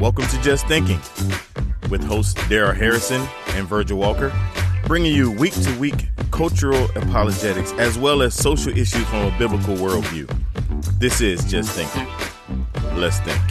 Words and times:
Welcome 0.00 0.26
to 0.28 0.40
Just 0.40 0.66
Thinking 0.66 0.98
with 1.90 2.02
hosts 2.02 2.32
Daryl 2.44 2.74
Harrison 2.74 3.20
and 3.48 3.68
Virgil 3.68 3.98
Walker, 3.98 4.32
bringing 4.86 5.14
you 5.14 5.30
week 5.30 5.52
to 5.52 5.78
week 5.78 6.08
cultural 6.30 6.86
apologetics 6.96 7.72
as 7.72 7.98
well 7.98 8.22
as 8.22 8.34
social 8.34 8.72
issues 8.72 9.06
from 9.08 9.30
a 9.30 9.38
biblical 9.38 9.76
worldview. 9.76 10.26
This 10.98 11.20
is 11.20 11.44
Just 11.44 11.72
Thinking. 11.72 12.06
Let's 12.98 13.18
think. 13.20 13.42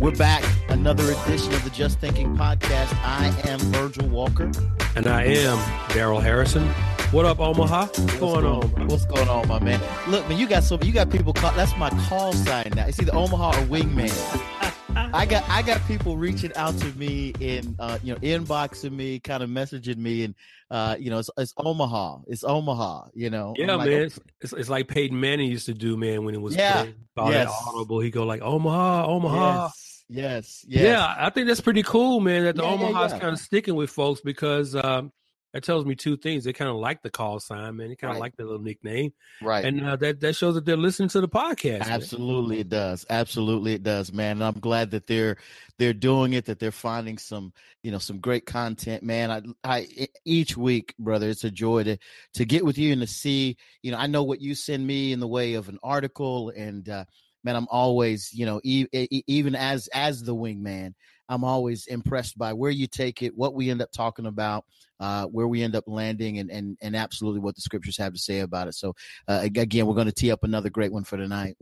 We're 0.00 0.16
back. 0.16 0.42
Another 0.70 1.04
edition 1.04 1.52
of 1.52 1.62
the 1.62 1.70
Just 1.74 1.98
Thinking 1.98 2.34
podcast. 2.34 2.96
I 3.04 3.26
am 3.50 3.58
Virgil 3.58 4.08
Walker. 4.08 4.50
And 4.96 5.06
I 5.08 5.24
am 5.24 5.58
Daryl 5.90 6.22
Harrison. 6.22 6.66
What 7.10 7.26
up, 7.26 7.38
Omaha? 7.38 7.80
What's, 7.82 7.98
What's 7.98 8.18
going, 8.18 8.46
on? 8.46 8.66
Bro? 8.68 8.86
What's 8.86 9.04
going 9.04 9.28
on, 9.28 9.46
my 9.46 9.58
man? 9.58 9.78
Look, 10.08 10.26
man, 10.26 10.38
you 10.38 10.48
got 10.48 10.64
so 10.64 10.78
you 10.80 10.92
got 10.92 11.10
people. 11.10 11.34
Call, 11.34 11.52
that's 11.52 11.76
my 11.76 11.90
call 12.08 12.32
sign 12.32 12.72
now. 12.74 12.86
It's 12.86 12.98
either 12.98 13.14
Omaha 13.14 13.50
or 13.50 13.66
Wingman. 13.66 14.72
I 15.12 15.26
got 15.26 15.48
I 15.48 15.62
got 15.62 15.86
people 15.86 16.16
reaching 16.16 16.54
out 16.56 16.76
to 16.78 16.86
me 16.98 17.32
in 17.40 17.76
uh, 17.78 17.98
you 18.02 18.14
know 18.14 18.20
inboxing 18.20 18.92
me, 18.92 19.18
kind 19.20 19.42
of 19.42 19.50
messaging 19.50 19.96
me, 19.98 20.24
and 20.24 20.34
uh, 20.70 20.96
you 20.98 21.10
know 21.10 21.18
it's, 21.18 21.30
it's 21.36 21.54
Omaha, 21.56 22.18
it's 22.26 22.44
Omaha, 22.44 23.08
you 23.14 23.30
know. 23.30 23.54
Yeah, 23.56 23.74
like, 23.74 23.88
man, 23.88 24.02
it's, 24.02 24.20
it's, 24.40 24.52
it's 24.52 24.68
like 24.68 24.88
Peyton 24.88 25.18
Manning 25.18 25.50
used 25.50 25.66
to 25.66 25.74
do, 25.74 25.96
man, 25.96 26.24
when 26.24 26.34
it 26.34 26.40
was 26.40 26.56
yeah, 26.56 26.86
about 27.16 27.32
yes. 27.32 27.48
that 27.48 27.54
audible. 27.68 28.00
He 28.00 28.10
go 28.10 28.24
like 28.24 28.42
Omaha, 28.42 29.06
Omaha. 29.06 29.62
Yes. 29.64 29.82
Yes, 30.08 30.64
yes. 30.68 30.82
Yeah, 30.82 31.14
I 31.18 31.30
think 31.30 31.48
that's 31.48 31.60
pretty 31.60 31.82
cool, 31.82 32.20
man. 32.20 32.44
That 32.44 32.54
the 32.54 32.62
yeah, 32.62 32.68
Omaha's 32.68 33.10
yeah, 33.10 33.16
yeah. 33.16 33.20
kind 33.20 33.32
of 33.32 33.40
sticking 33.40 33.74
with 33.74 33.90
folks 33.90 34.20
because 34.20 34.76
um, 34.76 35.10
that 35.56 35.64
tells 35.64 35.86
me 35.86 35.94
two 35.94 36.18
things. 36.18 36.44
They 36.44 36.52
kind 36.52 36.68
of 36.68 36.76
like 36.76 37.00
the 37.00 37.08
call 37.08 37.40
sign, 37.40 37.76
man. 37.76 37.88
They 37.88 37.96
kind 37.96 38.10
of 38.10 38.16
right. 38.16 38.20
like 38.20 38.36
the 38.36 38.44
little 38.44 38.60
nickname, 38.60 39.14
right? 39.40 39.64
And 39.64 39.82
uh, 39.82 39.96
that 39.96 40.20
that 40.20 40.36
shows 40.36 40.54
that 40.54 40.66
they're 40.66 40.76
listening 40.76 41.08
to 41.10 41.22
the 41.22 41.28
podcast. 41.28 41.80
Absolutely, 41.80 42.56
man. 42.56 42.60
it 42.60 42.68
does. 42.68 43.06
Absolutely, 43.08 43.72
it 43.72 43.82
does, 43.82 44.12
man. 44.12 44.32
And 44.32 44.44
I'm 44.44 44.60
glad 44.60 44.90
that 44.90 45.06
they're 45.06 45.38
they're 45.78 45.94
doing 45.94 46.34
it. 46.34 46.44
That 46.44 46.58
they're 46.58 46.72
finding 46.72 47.16
some 47.16 47.54
you 47.82 47.90
know 47.90 47.96
some 47.96 48.18
great 48.18 48.44
content, 48.44 49.02
man. 49.02 49.56
I, 49.64 49.78
I 49.78 50.08
each 50.26 50.58
week, 50.58 50.94
brother, 50.98 51.30
it's 51.30 51.44
a 51.44 51.50
joy 51.50 51.84
to 51.84 51.96
to 52.34 52.44
get 52.44 52.62
with 52.62 52.76
you 52.76 52.92
and 52.92 53.00
to 53.00 53.06
see. 53.06 53.56
You 53.80 53.92
know, 53.92 53.98
I 53.98 54.08
know 54.08 54.24
what 54.24 54.42
you 54.42 54.54
send 54.54 54.86
me 54.86 55.12
in 55.12 55.20
the 55.20 55.28
way 55.28 55.54
of 55.54 55.70
an 55.70 55.78
article 55.82 56.50
and. 56.50 56.86
uh 56.88 57.04
man, 57.44 57.54
I'm 57.54 57.68
always, 57.70 58.32
you 58.32 58.44
know, 58.44 58.60
e- 58.64 58.88
e- 58.92 59.22
even 59.28 59.54
as 59.54 59.86
as 59.94 60.24
the 60.24 60.34
wingman, 60.34 60.94
I'm 61.28 61.44
always 61.44 61.86
impressed 61.86 62.38
by 62.38 62.52
where 62.52 62.70
you 62.70 62.86
take 62.86 63.22
it, 63.22 63.36
what 63.36 63.54
we 63.54 63.70
end 63.70 63.82
up 63.82 63.90
talking 63.92 64.26
about, 64.26 64.64
uh, 65.00 65.26
where 65.26 65.48
we 65.48 65.62
end 65.62 65.76
up 65.76 65.84
landing, 65.86 66.38
and 66.38 66.50
and 66.50 66.76
and 66.80 66.96
absolutely 66.96 67.40
what 67.40 67.54
the 67.54 67.62
scriptures 67.62 67.98
have 67.98 68.12
to 68.12 68.18
say 68.18 68.40
about 68.40 68.68
it. 68.68 68.74
So, 68.74 68.94
uh, 69.28 69.40
again, 69.42 69.86
we're 69.86 69.94
going 69.94 70.06
to 70.06 70.12
tee 70.12 70.30
up 70.30 70.44
another 70.44 70.70
great 70.70 70.92
one 70.92 71.04
for 71.04 71.16
tonight. 71.16 71.56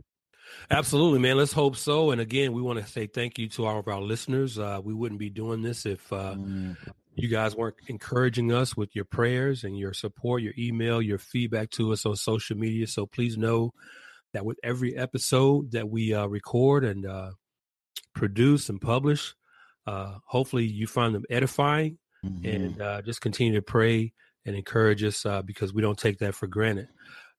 Absolutely, 0.70 1.18
man. 1.18 1.36
Let's 1.36 1.52
hope 1.52 1.76
so. 1.76 2.10
And 2.10 2.20
again, 2.20 2.52
we 2.52 2.62
want 2.62 2.78
to 2.78 2.90
say 2.90 3.06
thank 3.06 3.38
you 3.38 3.48
to 3.50 3.66
all 3.66 3.78
of 3.78 3.88
our 3.88 4.00
listeners. 4.00 4.58
Uh, 4.58 4.80
we 4.82 4.94
wouldn't 4.94 5.18
be 5.18 5.30
doing 5.30 5.62
this 5.62 5.86
if 5.86 6.12
uh, 6.12 6.34
mm. 6.34 6.76
you 7.14 7.28
guys 7.28 7.56
weren't 7.56 7.76
encouraging 7.88 8.52
us 8.52 8.76
with 8.76 8.94
your 8.94 9.04
prayers 9.04 9.64
and 9.64 9.78
your 9.78 9.92
support, 9.92 10.42
your 10.42 10.54
email, 10.58 11.02
your 11.02 11.18
feedback 11.18 11.70
to 11.70 11.92
us 11.92 12.06
on 12.06 12.16
social 12.16 12.56
media. 12.56 12.86
So 12.86 13.06
please 13.06 13.36
know 13.36 13.72
that 14.32 14.44
with 14.44 14.58
every 14.62 14.96
episode 14.96 15.72
that 15.72 15.88
we 15.88 16.14
uh, 16.14 16.26
record 16.26 16.84
and 16.84 17.06
uh, 17.06 17.30
produce 18.14 18.68
and 18.68 18.80
publish, 18.80 19.34
uh, 19.86 20.14
hopefully 20.26 20.64
you 20.64 20.86
find 20.86 21.14
them 21.14 21.24
edifying 21.30 21.98
mm-hmm. 22.24 22.46
and 22.46 22.80
uh, 22.80 23.02
just 23.02 23.20
continue 23.20 23.54
to 23.54 23.62
pray 23.62 24.12
and 24.46 24.56
encourage 24.56 25.02
us 25.02 25.24
uh, 25.24 25.42
because 25.42 25.72
we 25.72 25.82
don't 25.82 25.98
take 25.98 26.18
that 26.18 26.34
for 26.34 26.46
granted. 26.46 26.88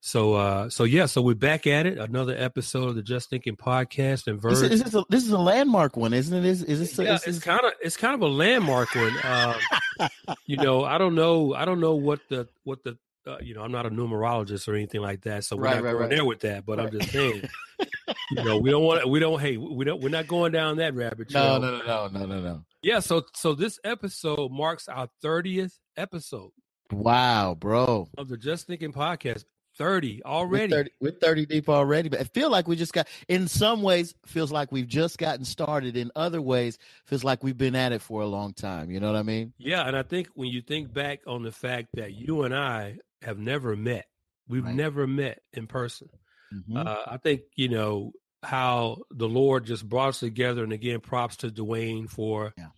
So, 0.00 0.34
uh, 0.34 0.70
so 0.70 0.84
yeah, 0.84 1.06
so 1.06 1.22
we're 1.22 1.34
back 1.34 1.66
at 1.66 1.86
it. 1.86 1.98
Another 1.98 2.36
episode 2.36 2.90
of 2.90 2.94
the 2.94 3.02
Just 3.02 3.30
Thinking 3.30 3.56
podcast. 3.56 4.28
And 4.28 4.40
Verge. 4.40 4.52
Is, 4.52 4.82
this, 4.82 4.94
a, 4.94 5.04
this 5.08 5.24
is 5.24 5.30
a 5.30 5.38
landmark 5.38 5.96
one, 5.96 6.12
isn't 6.12 6.36
it? 6.36 6.44
Is, 6.44 6.62
is 6.62 6.78
this? 6.78 6.98
Yeah, 6.98 7.14
is 7.14 7.26
it's 7.26 7.38
kind 7.40 7.64
of 7.64 7.72
it's 7.80 7.96
kind 7.96 8.14
of 8.14 8.20
a 8.20 8.28
landmark 8.28 8.94
one. 8.94 9.16
Uh, 9.18 9.58
you 10.46 10.58
know, 10.58 10.84
I 10.84 10.98
don't 10.98 11.14
know, 11.14 11.54
I 11.54 11.64
don't 11.64 11.80
know 11.80 11.94
what 11.94 12.20
the 12.28 12.46
what 12.62 12.84
the 12.84 12.98
uh, 13.26 13.38
you 13.42 13.54
know, 13.54 13.62
I'm 13.62 13.72
not 13.72 13.86
a 13.86 13.90
numerologist 13.90 14.68
or 14.68 14.74
anything 14.74 15.00
like 15.00 15.22
that, 15.22 15.44
so 15.44 15.56
we're 15.56 15.64
right, 15.64 15.76
not 15.76 15.84
right, 15.84 15.92
going 15.92 16.02
right. 16.02 16.10
there 16.10 16.24
with 16.24 16.40
that. 16.40 16.64
But 16.64 16.80
I'm 16.80 16.90
just 16.90 17.10
saying, 17.10 17.42
you 18.30 18.44
know, 18.44 18.58
we 18.58 18.70
don't 18.70 18.84
want, 18.84 19.08
we 19.08 19.18
don't, 19.18 19.40
hey, 19.40 19.56
we 19.56 19.84
don't, 19.84 20.00
we're 20.00 20.08
not 20.08 20.26
going 20.26 20.52
down 20.52 20.76
that 20.78 20.94
rabbit 20.94 21.30
trail. 21.30 21.60
No, 21.60 21.78
no, 21.78 21.86
no, 21.86 22.08
no, 22.08 22.26
no, 22.26 22.40
no. 22.40 22.64
Yeah, 22.82 23.00
so 23.00 23.24
so 23.34 23.54
this 23.54 23.78
episode 23.84 24.52
marks 24.52 24.88
our 24.88 25.08
30th 25.24 25.74
episode. 25.96 26.50
Wow, 26.92 27.56
bro! 27.58 28.08
Of 28.16 28.28
the 28.28 28.36
Just 28.36 28.66
Thinking 28.66 28.92
podcast. 28.92 29.44
30 29.78 30.22
already. 30.24 30.72
We're 30.72 30.78
30, 30.78 30.90
we're 31.00 31.10
30, 31.10 31.46
deep 31.46 31.68
already, 31.68 32.08
but 32.08 32.20
I 32.20 32.24
feel 32.24 32.50
like 32.50 32.66
we 32.66 32.76
just 32.76 32.92
got, 32.92 33.08
in 33.28 33.46
some 33.46 33.82
ways, 33.82 34.14
feels 34.24 34.50
like 34.50 34.72
we've 34.72 34.86
just 34.86 35.18
gotten 35.18 35.44
started. 35.44 35.96
In 35.96 36.10
other 36.16 36.40
ways, 36.40 36.78
feels 37.04 37.24
like 37.24 37.44
we've 37.44 37.58
been 37.58 37.76
at 37.76 37.92
it 37.92 38.00
for 38.00 38.22
a 38.22 38.26
long 38.26 38.54
time. 38.54 38.90
You 38.90 39.00
know 39.00 39.12
what 39.12 39.18
I 39.18 39.22
mean? 39.22 39.52
Yeah. 39.58 39.86
And 39.86 39.96
I 39.96 40.02
think 40.02 40.28
when 40.34 40.48
you 40.48 40.62
think 40.62 40.92
back 40.92 41.20
on 41.26 41.42
the 41.42 41.52
fact 41.52 41.88
that 41.94 42.14
you 42.14 42.42
and 42.42 42.54
I 42.54 42.98
have 43.26 43.38
never 43.38 43.76
met. 43.76 44.06
We've 44.48 44.64
right. 44.64 44.74
never 44.74 45.06
met 45.06 45.40
in 45.52 45.66
person. 45.66 46.08
Mm-hmm. 46.54 46.76
Uh, 46.76 46.96
I 47.06 47.16
think 47.16 47.42
you 47.56 47.68
know 47.68 48.12
how 48.42 48.98
the 49.10 49.28
Lord 49.28 49.66
just 49.66 49.86
brought 49.86 50.10
us 50.10 50.20
together, 50.20 50.62
and 50.62 50.72
again, 50.72 51.00
props 51.00 51.36
to 51.38 51.48
Dwayne 51.48 52.08
for 52.08 52.54
yeah. 52.56 52.68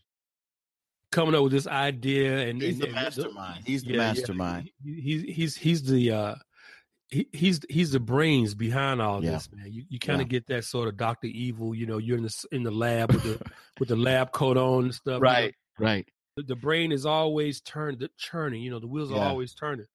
coming 1.12 1.34
up 1.34 1.42
with 1.42 1.53
this 1.53 1.66
idea. 1.66 2.48
And 2.48 2.60
he's 2.60 2.81
and, 2.81 2.82
the 2.82 2.94
mastermind. 2.94 3.64
he's 3.66 3.82
the 3.82 3.92
yeah, 3.92 3.98
mastermind. 3.98 4.70
Yeah. 4.82 5.03
He's 5.03 5.22
he's 5.22 5.56
he's 5.56 5.82
the 5.82 6.10
uh, 6.12 6.34
he, 7.10 7.28
he's 7.32 7.60
he's 7.69 7.92
the 7.92 8.00
brains 8.00 8.54
behind 8.54 9.03
all 9.03 9.22
yeah. 9.22 9.32
this, 9.32 9.50
man. 9.53 9.70
You 9.70 9.84
you 9.91 9.98
kind 9.98 10.22
of 10.22 10.28
get 10.28 10.47
that 10.47 10.64
sort 10.64 10.88
of 10.88 10.97
Doctor 10.97 11.26
Evil. 11.26 11.75
You 11.75 11.87
know, 11.87 11.98
you're 11.98 12.16
in 12.16 12.25
the 12.25 12.44
in 12.53 12.62
the 12.62 12.70
lab 12.70 13.12
with 13.12 13.22
the 13.22 13.41
with 13.78 13.91
the 13.91 13.97
lab 13.97 14.32
coat 14.32 14.56
on 14.56 14.84
and 14.84 14.94
stuff. 14.94 15.20
Right, 15.20 15.54
you 15.78 15.84
know? 15.84 15.91
right. 15.91 16.08
The, 16.37 16.44
the, 16.44 16.56
brain 16.56 16.92
is 16.92 17.04
always 17.04 17.60
turned, 17.60 18.08
churning. 18.16 18.62
You 18.62 18.70
know, 18.70 18.78
the 18.78 18.87
wheels 18.87 19.10
are 19.10 19.19
always 19.19 19.54
turning. 19.54 19.87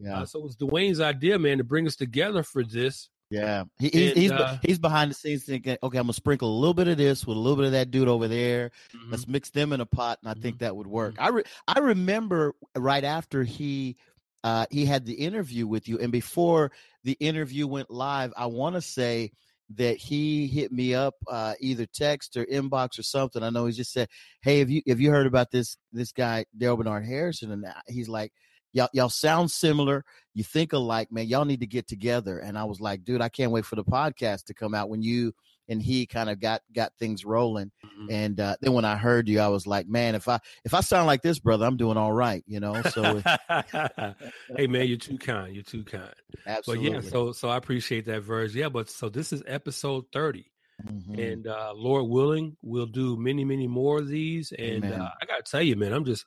Yeah. 0.00 0.20
Uh, 0.20 0.26
so 0.26 0.38
it 0.38 0.44
was 0.44 0.56
Dwayne's 0.56 1.00
idea, 1.00 1.38
man, 1.38 1.58
to 1.58 1.64
bring 1.64 1.86
us 1.86 1.96
together 1.96 2.42
for 2.42 2.62
this. 2.62 3.08
Yeah, 3.30 3.64
he, 3.78 3.88
he's 3.88 4.08
and, 4.08 4.18
he's, 4.18 4.30
uh, 4.30 4.58
he's 4.62 4.78
behind 4.78 5.10
the 5.10 5.14
scenes 5.14 5.44
thinking, 5.44 5.76
okay, 5.82 5.98
I'm 5.98 6.04
gonna 6.04 6.14
sprinkle 6.14 6.50
a 6.50 6.58
little 6.58 6.72
bit 6.72 6.88
of 6.88 6.96
this 6.96 7.26
with 7.26 7.36
a 7.36 7.40
little 7.40 7.56
bit 7.56 7.66
of 7.66 7.72
that 7.72 7.90
dude 7.90 8.08
over 8.08 8.26
there. 8.26 8.70
Mm-hmm. 8.96 9.10
Let's 9.10 9.28
mix 9.28 9.50
them 9.50 9.74
in 9.74 9.82
a 9.82 9.86
pot, 9.86 10.18
and 10.22 10.30
I 10.30 10.32
mm-hmm. 10.32 10.42
think 10.42 10.58
that 10.60 10.74
would 10.74 10.86
work. 10.86 11.14
Mm-hmm. 11.14 11.24
I 11.24 11.28
re- 11.28 11.44
I 11.66 11.78
remember 11.80 12.54
right 12.74 13.04
after 13.04 13.44
he 13.44 13.96
uh, 14.44 14.64
he 14.70 14.86
had 14.86 15.04
the 15.04 15.12
interview 15.12 15.66
with 15.66 15.88
you, 15.88 15.98
and 15.98 16.10
before 16.10 16.72
the 17.04 17.18
interview 17.20 17.66
went 17.66 17.90
live, 17.90 18.32
I 18.34 18.46
want 18.46 18.76
to 18.76 18.80
say 18.80 19.32
that 19.76 19.98
he 19.98 20.46
hit 20.46 20.72
me 20.72 20.94
up 20.94 21.14
uh, 21.26 21.52
either 21.60 21.84
text 21.84 22.34
or 22.38 22.46
inbox 22.46 22.98
or 22.98 23.02
something. 23.02 23.42
I 23.42 23.50
know 23.50 23.66
he 23.66 23.72
just 23.72 23.92
said, 23.92 24.08
"Hey, 24.40 24.60
have 24.60 24.70
you 24.70 24.80
have 24.88 25.00
you 25.00 25.10
heard 25.10 25.26
about 25.26 25.50
this 25.50 25.76
this 25.92 26.12
guy 26.12 26.46
Daryl 26.56 26.78
Bernard 26.78 27.04
Harrison?" 27.04 27.52
And 27.52 27.66
he's 27.86 28.08
like 28.08 28.32
y'all 28.72 28.88
y'all 28.92 29.08
sound 29.08 29.50
similar. 29.50 30.04
You 30.34 30.44
think 30.44 30.72
alike, 30.72 31.10
man. 31.10 31.26
Y'all 31.26 31.44
need 31.44 31.60
to 31.60 31.66
get 31.66 31.88
together. 31.88 32.38
And 32.38 32.56
I 32.56 32.64
was 32.64 32.80
like, 32.80 33.04
dude, 33.04 33.20
I 33.20 33.28
can't 33.28 33.52
wait 33.52 33.64
for 33.64 33.76
the 33.76 33.84
podcast 33.84 34.44
to 34.46 34.54
come 34.54 34.74
out 34.74 34.88
when 34.88 35.02
you 35.02 35.34
and 35.68 35.82
he 35.82 36.06
kind 36.06 36.30
of 36.30 36.40
got 36.40 36.62
got 36.72 36.92
things 36.98 37.24
rolling. 37.24 37.70
Mm-hmm. 37.84 38.10
And 38.10 38.40
uh, 38.40 38.56
then 38.60 38.72
when 38.72 38.84
I 38.84 38.96
heard 38.96 39.28
you, 39.28 39.40
I 39.40 39.48
was 39.48 39.66
like, 39.66 39.86
man, 39.86 40.14
if 40.14 40.28
I 40.28 40.40
if 40.64 40.74
I 40.74 40.80
sound 40.80 41.06
like 41.06 41.22
this, 41.22 41.38
brother, 41.38 41.66
I'm 41.66 41.76
doing 41.76 41.96
all 41.96 42.12
right, 42.12 42.42
you 42.46 42.60
know. 42.60 42.80
So, 42.82 43.22
hey, 44.56 44.66
man, 44.66 44.86
you're 44.88 44.96
too 44.96 45.18
kind. 45.18 45.54
You're 45.54 45.64
too 45.64 45.84
kind. 45.84 46.14
Absolutely. 46.46 46.90
But 46.90 47.04
yeah, 47.04 47.10
so 47.10 47.32
so 47.32 47.48
I 47.48 47.56
appreciate 47.56 48.06
that 48.06 48.22
Verge. 48.22 48.54
Yeah, 48.54 48.68
but 48.68 48.88
so 48.88 49.08
this 49.08 49.32
is 49.32 49.42
episode 49.46 50.04
thirty. 50.12 50.50
Mm-hmm. 50.86 51.18
And 51.18 51.46
uh, 51.48 51.72
Lord 51.74 52.08
willing, 52.08 52.56
we'll 52.62 52.86
do 52.86 53.16
many, 53.16 53.44
many 53.44 53.66
more 53.66 53.98
of 53.98 54.06
these. 54.06 54.52
And 54.52 54.84
uh, 54.84 55.10
I 55.20 55.26
gotta 55.26 55.42
tell 55.42 55.60
you, 55.60 55.74
man, 55.74 55.92
I'm 55.92 56.04
just, 56.04 56.24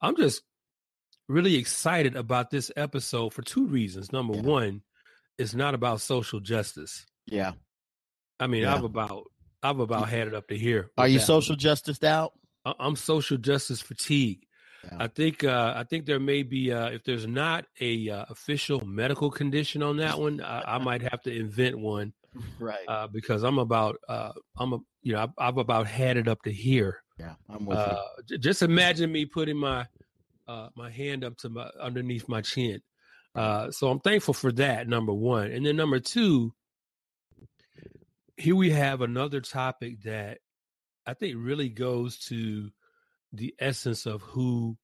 I'm 0.00 0.16
just 0.16 0.42
really 1.28 1.56
excited 1.56 2.16
about 2.16 2.50
this 2.50 2.70
episode 2.76 3.32
for 3.32 3.42
two 3.42 3.66
reasons. 3.66 4.12
Number 4.12 4.34
yeah. 4.34 4.42
one, 4.42 4.82
it's 5.38 5.54
not 5.54 5.74
about 5.74 6.00
social 6.00 6.40
justice. 6.40 7.06
Yeah. 7.26 7.52
I 8.38 8.46
mean, 8.46 8.62
yeah. 8.62 8.74
I've 8.74 8.84
about 8.84 9.24
I've 9.62 9.80
about 9.80 10.08
had 10.08 10.28
it 10.28 10.34
up 10.34 10.48
to 10.48 10.56
here. 10.56 10.90
Are 10.98 11.08
you 11.08 11.18
social 11.18 11.56
justice 11.56 12.02
out? 12.02 12.32
I'm 12.64 12.96
social 12.96 13.36
justice 13.36 13.80
fatigue. 13.80 14.40
Yeah. 14.84 14.98
I 15.00 15.06
think 15.06 15.44
uh, 15.44 15.72
I 15.76 15.84
think 15.84 16.06
there 16.06 16.20
may 16.20 16.42
be 16.42 16.72
uh, 16.72 16.88
if 16.88 17.04
there's 17.04 17.26
not 17.26 17.64
a 17.80 18.10
uh, 18.10 18.24
official 18.28 18.84
medical 18.84 19.30
condition 19.30 19.82
on 19.82 19.96
that 19.98 20.18
one, 20.18 20.42
I, 20.42 20.76
I 20.76 20.78
might 20.78 21.02
have 21.02 21.22
to 21.22 21.34
invent 21.34 21.78
one. 21.78 22.12
Right. 22.58 22.84
Uh, 22.88 23.06
because 23.06 23.44
I'm 23.44 23.60
about 23.60 23.94
uh, 24.08 24.32
I'm 24.58 24.72
a 24.72 24.78
you 25.02 25.12
know 25.12 25.22
I've, 25.22 25.30
I've, 25.38 25.56
about 25.56 25.86
had 25.86 26.16
it 26.16 26.26
up 26.26 26.42
to 26.42 26.52
here. 26.52 27.00
Yeah, 27.16 27.34
I'm 27.48 27.64
with 27.64 27.78
uh, 27.78 27.96
you. 28.28 28.38
Just 28.38 28.62
imagine 28.62 29.12
me 29.12 29.24
putting 29.24 29.56
my 29.56 29.86
uh, 30.46 30.68
my 30.76 30.90
hand 30.90 31.24
up 31.24 31.36
to 31.38 31.48
my 31.48 31.68
underneath 31.80 32.28
my 32.28 32.40
chin. 32.40 32.80
Uh, 33.34 33.70
so 33.70 33.88
I'm 33.88 34.00
thankful 34.00 34.34
for 34.34 34.52
that. 34.52 34.88
Number 34.88 35.12
one, 35.12 35.50
and 35.50 35.66
then 35.66 35.76
number 35.76 35.98
two, 35.98 36.54
here 38.36 38.56
we 38.56 38.70
have 38.70 39.00
another 39.00 39.40
topic 39.40 40.02
that 40.02 40.38
I 41.06 41.14
think 41.14 41.36
really 41.38 41.68
goes 41.68 42.18
to 42.26 42.70
the 43.32 43.54
essence 43.58 44.06
of 44.06 44.22
who 44.22 44.76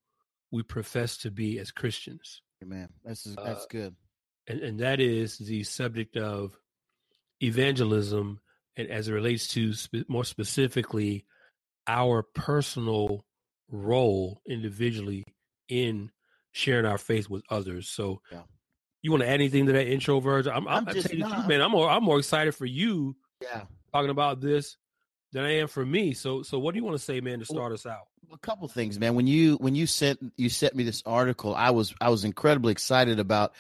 we 0.51 0.63
profess 0.63 1.19
to 1.19 1.31
be 1.31 1.59
as 1.59 1.71
Christians. 1.71 2.43
Amen. 2.63 2.89
that's 3.05 3.25
that's 3.25 3.65
uh, 3.65 3.67
good. 3.71 3.97
And 4.49 4.61
and 4.61 4.81
that 4.81 5.01
is 5.01 5.39
the 5.39 5.63
subject 5.63 6.17
of 6.17 6.59
evangelism 7.41 8.41
and 8.77 8.89
as 8.89 9.09
it 9.09 9.13
relates 9.13 9.49
to 9.49 9.73
more 10.09 10.25
specifically 10.25 11.25
our 11.87 12.23
personal 12.23 13.25
role 13.71 14.43
individually 14.47 15.25
in 15.71 16.11
sharing 16.53 16.87
our 16.87 16.99
faith 16.99 17.31
with 17.31 17.43
others. 17.51 17.89
So, 17.89 18.21
yeah. 18.31 18.43
you 19.03 19.11
want 19.11 19.23
to 19.23 19.29
add 19.29 19.35
anything 19.35 19.67
to 19.67 19.73
that 19.73 19.87
intro, 19.87 20.21
Virgil? 20.21 20.53
I'm, 20.53 20.69
I'm, 20.69 20.89
I'm 20.89 20.95
just, 20.95 21.11
truth, 21.11 21.47
man. 21.47 21.63
I'm 21.63 21.71
more, 21.71 21.89
I'm 21.89 22.05
more 22.05 22.19
excited 22.19 22.55
for 22.55 22.67
you. 22.67 23.17
Yeah, 23.41 23.63
talking 23.93 24.11
about 24.11 24.41
this 24.41 24.77
than 25.33 25.45
I 25.45 25.59
am 25.59 25.69
for 25.69 25.85
me. 25.85 26.13
So, 26.15 26.43
so 26.43 26.59
what 26.59 26.75
do 26.75 26.79
you 26.79 26.85
want 26.85 26.99
to 26.99 27.05
say, 27.05 27.21
man, 27.21 27.39
to 27.39 27.45
start 27.45 27.73
us 27.73 27.87
out? 27.87 28.07
a 28.33 28.39
couple 28.39 28.69
things, 28.69 28.99
man. 28.99 29.15
When 29.15 29.27
you 29.27 29.57
when 29.57 29.75
you 29.75 29.87
sent 29.87 30.33
you 30.37 30.49
sent 30.49 30.75
me 30.75 30.85
this 30.85 31.03
article, 31.05 31.55
I 31.55 31.71
was 31.71 31.95
I 32.01 32.11
was 32.11 32.25
incredibly 32.25 32.73
excited 32.73 33.19
about 33.19 33.53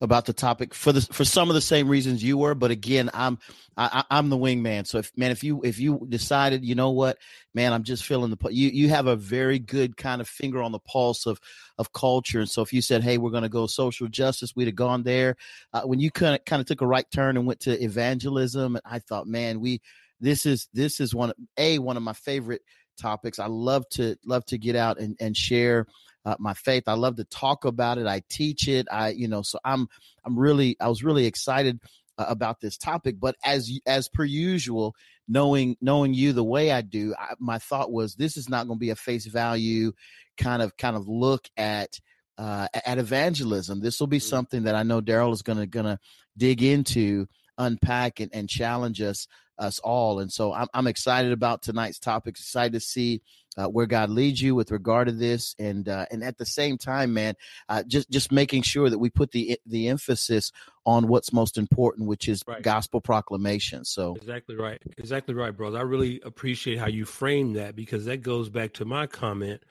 about 0.00 0.26
the 0.26 0.32
topic 0.32 0.74
for 0.74 0.92
the 0.92 1.00
for 1.00 1.24
some 1.24 1.48
of 1.48 1.54
the 1.54 1.60
same 1.60 1.88
reasons 1.88 2.22
you 2.22 2.38
were. 2.38 2.54
But 2.54 2.70
again, 2.70 3.10
I'm 3.14 3.38
I, 3.76 4.04
I'm 4.10 4.28
the 4.28 4.36
wingman. 4.36 4.86
So 4.86 4.98
if 4.98 5.12
man, 5.16 5.30
if 5.30 5.44
you 5.44 5.62
if 5.62 5.78
you 5.78 6.06
decided, 6.08 6.64
you 6.64 6.74
know 6.74 6.90
what, 6.90 7.18
man, 7.54 7.72
I'm 7.72 7.84
just 7.84 8.04
feeling 8.04 8.30
the 8.30 8.50
you 8.50 8.68
you 8.70 8.88
have 8.88 9.06
a 9.06 9.16
very 9.16 9.58
good 9.58 9.96
kind 9.96 10.20
of 10.20 10.28
finger 10.28 10.62
on 10.62 10.72
the 10.72 10.80
pulse 10.80 11.26
of 11.26 11.40
of 11.78 11.92
culture. 11.92 12.40
And 12.40 12.50
so 12.50 12.62
if 12.62 12.72
you 12.72 12.82
said, 12.82 13.04
hey, 13.04 13.18
we're 13.18 13.30
going 13.30 13.42
to 13.42 13.48
go 13.48 13.66
social 13.66 14.08
justice, 14.08 14.56
we'd 14.56 14.66
have 14.66 14.74
gone 14.74 15.02
there. 15.02 15.36
Uh, 15.72 15.82
when 15.82 16.00
you 16.00 16.10
kind 16.10 16.34
of 16.34 16.44
kind 16.44 16.60
of 16.60 16.66
took 16.66 16.80
a 16.80 16.86
right 16.86 17.08
turn 17.10 17.36
and 17.36 17.46
went 17.46 17.60
to 17.60 17.82
evangelism, 17.82 18.78
I 18.84 18.98
thought, 18.98 19.26
man, 19.26 19.60
we 19.60 19.80
this 20.20 20.46
is 20.46 20.68
this 20.72 21.00
is 21.00 21.14
one 21.14 21.32
a 21.56 21.78
one 21.78 21.96
of 21.96 22.02
my 22.02 22.12
favorite 22.12 22.62
topics. 22.96 23.38
I 23.38 23.46
love 23.46 23.88
to 23.90 24.16
love 24.24 24.44
to 24.46 24.58
get 24.58 24.76
out 24.76 24.98
and 24.98 25.16
and 25.20 25.36
share 25.36 25.86
uh, 26.24 26.36
my 26.38 26.54
faith. 26.54 26.84
I 26.86 26.94
love 26.94 27.16
to 27.16 27.24
talk 27.24 27.64
about 27.64 27.98
it. 27.98 28.06
I 28.06 28.22
teach 28.28 28.68
it. 28.68 28.86
I 28.90 29.10
you 29.10 29.28
know 29.28 29.42
so 29.42 29.58
I'm 29.64 29.88
I'm 30.24 30.38
really 30.38 30.76
I 30.80 30.88
was 30.88 31.04
really 31.04 31.26
excited 31.26 31.80
uh, 32.18 32.26
about 32.28 32.60
this 32.60 32.76
topic. 32.76 33.16
But 33.20 33.36
as 33.44 33.70
as 33.86 34.08
per 34.08 34.24
usual, 34.24 34.94
knowing 35.28 35.76
knowing 35.80 36.14
you 36.14 36.32
the 36.32 36.44
way 36.44 36.72
I 36.72 36.80
do, 36.80 37.14
I, 37.18 37.34
my 37.38 37.58
thought 37.58 37.92
was 37.92 38.14
this 38.14 38.36
is 38.36 38.48
not 38.48 38.66
going 38.66 38.78
to 38.78 38.84
be 38.84 38.90
a 38.90 38.96
face 38.96 39.26
value 39.26 39.92
kind 40.36 40.62
of 40.62 40.76
kind 40.76 40.96
of 40.96 41.08
look 41.08 41.48
at. 41.56 42.00
Uh, 42.38 42.68
at 42.84 42.98
evangelism, 42.98 43.80
this 43.80 43.98
will 43.98 44.06
be 44.06 44.18
mm-hmm. 44.18 44.28
something 44.28 44.64
that 44.64 44.74
I 44.74 44.82
know 44.82 45.00
Daryl 45.00 45.32
is 45.32 45.40
gonna 45.40 45.66
gonna 45.66 45.98
dig 46.36 46.62
into, 46.62 47.28
unpack, 47.56 48.20
and, 48.20 48.30
and 48.34 48.46
challenge 48.46 49.00
us 49.00 49.26
us 49.58 49.78
all. 49.80 50.20
And 50.20 50.32
so 50.32 50.52
I'm, 50.52 50.68
I'm 50.74 50.86
excited 50.86 51.32
about 51.32 51.62
tonight's 51.62 51.98
topic. 51.98 52.36
Excited 52.36 52.72
to 52.72 52.80
see 52.80 53.22
uh, 53.56 53.66
where 53.66 53.86
God 53.86 54.10
leads 54.10 54.40
you 54.40 54.54
with 54.54 54.70
regard 54.70 55.08
to 55.08 55.14
this, 55.14 55.54
and 55.58 55.88
uh, 55.88 56.06
and 56.10 56.22
at 56.22 56.36
the 56.36 56.44
same 56.44 56.76
time, 56.76 57.14
man, 57.14 57.34
uh, 57.68 57.82
just 57.86 58.10
just 58.10 58.30
making 58.30 58.62
sure 58.62 58.90
that 58.90 58.98
we 58.98 59.08
put 59.08 59.32
the 59.32 59.58
the 59.64 59.88
emphasis 59.88 60.52
on 60.84 61.08
what's 61.08 61.32
most 61.32 61.56
important, 61.56 62.06
which 62.06 62.28
is 62.28 62.42
right. 62.46 62.62
gospel 62.62 63.00
proclamation. 63.00 63.84
So 63.84 64.14
exactly 64.14 64.56
right, 64.56 64.80
exactly 64.98 65.34
right, 65.34 65.56
brother. 65.56 65.78
I 65.78 65.82
really 65.82 66.20
appreciate 66.24 66.78
how 66.78 66.88
you 66.88 67.06
frame 67.06 67.54
that 67.54 67.74
because 67.74 68.04
that 68.04 68.18
goes 68.18 68.50
back 68.50 68.74
to 68.74 68.84
my 68.84 69.06
comment 69.06 69.62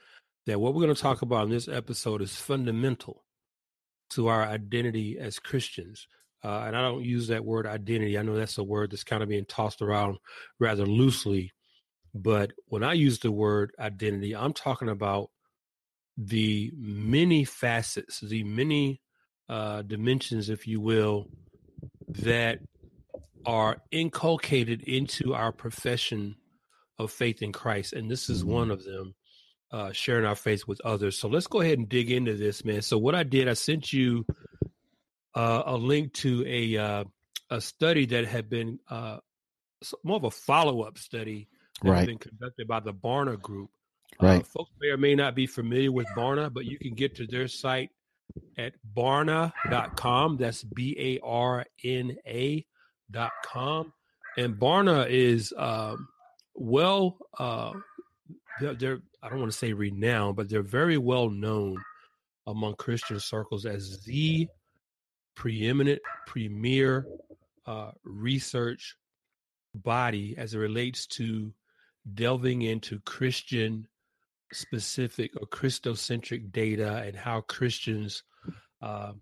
that 0.46 0.60
what 0.60 0.74
we're 0.74 0.84
going 0.84 0.96
to 0.96 1.02
talk 1.02 1.22
about 1.22 1.46
in 1.46 1.50
this 1.50 1.68
episode 1.68 2.22
is 2.22 2.36
fundamental 2.36 3.24
to 4.12 4.28
our 4.28 4.44
identity 4.46 5.18
as 5.20 5.40
Christians. 5.40 6.08
Uh, 6.46 6.66
and 6.68 6.78
I 6.78 6.82
don't 6.84 7.04
use 7.04 7.30
that 7.30 7.44
word 7.44 7.66
identity. 7.66 8.20
I 8.20 8.22
know 8.22 8.36
that's 8.36 8.60
a 8.60 8.64
word 8.64 8.92
that's 8.92 9.04
kind 9.04 9.24
of 9.24 9.30
being 9.30 9.46
tossed 9.46 9.82
around 9.82 10.20
rather 10.60 10.86
loosely. 10.86 11.52
But 12.14 12.52
when 12.68 12.84
I 12.84 12.94
use 12.94 13.18
the 13.18 13.32
word 13.32 13.72
identity, 13.80 14.36
I'm 14.36 14.54
talking 14.54 14.90
about 14.90 15.32
the 16.18 16.72
many 16.78 17.46
facets, 17.46 18.20
the 18.20 18.44
many 18.44 19.02
uh, 19.50 19.82
dimensions, 19.82 20.50
if 20.50 20.68
you 20.68 20.80
will, 20.80 21.30
that 22.10 22.60
are 23.48 23.78
inculcated 23.90 24.84
into 24.84 25.34
our 25.34 25.52
profession 25.52 26.36
of 27.00 27.12
faith 27.12 27.42
in 27.42 27.54
Christ. 27.54 27.94
And 27.94 28.10
this 28.10 28.30
is 28.30 28.46
one 28.46 28.70
of 28.70 28.84
them, 28.84 29.16
uh, 29.72 29.94
sharing 29.94 30.26
our 30.26 30.36
faith 30.36 30.68
with 30.68 30.80
others. 30.86 31.18
So 31.18 31.28
let's 31.28 31.48
go 31.48 31.62
ahead 31.62 31.80
and 31.80 31.90
dig 31.90 32.12
into 32.12 32.36
this, 32.36 32.64
man. 32.64 32.84
So, 32.84 33.00
what 33.00 33.16
I 33.16 33.24
did, 33.24 33.50
I 33.50 33.54
sent 33.54 33.92
you 33.92 34.26
uh, 35.36 35.64
a 35.66 35.76
link 35.76 36.14
to 36.14 36.44
a 36.48 36.78
uh, 36.78 37.04
a 37.50 37.62
study 37.62 38.06
that 38.08 38.26
had 38.26 38.50
been 38.50 38.80
uh, 38.90 39.18
more 40.04 40.18
of 40.18 40.24
a 40.24 40.32
follow 40.32 40.82
up 40.82 40.98
study 40.98 41.48
that 41.82 41.90
right. 41.90 42.00
had 42.00 42.08
been 42.08 42.18
conducted 42.18 42.68
by 42.68 42.80
the 42.80 42.94
Barna 42.94 43.40
Group. 43.40 43.70
Uh, 44.22 44.28
right. 44.28 44.48
folks 44.48 44.72
may 44.80 44.88
or 44.90 44.98
may 44.98 45.14
not 45.14 45.36
be 45.36 45.46
familiar 45.46 45.92
with 45.92 46.08
Barna, 46.16 46.52
but 46.52 46.66
you 46.66 46.80
can 46.80 46.94
get 46.94 47.16
to 47.18 47.28
their 47.28 47.48
site 47.48 47.90
at 48.58 48.74
barna.com. 48.96 50.38
That's 50.38 50.64
B 50.64 50.96
A 50.98 51.26
R 51.26 51.66
N 51.84 52.16
A 52.26 52.66
dot 53.12 53.32
com. 53.46 53.94
And 54.38 54.56
Barna 54.56 55.10
is 55.10 55.54
um, 55.58 56.08
well, 56.56 57.18
uh, 57.38 57.74
they're, 58.60 58.74
they're, 58.74 59.00
I 59.22 59.30
don't 59.30 59.40
want 59.40 59.52
to 59.52 59.58
say 59.58 59.74
renowned, 59.74 60.38
but 60.38 60.50
they're 60.50 60.62
very 60.64 60.98
well 60.98 61.30
known 61.30 61.78
among 62.48 62.76
Christian 62.76 63.20
circles 63.20 63.66
as 63.66 64.04
the 64.04 64.48
preeminent, 65.36 66.02
premier 66.26 67.06
uh, 67.66 67.92
research 68.04 68.96
body 69.74 70.36
as 70.38 70.54
it 70.54 70.58
relates 70.58 71.06
to 71.08 71.54
delving 72.14 72.62
into 72.62 73.00
Christian 73.00 73.88
specific 74.54 75.32
or 75.40 75.48
Christocentric 75.48 76.52
data 76.52 76.98
and 76.98 77.16
how 77.16 77.42
Christians 77.42 78.24
uh, 78.82 79.14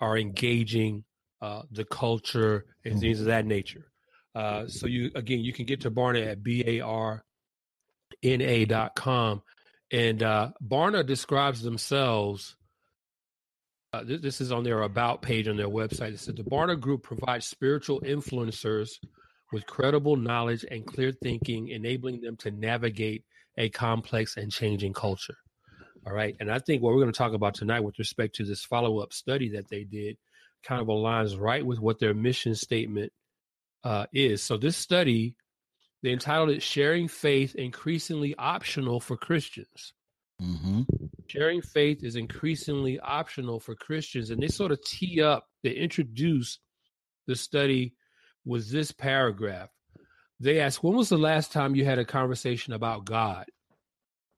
are 0.00 0.16
engaging 0.16 1.04
uh, 1.42 1.62
the 1.70 1.84
culture 1.84 2.64
and 2.84 2.98
things 3.00 3.20
of 3.20 3.26
that 3.26 3.46
nature. 3.46 3.90
Uh, 4.34 4.66
so 4.68 4.86
you 4.86 5.10
again, 5.14 5.40
you 5.40 5.52
can 5.52 5.66
get 5.66 5.80
to 5.80 5.90
Barna 5.90 6.26
at 6.26 6.42
b 6.42 6.62
a 6.66 6.80
r 6.80 7.24
n 8.22 8.40
a 8.40 8.64
dot 8.64 8.94
com, 8.94 9.42
and 9.90 10.22
uh, 10.22 10.50
Barna 10.62 11.04
describes 11.04 11.62
themselves 11.62 12.56
uh, 13.92 14.04
this, 14.04 14.20
this, 14.20 14.40
is 14.40 14.52
on 14.52 14.64
their 14.64 14.82
about 14.82 15.22
page 15.22 15.48
on 15.48 15.56
their 15.56 15.68
website. 15.68 16.12
It 16.12 16.20
says 16.20 16.34
the 16.34 16.44
Barna 16.44 16.78
Group 16.78 17.02
provides 17.02 17.46
spiritual 17.46 18.00
influencers 18.02 18.90
with 19.52 19.66
credible 19.66 20.16
knowledge 20.16 20.64
and 20.70 20.86
clear 20.86 21.12
thinking, 21.12 21.68
enabling 21.68 22.20
them 22.20 22.36
to 22.38 22.50
navigate 22.50 23.24
a 23.56 23.70
complex 23.70 24.36
and 24.36 24.52
changing 24.52 24.92
culture. 24.92 25.36
All 26.06 26.12
right. 26.12 26.36
And 26.40 26.50
I 26.50 26.58
think 26.58 26.82
what 26.82 26.94
we're 26.94 27.00
going 27.00 27.12
to 27.12 27.18
talk 27.18 27.32
about 27.32 27.54
tonight 27.54 27.80
with 27.80 27.98
respect 27.98 28.36
to 28.36 28.44
this 28.44 28.64
follow 28.64 29.00
up 29.00 29.12
study 29.12 29.50
that 29.50 29.68
they 29.68 29.84
did 29.84 30.16
kind 30.62 30.80
of 30.80 30.88
aligns 30.88 31.38
right 31.38 31.64
with 31.64 31.78
what 31.80 31.98
their 31.98 32.14
mission 32.14 32.54
statement 32.54 33.12
uh, 33.84 34.06
is. 34.12 34.42
So, 34.42 34.56
this 34.56 34.76
study, 34.76 35.34
they 36.02 36.12
entitled 36.12 36.50
it 36.50 36.62
Sharing 36.62 37.08
Faith 37.08 37.54
Increasingly 37.54 38.34
Optional 38.36 39.00
for 39.00 39.16
Christians. 39.16 39.92
Mm-hmm. 40.42 40.82
Sharing 41.28 41.60
faith 41.60 42.02
is 42.02 42.16
increasingly 42.16 42.98
optional 43.00 43.60
for 43.60 43.74
Christians. 43.74 44.30
And 44.30 44.42
they 44.42 44.48
sort 44.48 44.72
of 44.72 44.82
tee 44.82 45.20
up, 45.20 45.46
they 45.62 45.72
introduce 45.72 46.58
the 47.26 47.36
study 47.36 47.94
with 48.46 48.70
this 48.70 48.92
paragraph. 48.92 49.68
They 50.40 50.60
ask, 50.60 50.82
When 50.82 50.96
was 50.96 51.10
the 51.10 51.18
last 51.18 51.52
time 51.52 51.76
you 51.76 51.84
had 51.84 51.98
a 51.98 52.04
conversation 52.04 52.72
about 52.72 53.04
God? 53.04 53.44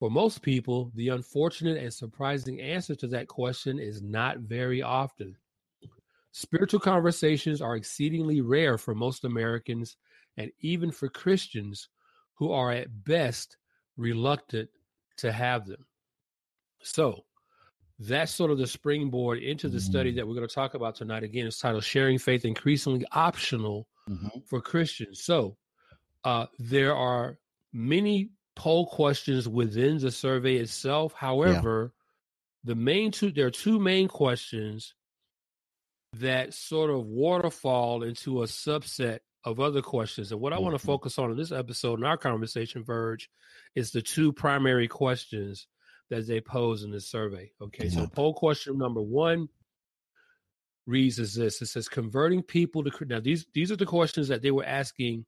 For 0.01 0.11
most 0.11 0.43
people, 0.43 0.91
the 0.97 1.09
unfortunate 1.09 1.77
and 1.77 1.95
surprising 1.95 2.61
answer 2.61 2.97
to 2.97 3.07
that 3.09 3.29
question 3.29 3.79
is 3.79 4.03
not 4.03 4.39
very 4.39 4.83
often. 4.83 5.37
Spiritual 6.33 6.81
conversations 6.81 7.61
are 7.61 7.77
exceedingly 7.77 8.41
rare 8.41 8.79
for 8.79 8.97
most 8.97 9.25
Americans 9.25 9.97
and 10.37 10.51
even 10.61 10.91
for 10.91 11.09
Christians 11.09 11.89
who 12.35 12.51
are 12.51 12.73
at 12.73 13.05
best 13.05 13.59
reluctant 13.97 14.71
to 15.19 15.31
have 15.31 15.67
them. 15.67 15.87
So 16.83 17.25
that's 17.99 18.33
sort 18.33 18.51
of 18.51 18.59
the 18.59 18.67
springboard 18.67 19.39
into 19.39 19.69
the 19.69 19.81
study 19.81 20.11
mm-hmm. 20.11 20.17
that 20.17 20.27
we're 20.27 20.35
going 20.35 20.49
to 20.49 20.55
talk 20.55 20.75
about 20.75 20.95
tonight. 20.95 21.23
Again, 21.23 21.47
it's 21.47 21.59
titled 21.59 21.85
Sharing 21.85 22.19
Faith 22.19 22.45
Increasingly 22.45 23.05
Optional 23.13 23.87
mm-hmm. 24.09 24.39
for 24.47 24.61
Christians. 24.61 25.23
So 25.23 25.57
uh, 26.25 26.47
there 26.59 26.95
are 26.95 27.39
many 27.73 28.31
poll 28.57 28.87
questions 28.87 29.49
within 29.49 29.99
the 29.99 30.11
survey 30.11 30.57
itself. 30.57 31.13
However, 31.13 31.93
yeah. 31.93 32.73
the 32.73 32.75
main 32.75 33.11
two, 33.11 33.31
there 33.31 33.47
are 33.47 33.51
two 33.51 33.79
main 33.79 34.09
questions 34.09 34.95
that 36.15 36.55
sort 36.55 36.91
of 36.91 37.07
waterfall 37.07 38.03
into 38.03 38.43
a 38.43 38.47
subset 38.47 39.21
of 39.45 39.61
other 39.61 39.83
questions. 39.83 40.33
And 40.33 40.41
what 40.41 40.53
I 40.53 40.59
want 40.59 40.75
to 40.75 40.79
mm-hmm. 40.79 40.87
focus 40.87 41.19
on 41.19 41.31
in 41.31 41.37
this 41.37 41.53
episode 41.53 41.99
in 41.99 42.05
our 42.05 42.17
conversation, 42.17 42.83
Verge, 42.83 43.31
is 43.75 43.91
the 43.91 44.03
two 44.03 44.33
primary 44.33 44.89
questions 44.89 45.67
that 46.11 46.27
they 46.27 46.41
pose 46.41 46.83
in 46.83 46.91
this 46.91 47.09
survey. 47.09 47.51
Okay, 47.61 47.87
yeah. 47.87 47.91
so 47.91 48.07
poll 48.07 48.35
question 48.35 48.77
number 48.77 49.01
one 49.01 49.49
reads 50.87 51.19
as 51.19 51.35
this: 51.35 51.63
It 51.63 51.67
says 51.67 51.89
converting 51.89 52.43
people 52.43 52.85
to 52.85 53.05
now 53.07 53.21
these 53.21 53.47
these 53.55 53.73
are 53.73 53.77
the 53.77 53.87
questions 53.87 54.29
that 54.29 54.43
they 54.43 54.51
were 54.51 54.65
asking 54.65 55.25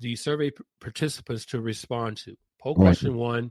the 0.00 0.16
survey 0.16 0.50
participants 0.80 1.46
to 1.46 1.60
respond 1.60 2.16
to. 2.18 2.36
Poll 2.60 2.74
right. 2.74 2.86
question 2.86 3.16
one: 3.16 3.50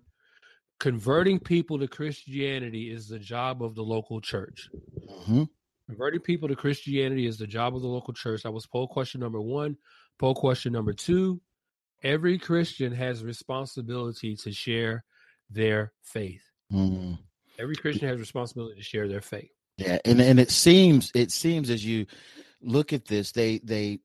Converting 0.80 1.40
people 1.40 1.80
to 1.80 1.88
Christianity 1.88 2.92
is 2.92 3.08
the 3.08 3.20
job 3.20 3.64
of 3.64 3.76
the 3.76 3.84
local 3.84 4.22
church. 4.22 4.70
Mm-hmm. 5.10 5.44
Converting 5.88 6.20
people 6.20 6.48
to 6.48 6.56
Christianity 6.56 7.26
is 7.26 7.38
the 7.38 7.48
job 7.48 7.76
of 7.76 7.82
the 7.82 7.88
local 7.88 8.14
church. 8.14 8.44
That 8.44 8.52
was 8.52 8.68
poll 8.68 8.88
question 8.88 9.22
number 9.22 9.42
one. 9.42 9.78
Poll 10.20 10.36
question 10.36 10.74
number 10.74 10.94
two 10.94 11.42
every 12.04 12.38
Christian 12.38 12.94
has 12.94 13.24
responsibility 13.24 14.36
to 14.38 14.52
share 14.52 15.04
their 15.50 15.94
faith. 16.02 16.49
Mm. 16.72 17.18
Every 17.58 17.76
Christian 17.76 18.08
has 18.08 18.20
responsibility 18.20 18.78
to 18.78 18.84
share 18.84 19.08
their 19.08 19.22
faith. 19.22 19.52
Yeah, 19.78 19.98
and 20.06 20.22
and 20.22 20.40
it 20.40 20.52
seems 20.52 21.12
it 21.16 21.32
seems 21.32 21.70
as 21.70 21.86
you 21.86 22.06
look 22.62 22.92
at 22.92 23.06
this, 23.06 23.32
they 23.32 23.60
they 23.60 24.00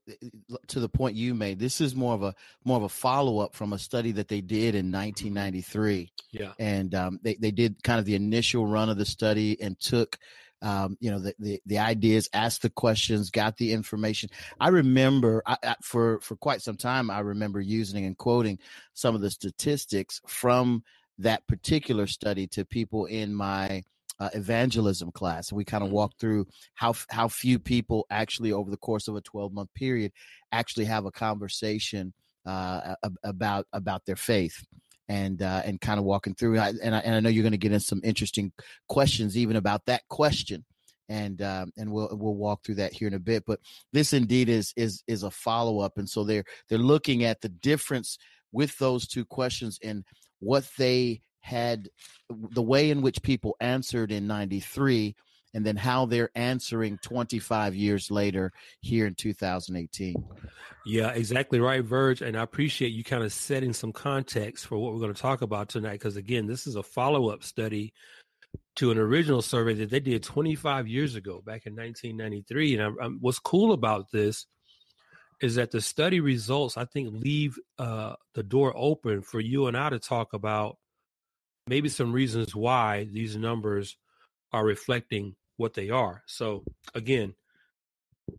to 0.68 0.80
the 0.80 0.88
point 0.88 1.16
you 1.16 1.35
made. 1.35 1.59
This 1.59 1.80
is 1.80 1.94
more 1.94 2.14
of 2.14 2.23
a 2.23 2.35
more 2.64 2.76
of 2.76 2.85
a 2.85 2.88
follow 2.88 3.40
up 3.40 3.54
from 3.54 3.73
a 3.73 3.78
study 3.78 4.12
that 4.12 4.28
they 4.28 4.40
did 4.40 4.75
in 4.75 4.92
1993. 4.92 6.12
Yeah, 6.30 6.52
and 6.59 6.94
um, 6.94 7.21
they 7.23 7.35
they 7.35 7.50
did 7.50 7.83
kind 7.83 7.99
of 7.99 8.04
the 8.04 8.14
initial 8.14 8.66
run 8.66 8.88
of 8.88 8.99
the 8.99 9.04
study 9.04 9.61
and 9.61 9.78
took 9.80 10.18
um, 10.62 10.97
you 11.00 11.11
know 11.11 11.18
the, 11.18 11.35
the, 11.38 11.61
the 11.66 11.78
ideas 11.78 12.28
asked 12.33 12.62
the 12.62 12.71
questions 12.71 13.30
got 13.30 13.56
the 13.59 13.73
information 13.73 14.30
i 14.61 14.68
remember 14.68 15.42
I, 15.44 15.59
I, 15.62 15.76
for 15.83 16.21
for 16.21 16.37
quite 16.37 16.62
some 16.62 16.76
time 16.76 17.11
i 17.11 17.18
remember 17.21 17.61
using 17.61 18.06
and 18.06 18.16
quoting 18.16 18.59
some 18.94 19.14
of 19.14 19.21
the 19.21 19.30
statistics 19.30 20.23
from 20.26 20.83
that 21.18 21.47
particular 21.47 22.06
study 22.06 22.47
to 22.49 22.64
people 22.64 23.06
in 23.06 23.35
my 23.35 23.83
uh, 24.21 24.30
evangelism 24.35 25.11
class 25.11 25.50
and 25.50 25.56
we 25.56 25.64
kind 25.64 25.83
of 25.83 25.88
mm-hmm. 25.88 25.97
walked 25.97 26.21
through 26.21 26.47
how 26.75 26.94
how 27.11 27.26
few 27.26 27.59
people 27.59 28.06
actually 28.11 28.52
over 28.52 28.71
the 28.71 28.76
course 28.76 29.09
of 29.09 29.16
a 29.16 29.21
12 29.21 29.52
month 29.52 29.68
period 29.75 30.12
actually 30.52 30.85
have 30.85 31.04
a 31.04 31.11
conversation 31.11 32.12
uh, 32.47 32.94
about 33.25 33.66
about 33.73 34.04
their 34.06 34.16
faith 34.16 34.64
and 35.09 35.42
uh, 35.42 35.62
and 35.64 35.80
kind 35.80 35.99
of 35.99 36.04
walking 36.04 36.35
through. 36.35 36.59
And 36.59 36.61
I, 36.61 36.73
and 36.83 36.94
I, 36.94 36.99
and 36.99 37.14
I 37.14 37.21
know 37.21 37.28
you're 37.28 37.42
going 37.42 37.52
to 37.52 37.59
get 37.59 37.73
in 37.73 37.80
some 37.80 38.00
interesting 38.04 38.52
questions 38.88 39.37
even 39.37 39.56
about 39.56 39.87
that 39.87 40.02
question, 40.09 40.64
and 41.09 41.40
um, 41.42 41.73
and 41.76 41.90
we'll 41.92 42.09
we'll 42.12 42.35
walk 42.35 42.64
through 42.64 42.76
that 42.76 42.92
here 42.92 43.09
in 43.09 43.14
a 43.14 43.18
bit. 43.18 43.44
But 43.47 43.61
this 43.92 44.12
indeed 44.12 44.49
is 44.49 44.73
is 44.76 45.02
is 45.06 45.23
a 45.23 45.30
follow 45.30 45.80
up, 45.80 45.99
and 45.99 46.09
so 46.09 46.25
they're 46.25 46.44
they're 46.68 46.78
looking 46.78 47.25
at 47.25 47.40
the 47.40 47.49
difference 47.49 48.18
with 48.52 48.76
those 48.78 49.06
two 49.06 49.25
questions 49.25 49.78
and 49.83 50.04
what 50.40 50.68
they 50.78 51.22
had, 51.40 51.88
the 52.28 52.62
way 52.62 52.90
in 52.90 53.02
which 53.02 53.22
people 53.22 53.56
answered 53.60 54.12
in 54.12 54.26
'93 54.26 55.14
and 55.54 55.64
then 55.64 55.76
how 55.76 56.04
they're 56.04 56.30
answering 56.34 56.98
25 56.98 57.74
years 57.76 58.10
later 58.10 58.52
here 58.80 59.06
in 59.06 59.14
2018. 59.14 60.16
Yeah, 60.84 61.10
exactly 61.10 61.60
right, 61.60 61.82
Verge. 61.82 62.22
And 62.22 62.36
I 62.36 62.42
appreciate 62.42 62.88
you 62.88 63.04
kind 63.04 63.22
of 63.22 63.32
setting 63.32 63.72
some 63.72 63.92
context 63.92 64.66
for 64.66 64.76
what 64.76 64.92
we're 64.92 65.00
going 65.00 65.14
to 65.14 65.22
talk 65.22 65.42
about 65.42 65.68
tonight. 65.68 65.92
Because 65.92 66.16
again, 66.16 66.46
this 66.46 66.66
is 66.66 66.74
a 66.74 66.82
follow 66.82 67.30
up 67.30 67.44
study 67.44 67.94
to 68.76 68.90
an 68.90 68.98
original 68.98 69.40
survey 69.40 69.74
that 69.74 69.90
they 69.90 70.00
did 70.00 70.24
25 70.24 70.88
years 70.88 71.14
ago, 71.14 71.40
back 71.44 71.66
in 71.66 71.76
1993. 71.76 72.74
And 72.74 72.82
I'm, 72.82 72.96
I'm, 73.00 73.18
what's 73.20 73.38
cool 73.38 73.72
about 73.72 74.10
this 74.10 74.46
is 75.40 75.56
that 75.56 75.70
the 75.70 75.80
study 75.80 76.20
results, 76.20 76.76
I 76.76 76.84
think, 76.84 77.10
leave 77.12 77.58
uh, 77.78 78.14
the 78.34 78.42
door 78.42 78.72
open 78.76 79.22
for 79.22 79.40
you 79.40 79.66
and 79.66 79.76
I 79.76 79.90
to 79.90 79.98
talk 79.98 80.32
about 80.32 80.78
maybe 81.66 81.88
some 81.88 82.12
reasons 82.12 82.54
why 82.54 83.08
these 83.10 83.36
numbers 83.36 83.96
are 84.52 84.64
reflecting 84.64 85.34
what 85.56 85.74
they 85.74 85.90
are. 85.90 86.22
So 86.26 86.64
again, 86.94 87.34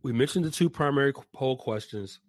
we 0.03 0.13
mentioned 0.13 0.45
the 0.45 0.51
two 0.51 0.69
primary 0.69 1.13
poll 1.33 1.57
questions. 1.57 2.19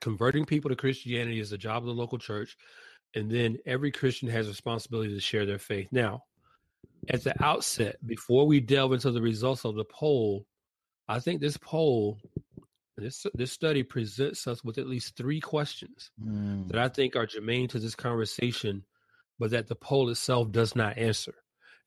Converting 0.00 0.44
people 0.44 0.68
to 0.68 0.76
Christianity 0.76 1.40
is 1.40 1.50
the 1.50 1.58
job 1.58 1.82
of 1.82 1.86
the 1.86 1.94
local 1.94 2.18
church, 2.18 2.56
and 3.14 3.30
then 3.30 3.56
every 3.64 3.90
Christian 3.90 4.28
has 4.28 4.46
responsibility 4.46 5.14
to 5.14 5.20
share 5.20 5.46
their 5.46 5.58
faith. 5.58 5.88
Now, 5.90 6.24
at 7.08 7.24
the 7.24 7.42
outset, 7.42 7.96
before 8.06 8.46
we 8.46 8.60
delve 8.60 8.92
into 8.92 9.10
the 9.10 9.22
results 9.22 9.64
of 9.64 9.74
the 9.74 9.84
poll, 9.84 10.44
I 11.08 11.20
think 11.20 11.40
this 11.40 11.56
poll, 11.56 12.18
this 12.96 13.26
this 13.34 13.52
study 13.52 13.82
presents 13.82 14.46
us 14.46 14.64
with 14.64 14.78
at 14.78 14.86
least 14.86 15.16
three 15.16 15.40
questions 15.40 16.10
mm. 16.22 16.66
that 16.68 16.78
I 16.78 16.88
think 16.88 17.14
are 17.14 17.26
germane 17.26 17.68
to 17.68 17.78
this 17.78 17.94
conversation, 17.94 18.84
but 19.38 19.50
that 19.50 19.68
the 19.68 19.74
poll 19.74 20.08
itself 20.08 20.50
does 20.50 20.74
not 20.74 20.96
answer. 20.96 21.34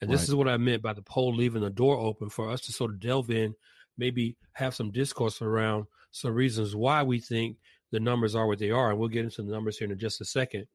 And 0.02 0.10
this 0.10 0.22
right. 0.22 0.30
is 0.30 0.36
what 0.36 0.48
I 0.48 0.58
meant 0.58 0.82
by 0.82 0.94
the 0.94 1.02
poll 1.02 1.36
leaving 1.36 1.62
the 1.62 1.70
door 1.70 1.98
open 1.98 2.30
for 2.30 2.50
us 2.50 2.62
to 2.62 2.72
sort 2.72 2.92
of 2.92 3.00
delve 3.00 3.32
in, 3.32 3.56
maybe 3.98 4.38
have 4.54 4.76
some 4.76 4.92
discourse 4.92 5.42
around 5.42 5.88
some 6.12 6.34
reasons 6.34 6.76
why 6.76 7.04
we 7.04 7.20
think 7.20 7.58
the 7.92 8.00
numbers 8.00 8.36
are 8.36 8.48
what 8.48 8.60
they 8.60 8.72
are. 8.72 8.92
And 8.92 9.00
we'll 9.00 9.10
get 9.10 9.26
into 9.26 9.42
the 9.42 9.52
numbers 9.52 9.78
here 9.78 9.92
in 9.92 10.00
just 10.00 10.22
a 10.22 10.26
second. 10.26 10.68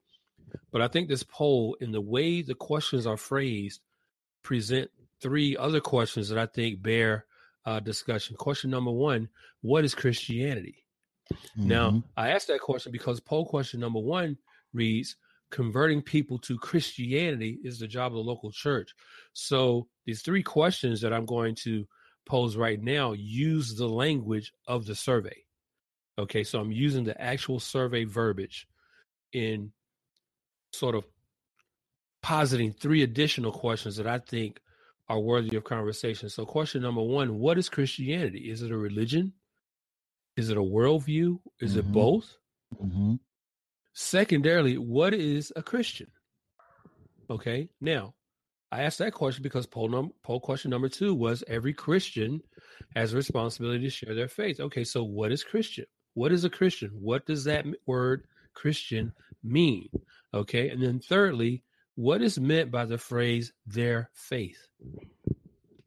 But 0.71 0.83
I 0.83 0.89
think 0.89 1.09
this 1.09 1.23
poll, 1.23 1.77
in 1.81 1.93
the 1.93 2.01
way 2.01 2.43
the 2.43 2.55
questions 2.55 3.07
are 3.07 3.17
phrased, 3.17 3.81
present 4.43 4.91
three 5.21 5.57
other 5.57 5.81
questions 5.81 6.29
that 6.29 6.39
I 6.39 6.47
think 6.47 6.83
bear 6.83 7.25
uh, 7.67 7.81
discussion. 7.81 8.37
Question 8.37 8.71
number 8.71 8.91
one 8.91 9.29
What 9.63 9.85
is 9.85 9.95
Christianity? 9.95 10.85
Mm-hmm. 11.33 11.69
Now, 11.69 12.03
I 12.17 12.31
asked 12.31 12.49
that 12.49 12.61
question 12.61 12.93
because 12.93 13.21
poll 13.21 13.47
question 13.47 13.81
number 13.81 14.01
one 14.01 14.37
reads 14.73 15.17
converting 15.51 16.03
people 16.03 16.39
to 16.39 16.59
Christianity 16.59 17.61
is 17.63 17.79
the 17.79 17.87
job 17.87 18.13
of 18.13 18.17
the 18.17 18.23
local 18.23 18.51
church. 18.51 18.93
So 19.35 19.87
these 20.05 20.23
three 20.23 20.43
questions 20.43 21.01
that 21.01 21.13
I'm 21.13 21.27
going 21.27 21.55
to 21.63 21.87
pose 22.27 22.57
right 22.57 22.83
now 22.83 23.13
use 23.13 23.77
the 23.77 23.89
language 23.89 24.53
of 24.67 24.85
the 24.85 24.95
survey. 24.95 25.45
Okay, 26.19 26.45
so 26.45 26.61
I'm 26.61 26.73
using 26.73 27.05
the 27.05 27.21
actual 27.21 27.61
survey 27.61 28.05
verbiage 28.05 28.67
in 29.33 29.73
sort 30.73 30.95
of 30.95 31.05
positing 32.23 32.73
three 32.73 33.03
additional 33.03 33.53
questions 33.53 33.97
that 33.97 34.07
I 34.07 34.19
think 34.19 34.61
are 35.09 35.21
worthy 35.21 35.57
of 35.57 35.65
conversation. 35.65 36.29
So, 36.29 36.45
question 36.47 36.83
number 36.83 37.03
one 37.03 37.39
What 37.39 37.59
is 37.59 37.69
Christianity? 37.69 38.51
Is 38.51 38.63
it 38.63 38.71
a 38.71 38.77
religion? 38.77 39.33
Is 40.37 40.51
it 40.51 40.57
a 40.57 40.63
worldview? 40.63 41.39
Is 41.61 41.73
mm-hmm. 41.73 41.81
it 41.81 41.93
both? 41.93 42.37
Mm-hmm. 42.83 43.15
Secondarily, 43.93 44.79
what 44.79 45.15
is 45.15 45.53
a 45.55 45.63
Christian? 45.63 46.09
Okay, 47.31 47.69
now 47.81 48.15
I 48.73 48.83
asked 48.83 48.99
that 48.99 49.13
question 49.13 49.43
because 49.43 49.67
poll, 49.67 49.89
num- 49.89 50.13
poll 50.23 50.41
question 50.41 50.71
number 50.71 50.89
two 50.89 51.15
was 51.15 51.45
every 51.47 51.73
Christian 51.73 52.41
has 52.97 53.13
a 53.13 53.17
responsibility 53.17 53.85
to 53.85 53.91
share 53.91 54.15
their 54.15 54.29
faith. 54.29 54.61
Okay, 54.61 54.85
so 54.85 55.05
what 55.05 55.33
is 55.33 55.45
Christian? 55.45 55.87
What 56.15 56.33
is 56.33 56.45
a 56.45 56.51
Christian? 56.51 56.91
What 56.91 57.27
does 57.27 57.45
that 57.45 57.67
word 57.87 58.25
Christian 58.55 59.13
mean? 59.43 59.89
Okay, 60.33 60.71
and 60.71 60.83
then 60.83 60.99
thirdly, 60.99 61.64
what 61.97 62.23
is 62.23 62.39
meant 62.39 62.71
by 62.71 62.85
the 62.85 62.99
phrase 62.99 63.53
their 63.67 64.11
faith? 64.15 64.67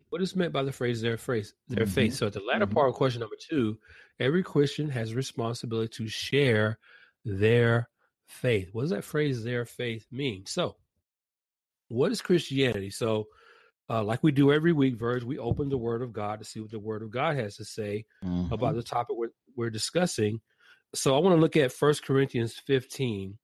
What 0.09 0.21
is 0.21 0.35
meant 0.35 0.53
by 0.53 0.63
the 0.63 0.71
phrase 0.71 1.01
their 1.01 1.17
faith? 1.17 1.53
Their 1.67 1.85
mm-hmm. 1.85 1.93
faith. 1.93 2.13
So 2.15 2.27
at 2.27 2.33
the 2.33 2.39
latter 2.41 2.65
mm-hmm. 2.65 2.73
part 2.73 2.89
of 2.89 2.95
question 2.95 3.19
number 3.19 3.35
two, 3.39 3.77
every 4.19 4.43
Christian 4.43 4.89
has 4.89 5.13
responsibility 5.13 5.89
to 5.97 6.07
share 6.07 6.79
their 7.25 7.89
faith. 8.27 8.69
What 8.71 8.83
does 8.83 8.91
that 8.91 9.03
phrase 9.03 9.43
their 9.43 9.65
faith 9.65 10.05
mean? 10.11 10.45
So, 10.45 10.75
what 11.89 12.11
is 12.11 12.21
Christianity? 12.21 12.89
So, 12.89 13.27
uh, 13.89 14.03
like 14.03 14.23
we 14.23 14.31
do 14.31 14.51
every 14.51 14.73
week, 14.73 14.97
Verge, 14.97 15.23
we 15.23 15.37
open 15.37 15.69
the 15.69 15.77
Word 15.77 16.01
of 16.01 16.13
God 16.13 16.39
to 16.39 16.45
see 16.45 16.59
what 16.59 16.71
the 16.71 16.79
Word 16.79 17.01
of 17.01 17.11
God 17.11 17.37
has 17.37 17.55
to 17.57 17.65
say 17.65 18.05
mm-hmm. 18.23 18.53
about 18.53 18.75
the 18.75 18.83
topic 18.83 19.15
we're, 19.17 19.29
we're 19.55 19.69
discussing. 19.69 20.41
So, 20.93 21.15
I 21.15 21.19
want 21.19 21.35
to 21.35 21.41
look 21.41 21.57
at 21.57 21.71
First 21.71 22.03
Corinthians 22.03 22.53
15, 22.65 23.37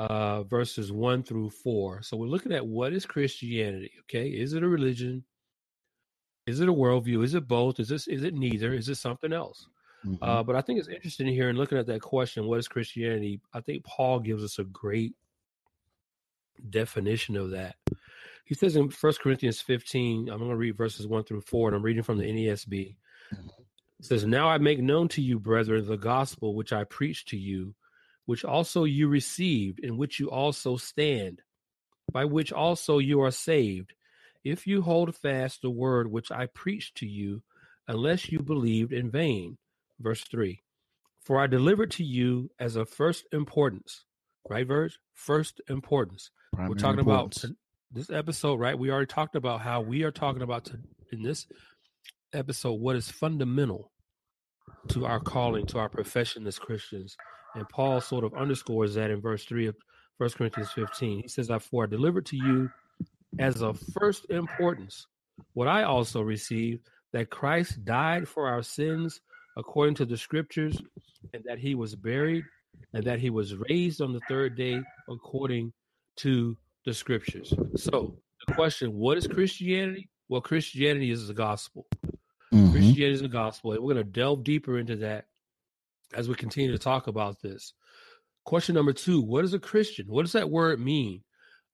uh, 0.00 0.42
verses 0.44 0.90
1 0.92 1.22
through 1.22 1.50
4. 1.50 2.02
So, 2.02 2.16
we're 2.16 2.26
looking 2.26 2.52
at 2.52 2.66
what 2.66 2.92
is 2.92 3.04
Christianity, 3.04 3.92
okay? 4.02 4.28
Is 4.28 4.54
it 4.54 4.62
a 4.62 4.68
religion? 4.68 5.24
Is 6.46 6.60
it 6.60 6.68
a 6.68 6.72
worldview? 6.72 7.22
Is 7.22 7.34
it 7.34 7.46
both? 7.46 7.78
Is 7.78 7.88
this 7.88 8.08
is 8.08 8.24
it 8.24 8.34
neither? 8.34 8.72
Is 8.72 8.88
it 8.88 8.96
something 8.96 9.32
else? 9.32 9.66
Mm-hmm. 10.06 10.24
Uh, 10.24 10.42
but 10.42 10.56
I 10.56 10.62
think 10.62 10.78
it's 10.78 10.88
interesting 10.88 11.26
here 11.26 11.50
in 11.50 11.56
looking 11.56 11.76
at 11.76 11.86
that 11.86 12.00
question, 12.00 12.46
what 12.46 12.58
is 12.58 12.68
Christianity? 12.68 13.40
I 13.52 13.60
think 13.60 13.84
Paul 13.84 14.20
gives 14.20 14.42
us 14.42 14.58
a 14.58 14.64
great 14.64 15.12
definition 16.70 17.36
of 17.36 17.50
that. 17.50 17.76
He 18.46 18.54
says 18.54 18.76
in 18.76 18.88
First 18.88 19.20
Corinthians 19.20 19.60
15, 19.60 20.30
I'm 20.30 20.38
going 20.38 20.50
to 20.50 20.56
read 20.56 20.76
verses 20.76 21.06
1 21.06 21.24
through 21.24 21.42
4, 21.42 21.68
and 21.68 21.76
I'm 21.76 21.82
reading 21.82 22.02
from 22.02 22.18
the 22.18 22.24
NASB. 22.24 22.96
It 24.00 24.06
says, 24.06 24.24
Now 24.24 24.48
I 24.48 24.58
make 24.58 24.80
known 24.80 25.08
to 25.08 25.22
you, 25.22 25.38
brethren, 25.38 25.86
the 25.86 25.96
gospel 25.96 26.54
which 26.54 26.72
I 26.72 26.84
preached 26.84 27.28
to 27.28 27.36
you, 27.36 27.74
which 28.26 28.44
also 28.44 28.84
you 28.84 29.08
received, 29.08 29.80
in 29.80 29.96
which 29.96 30.20
you 30.20 30.30
also 30.30 30.76
stand, 30.76 31.42
by 32.12 32.24
which 32.24 32.52
also 32.52 32.98
you 32.98 33.20
are 33.22 33.30
saved, 33.30 33.92
if 34.44 34.66
you 34.66 34.82
hold 34.82 35.14
fast 35.14 35.62
the 35.62 35.70
word 35.70 36.10
which 36.10 36.30
I 36.30 36.46
preached 36.46 36.96
to 36.98 37.06
you, 37.06 37.42
unless 37.88 38.30
you 38.30 38.40
believed 38.40 38.92
in 38.92 39.10
vain. 39.10 39.58
Verse 39.98 40.22
3 40.22 40.62
For 41.20 41.40
I 41.40 41.46
delivered 41.46 41.90
to 41.92 42.04
you 42.04 42.50
as 42.58 42.76
of 42.76 42.88
first 42.88 43.26
importance, 43.32 44.04
right, 44.48 44.66
Verge? 44.66 44.98
First 45.14 45.60
importance. 45.68 46.30
Primary 46.52 46.70
We're 46.70 46.78
talking 46.78 47.00
importance. 47.00 47.44
about 47.44 47.56
this 47.92 48.10
episode, 48.10 48.60
right? 48.60 48.78
We 48.78 48.90
already 48.90 49.06
talked 49.06 49.36
about 49.36 49.60
how 49.60 49.80
we 49.80 50.04
are 50.04 50.10
talking 50.10 50.42
about 50.42 50.66
to, 50.66 50.78
in 51.12 51.22
this 51.22 51.46
episode 52.32 52.74
what 52.74 52.96
is 52.96 53.10
fundamental 53.10 53.92
to 54.88 55.04
our 55.04 55.20
calling, 55.20 55.66
to 55.66 55.78
our 55.78 55.88
profession 55.88 56.46
as 56.46 56.58
Christians. 56.58 57.16
And 57.54 57.68
Paul 57.68 58.00
sort 58.00 58.24
of 58.24 58.34
underscores 58.34 58.94
that 58.94 59.10
in 59.10 59.20
verse 59.20 59.44
3 59.44 59.66
of 59.66 59.76
1 60.18 60.30
Corinthians 60.30 60.70
15. 60.72 61.22
He 61.22 61.28
says, 61.28 61.50
For 61.70 61.84
I 61.84 61.86
delivered 61.86 62.26
to 62.26 62.36
you 62.36 62.70
as 63.38 63.62
of 63.62 63.80
first 63.98 64.30
importance 64.30 65.06
what 65.54 65.68
I 65.68 65.84
also 65.84 66.20
received 66.20 66.86
that 67.12 67.30
Christ 67.30 67.84
died 67.84 68.28
for 68.28 68.48
our 68.48 68.62
sins 68.62 69.20
according 69.56 69.94
to 69.96 70.04
the 70.04 70.16
scriptures, 70.16 70.80
and 71.34 71.42
that 71.44 71.58
he 71.58 71.74
was 71.74 71.96
buried, 71.96 72.44
and 72.92 73.04
that 73.04 73.18
he 73.18 73.30
was 73.30 73.56
raised 73.56 74.00
on 74.00 74.12
the 74.12 74.20
third 74.28 74.56
day 74.56 74.80
according 75.08 75.72
to 76.16 76.56
the 76.86 76.94
scriptures. 76.94 77.52
So, 77.76 78.16
the 78.46 78.54
question 78.54 78.94
what 78.94 79.18
is 79.18 79.26
Christianity? 79.26 80.08
Well, 80.28 80.40
Christianity 80.40 81.10
is 81.10 81.26
the 81.26 81.34
gospel. 81.34 81.86
Mm-hmm. 82.52 82.72
Christianity 82.72 83.14
is 83.14 83.22
the 83.22 83.28
gospel. 83.28 83.72
And 83.72 83.82
we're 83.82 83.94
going 83.94 84.06
to 84.06 84.10
delve 84.12 84.44
deeper 84.44 84.78
into 84.78 84.96
that 84.96 85.26
as 86.14 86.28
we 86.28 86.34
continue 86.34 86.72
to 86.72 86.78
talk 86.78 87.06
about 87.06 87.40
this. 87.40 87.72
Question 88.44 88.74
number 88.74 88.92
two 88.92 89.20
What 89.20 89.44
is 89.44 89.54
a 89.54 89.58
Christian? 89.58 90.06
What 90.08 90.22
does 90.22 90.32
that 90.32 90.50
word 90.50 90.80
mean? 90.80 91.22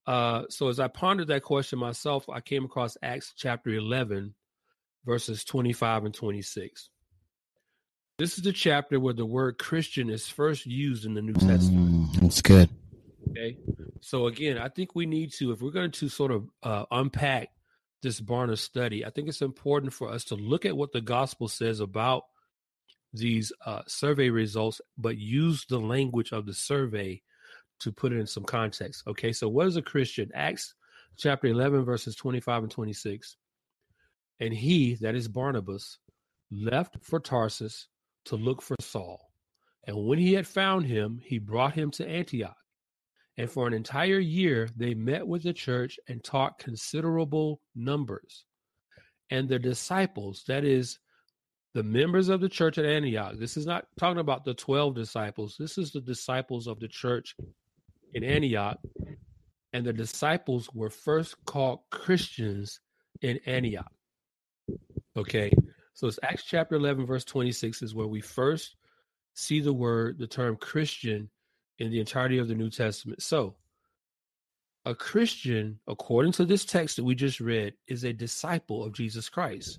Uh, 0.07 0.45
so, 0.49 0.69
as 0.69 0.79
I 0.79 0.89
pondered 0.89 1.29
that 1.29 1.43
question 1.43 1.79
myself, 1.79 2.29
I 2.29 2.41
came 2.41 2.65
across 2.65 2.97
Acts 3.03 3.33
chapter 3.37 3.71
11, 3.71 4.35
verses 5.05 5.45
25 5.45 6.07
and 6.07 6.15
26. 6.15 6.91
This 8.19 8.39
is 8.39 8.45
the 8.45 8.53
chapter 8.53 8.99
where 9.01 9.15
the 9.15 9.27
word 9.27 9.59
Christian 9.59 10.09
is 10.09 10.29
first 10.29 10.65
used 10.65 11.05
in 11.05 11.15
the 11.15 11.23
New 11.23 11.35
Testament. 11.35 12.13
Mm, 12.13 12.21
that's 12.21 12.41
good. 12.41 12.71
Okay. 13.31 13.59
So, 14.01 14.27
again, 14.29 14.59
I 14.59 14.69
think 14.69 14.95
we 14.95 15.07
need 15.07 15.33
to, 15.35 15.51
if 15.51 15.61
we're 15.61 15.71
going 15.71 15.91
to 15.91 16.09
sort 16.09 16.31
of 16.31 16.49
uh, 16.63 16.85
unpack 16.91 17.49
this 18.03 18.21
Barna 18.21 18.57
study, 18.57 19.05
I 19.05 19.11
think 19.11 19.29
it's 19.29 19.43
important 19.43 19.93
for 19.93 20.09
us 20.09 20.25
to 20.27 20.37
look 20.37 20.65
at 20.65 20.77
what 20.77 20.93
the 20.93 21.01
gospel 21.01 21.49
says 21.49 21.81
about 21.81 22.25
these 23.13 23.53
uh, 23.65 23.83
survey 23.87 24.31
results, 24.31 24.81
but 24.99 25.19
use 25.19 25.65
the 25.67 25.79
language 25.79 26.33
of 26.33 26.47
the 26.47 26.55
survey 26.55 27.23
to 27.81 27.93
put 27.93 28.13
it 28.13 28.19
in 28.19 28.27
some 28.27 28.45
context. 28.45 29.03
Okay, 29.07 29.33
so 29.33 29.49
what 29.49 29.67
is 29.67 29.77
a 29.77 29.83
Christian? 29.83 30.31
Acts 30.35 30.75
chapter 31.17 31.47
11, 31.47 31.85
verses 31.85 32.15
25 32.17 32.65
and 32.65 32.73
26. 32.73 33.37
And 34.41 34.53
he, 34.53 34.95
that 34.97 35.15
is 35.15 35.29
Barnabas, 35.29 35.99
left 36.51 36.97
for 37.03 37.21
Tarsus 37.21 37.89
to 38.27 38.37
look 38.37 38.63
for 38.63 38.77
Saul. 38.81 39.31
And 39.85 40.07
when 40.07 40.19
he 40.19 40.33
had 40.33 40.47
found 40.47 40.87
him, 40.87 41.21
he 41.25 41.39
brought 41.39 41.75
him 41.75 41.91
to 41.93 42.09
Antioch. 42.09 42.57
And 43.39 43.51
for 43.51 43.67
an 43.67 43.75
entire 43.75 44.19
year, 44.19 44.69
they 44.77 44.95
met 44.95 45.27
with 45.27 45.43
the 45.43 45.53
church 45.53 45.99
and 46.09 46.25
taught 46.25 46.59
considerable 46.59 47.61
numbers. 47.75 48.45
And 49.31 49.49
the 49.49 49.59
disciples, 49.59 50.45
that 50.49 50.65
is, 50.65 50.99
the 51.77 51.83
members 51.83 52.31
of 52.31 52.41
the 52.41 52.49
church 52.49 52.79
at 52.79 52.87
Antioch, 52.87 53.35
this 53.37 53.59
is 53.59 53.67
not 53.67 53.87
talking 53.99 54.19
about 54.19 54.47
the 54.47 54.55
12 54.55 54.95
disciples, 54.95 55.57
this 55.59 55.77
is 55.77 55.93
the 55.93 56.01
disciples 56.01 56.67
of 56.67 56.81
the 56.81 56.89
church 56.89 57.37
in 58.15 58.25
Antioch. 58.25 58.79
And 59.75 59.85
the 59.85 59.93
disciples 59.93 60.71
were 60.73 60.89
first 60.89 61.37
called 61.45 61.81
Christians 61.91 62.81
in 63.21 63.39
Antioch. 63.45 63.93
Okay, 65.19 65.53
so 65.93 66.07
it's 66.07 66.19
Acts 66.23 66.45
chapter 66.45 66.77
11, 66.77 67.05
verse 67.05 67.25
26 67.25 67.83
is 67.83 67.95
where 67.95 68.07
we 68.07 68.23
first 68.23 68.77
see 69.35 69.61
the 69.61 69.75
word, 69.75 70.19
the 70.19 70.27
term 70.27 70.57
Christian 70.57 71.29
in 71.79 71.91
the 71.91 72.01
entirety 72.01 72.39
of 72.39 72.49
the 72.49 72.55
New 72.55 72.71
Testament. 72.71 73.21
So, 73.21 73.55
a 74.87 74.95
Christian, 74.95 75.79
according 75.87 76.33
to 76.33 76.47
this 76.47 76.65
text 76.65 76.97
that 76.97 77.05
we 77.05 77.15
just 77.15 77.39
read, 77.39 77.75
is 77.87 78.05
a 78.05 78.15
disciple 78.15 78.83
of 78.83 78.95
Jesus 78.95 79.29
Christ. 79.29 79.79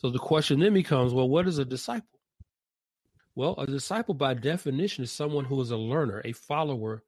So 0.00 0.10
the 0.10 0.18
question 0.18 0.60
then 0.60 0.72
becomes 0.72 1.12
well, 1.12 1.28
what 1.28 1.46
is 1.46 1.58
a 1.58 1.64
disciple? 1.64 2.18
Well, 3.34 3.54
a 3.58 3.66
disciple, 3.66 4.14
by 4.14 4.34
definition, 4.34 5.04
is 5.04 5.12
someone 5.12 5.44
who 5.44 5.60
is 5.60 5.70
a 5.70 5.76
learner, 5.76 6.20
a 6.24 6.32
follower, 6.32 7.04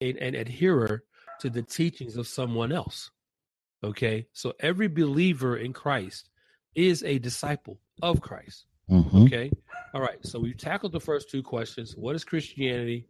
an, 0.00 0.16
an 0.18 0.36
adherer 0.36 1.04
to 1.40 1.50
the 1.50 1.62
teachings 1.62 2.16
of 2.16 2.28
someone 2.28 2.72
else. 2.72 3.10
Okay. 3.82 4.26
So 4.32 4.52
every 4.60 4.88
believer 4.88 5.56
in 5.56 5.72
Christ 5.72 6.28
is 6.74 7.02
a 7.02 7.18
disciple 7.18 7.80
of 8.02 8.20
Christ. 8.20 8.66
Mm-hmm. 8.90 9.24
Okay. 9.24 9.50
All 9.92 10.00
right. 10.00 10.18
So 10.24 10.38
we've 10.38 10.56
tackled 10.56 10.92
the 10.92 11.00
first 11.00 11.30
two 11.30 11.42
questions. 11.42 11.94
What 11.96 12.14
is 12.14 12.24
Christianity? 12.24 13.08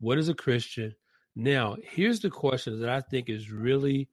What 0.00 0.18
is 0.18 0.28
a 0.28 0.34
Christian? 0.34 0.94
Now, 1.34 1.76
here's 1.82 2.20
the 2.20 2.30
question 2.30 2.80
that 2.80 2.90
I 2.90 3.00
think 3.00 3.28
is 3.28 3.50
really 3.50 4.08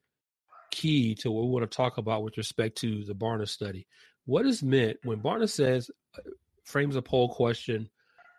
key 0.71 1.15
to 1.15 1.31
what 1.31 1.45
we 1.45 1.51
want 1.51 1.69
to 1.69 1.75
talk 1.75 1.97
about 1.97 2.23
with 2.23 2.37
respect 2.37 2.77
to 2.79 3.03
the 3.03 3.15
Barna 3.15 3.47
study. 3.47 3.87
What 4.25 4.45
is 4.45 4.63
meant 4.63 4.97
when 5.03 5.21
Barna 5.21 5.49
says, 5.49 5.89
uh, 6.17 6.21
frames 6.63 6.95
a 6.95 7.01
poll 7.01 7.29
question, 7.29 7.89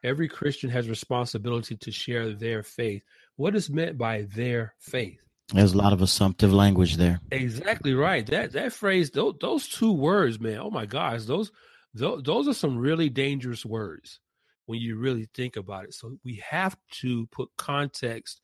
every 0.03 0.29
Christian 0.29 0.70
has 0.70 0.88
responsibility 0.88 1.77
to 1.77 1.92
share 1.92 2.33
their 2.33 2.62
faith. 2.62 3.03
What 3.37 3.55
is 3.55 3.70
meant 3.70 3.99
by 3.99 4.22
their 4.35 4.75
faith? 4.79 5.20
There's 5.53 5.75
a 5.75 5.79
lot 5.79 5.92
of 5.92 6.03
assumptive 6.03 6.53
language 6.53 6.96
there. 6.96 7.20
Exactly 7.31 7.94
right. 7.94 8.27
That 8.27 8.53
that 8.53 8.72
phrase, 8.72 9.11
those, 9.11 9.35
those 9.40 9.68
two 9.68 9.92
words, 9.92 10.40
man. 10.40 10.59
Oh 10.59 10.70
my 10.70 10.87
gosh, 10.87 11.25
those 11.25 11.53
those, 11.94 12.22
those 12.25 12.49
are 12.49 12.55
some 12.55 12.77
really 12.77 13.09
dangerous 13.09 13.64
words 13.64 14.18
when 14.66 14.81
you 14.81 14.96
really 14.96 15.29
think 15.35 15.57
about 15.57 15.85
it. 15.85 15.94
So 15.94 16.18
we 16.25 16.42
have 16.49 16.77
to 17.03 17.27
put 17.29 17.49
context 17.57 18.40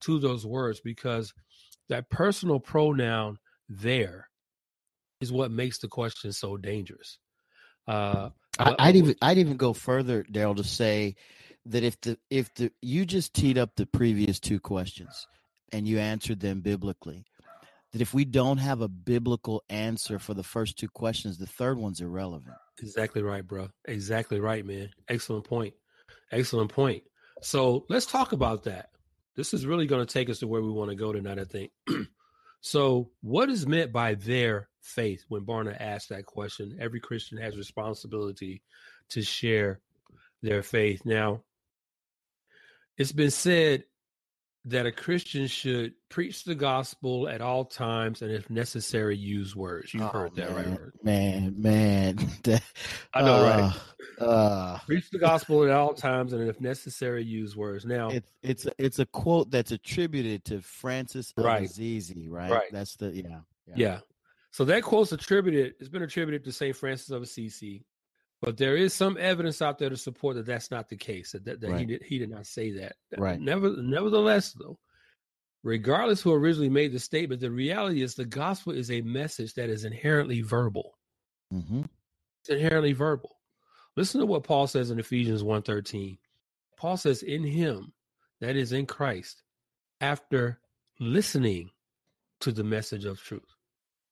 to 0.00 0.18
those 0.18 0.46
words 0.46 0.80
because 0.80 1.34
that 1.88 2.08
personal 2.08 2.58
pronoun 2.58 3.38
there 3.68 4.28
is 5.26 5.32
what 5.32 5.50
makes 5.50 5.78
the 5.78 5.88
question 5.88 6.32
so 6.32 6.56
dangerous. 6.56 7.18
Uh, 7.86 8.30
I, 8.58 8.86
would 8.86 8.96
even 8.96 9.16
I'd 9.20 9.38
even 9.38 9.56
go 9.56 9.72
further, 9.72 10.24
Daryl, 10.24 10.56
to 10.56 10.64
say 10.64 11.16
that 11.66 11.82
if 11.82 12.00
the 12.00 12.18
if 12.30 12.52
the 12.54 12.72
you 12.80 13.04
just 13.04 13.34
teed 13.34 13.58
up 13.58 13.70
the 13.76 13.86
previous 13.86 14.40
two 14.40 14.60
questions 14.60 15.26
and 15.72 15.86
you 15.86 15.98
answered 15.98 16.40
them 16.40 16.60
biblically, 16.60 17.24
that 17.92 18.00
if 18.00 18.14
we 18.14 18.24
don't 18.24 18.58
have 18.58 18.80
a 18.80 18.88
biblical 18.88 19.62
answer 19.68 20.18
for 20.18 20.34
the 20.34 20.42
first 20.42 20.78
two 20.78 20.88
questions, 20.88 21.38
the 21.38 21.46
third 21.46 21.78
one's 21.78 22.00
irrelevant. 22.00 22.56
Exactly 22.80 23.22
right, 23.22 23.46
bro. 23.46 23.68
Exactly 23.86 24.40
right, 24.40 24.64
man. 24.64 24.90
Excellent 25.08 25.44
point. 25.44 25.74
Excellent 26.32 26.72
point. 26.72 27.02
So 27.42 27.84
let's 27.88 28.06
talk 28.06 28.32
about 28.32 28.64
that. 28.64 28.90
This 29.36 29.52
is 29.52 29.66
really 29.66 29.86
going 29.86 30.04
to 30.04 30.12
take 30.12 30.30
us 30.30 30.38
to 30.38 30.46
where 30.46 30.62
we 30.62 30.70
want 30.70 30.90
to 30.90 30.96
go 30.96 31.12
tonight, 31.12 31.38
I 31.38 31.44
think. 31.44 31.70
so, 32.60 33.10
what 33.22 33.48
is 33.48 33.66
meant 33.66 33.92
by 33.92 34.14
their 34.14 34.68
faith 34.80 35.24
when 35.28 35.42
Barna 35.42 35.76
asked 35.78 36.08
that 36.08 36.26
question? 36.26 36.78
Every 36.80 37.00
Christian 37.00 37.38
has 37.38 37.56
responsibility 37.56 38.62
to 39.10 39.22
share 39.22 39.80
their 40.42 40.62
faith. 40.62 41.02
Now, 41.04 41.42
it's 42.96 43.12
been 43.12 43.30
said 43.30 43.84
that 44.66 44.84
a 44.84 44.90
Christian 44.90 45.46
should 45.46 45.94
preach 46.08 46.42
the 46.42 46.54
gospel 46.54 47.28
at 47.28 47.40
all 47.40 47.64
times 47.64 48.20
and, 48.20 48.32
if 48.32 48.50
necessary, 48.50 49.16
use 49.16 49.54
words. 49.54 49.94
You've 49.94 50.02
oh, 50.02 50.08
heard 50.08 50.34
that, 50.34 50.50
man, 50.50 50.70
right? 50.70 51.04
Man, 51.04 51.54
man. 51.56 52.18
I 53.14 53.22
know, 53.22 53.36
uh, 53.36 53.72
right? 54.18 54.26
Uh, 54.26 54.78
preach 54.80 55.08
the 55.10 55.18
gospel 55.18 55.64
at 55.64 55.70
all 55.70 55.94
times 55.94 56.32
and, 56.32 56.48
if 56.48 56.60
necessary, 56.60 57.22
use 57.22 57.56
words. 57.56 57.86
Now, 57.86 58.08
it's 58.08 58.32
it's 58.42 58.66
a, 58.66 58.72
it's 58.78 58.98
a 58.98 59.06
quote 59.06 59.52
that's 59.52 59.70
attributed 59.70 60.44
to 60.46 60.60
Francis 60.60 61.32
right. 61.36 61.62
Assisi, 61.62 62.28
right? 62.28 62.50
Right. 62.50 62.72
That's 62.72 62.96
the 62.96 63.14
yeah, 63.14 63.22
yeah. 63.68 63.74
Yeah. 63.76 63.98
So 64.50 64.64
that 64.64 64.82
quote's 64.82 65.12
attributed. 65.12 65.74
It's 65.78 65.88
been 65.88 66.02
attributed 66.02 66.44
to 66.44 66.52
Saint 66.52 66.74
Francis 66.74 67.10
of 67.10 67.22
Assisi. 67.22 67.84
But 68.46 68.58
there 68.58 68.76
is 68.76 68.94
some 68.94 69.16
evidence 69.18 69.60
out 69.60 69.76
there 69.76 69.90
to 69.90 69.96
support 69.96 70.36
that 70.36 70.46
that's 70.46 70.70
not 70.70 70.88
the 70.88 70.96
case. 70.96 71.32
That, 71.32 71.44
that, 71.46 71.60
that 71.60 71.68
right. 71.68 71.80
he 71.80 71.84
did 71.84 72.02
he 72.04 72.18
did 72.18 72.30
not 72.30 72.46
say 72.46 72.70
that. 72.78 72.94
Right. 73.18 73.40
Never, 73.40 73.74
nevertheless, 73.76 74.52
though, 74.52 74.78
regardless 75.64 76.22
who 76.22 76.32
originally 76.32 76.68
made 76.68 76.92
the 76.92 77.00
statement, 77.00 77.40
the 77.40 77.50
reality 77.50 78.02
is 78.02 78.14
the 78.14 78.24
gospel 78.24 78.72
is 78.72 78.88
a 78.92 79.00
message 79.00 79.54
that 79.54 79.68
is 79.68 79.84
inherently 79.84 80.42
verbal. 80.42 80.96
Mm-hmm. 81.52 81.82
It's 82.42 82.50
inherently 82.50 82.92
verbal. 82.92 83.36
Listen 83.96 84.20
to 84.20 84.26
what 84.26 84.44
Paul 84.44 84.68
says 84.68 84.92
in 84.92 85.00
Ephesians 85.00 85.42
1.13. 85.42 86.16
Paul 86.76 86.96
says, 86.96 87.24
in 87.24 87.42
him, 87.42 87.92
that 88.40 88.54
is 88.54 88.72
in 88.72 88.86
Christ, 88.86 89.42
after 90.00 90.60
listening 91.00 91.70
to 92.40 92.52
the 92.52 92.62
message 92.62 93.06
of 93.06 93.20
truth 93.20 93.55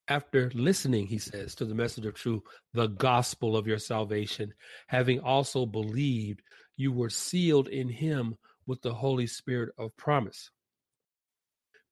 after 0.09 0.51
listening, 0.55 1.07
he 1.07 1.19
says, 1.19 1.55
to 1.57 1.64
the 1.64 1.75
message 1.75 2.07
of 2.07 2.14
truth, 2.14 2.43
the 2.73 2.88
gospel 2.88 3.57
of 3.57 3.67
your 3.67 3.79
salvation, 3.79 4.53
having 4.87 5.21
also 5.21 5.67
believed, 5.67 6.43
you 6.77 6.93
were 6.93 7.11
sealed 7.11 7.69
in 7.69 7.88
him 7.88 8.37
with 8.67 8.83
the 8.83 8.93
Holy 8.93 9.27
Spirit 9.27 9.71
of 9.79 9.97
promise. 9.97 10.51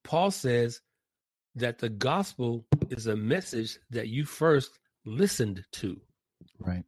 Paul 0.03 0.31
says 0.31 0.81
that 1.55 1.79
the 1.79 1.89
gospel 1.89 2.65
is 2.89 3.07
a 3.07 3.15
message 3.15 3.79
that 3.91 4.09
you 4.09 4.25
first 4.25 4.79
listened 5.05 5.63
to. 5.73 5.99
Right. 6.59 6.83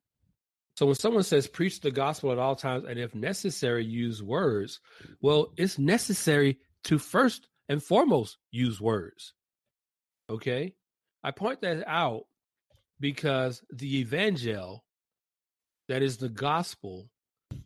So 0.76 0.86
when 0.86 0.96
someone 0.96 1.24
says 1.24 1.48
preach 1.48 1.80
the 1.80 1.92
gospel 1.92 2.32
at 2.32 2.40
all 2.40 2.56
times 2.56 2.84
and 2.88 3.00
if 3.00 3.16
necessary 3.16 3.86
use 3.86 4.22
words, 4.22 4.82
well, 5.22 5.54
it's 5.56 5.80
necessary 5.80 6.60
to 6.86 7.00
first 7.00 7.48
and 7.70 7.82
foremost 7.82 8.38
use 8.52 8.82
words. 8.82 9.34
Okay? 10.30 10.74
I 11.26 11.32
point 11.32 11.62
that 11.62 11.84
out 11.88 12.26
because 13.00 13.64
the 13.74 13.98
evangel, 13.98 14.84
that 15.88 16.04
is 16.04 16.18
the 16.18 16.30
gospel, 16.30 17.10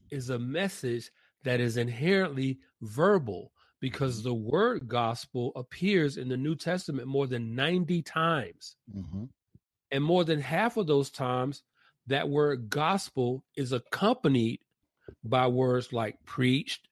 is 0.09 0.29
a 0.29 0.39
message 0.39 1.11
that 1.43 1.59
is 1.59 1.75
inherently 1.75 2.59
verbal 2.81 3.51
because 3.81 4.23
the 4.23 4.33
word 4.33 4.87
gospel 4.87 5.51
appears 5.57 6.15
in 6.15 6.29
the 6.29 6.37
New 6.37 6.55
Testament 6.55 7.09
more 7.09 7.27
than 7.27 7.53
90 7.53 8.01
times. 8.03 8.77
Mm-hmm. 8.95 9.25
And 9.91 10.03
more 10.05 10.23
than 10.23 10.39
half 10.39 10.77
of 10.77 10.87
those 10.87 11.09
times, 11.09 11.61
that 12.07 12.29
word 12.29 12.69
gospel 12.69 13.43
is 13.57 13.73
accompanied 13.73 14.61
by 15.21 15.47
words 15.47 15.91
like 15.91 16.15
preached, 16.23 16.87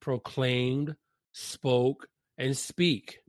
proclaimed, 0.00 0.96
spoke, 1.32 2.08
and 2.36 2.54
speak. 2.54 3.20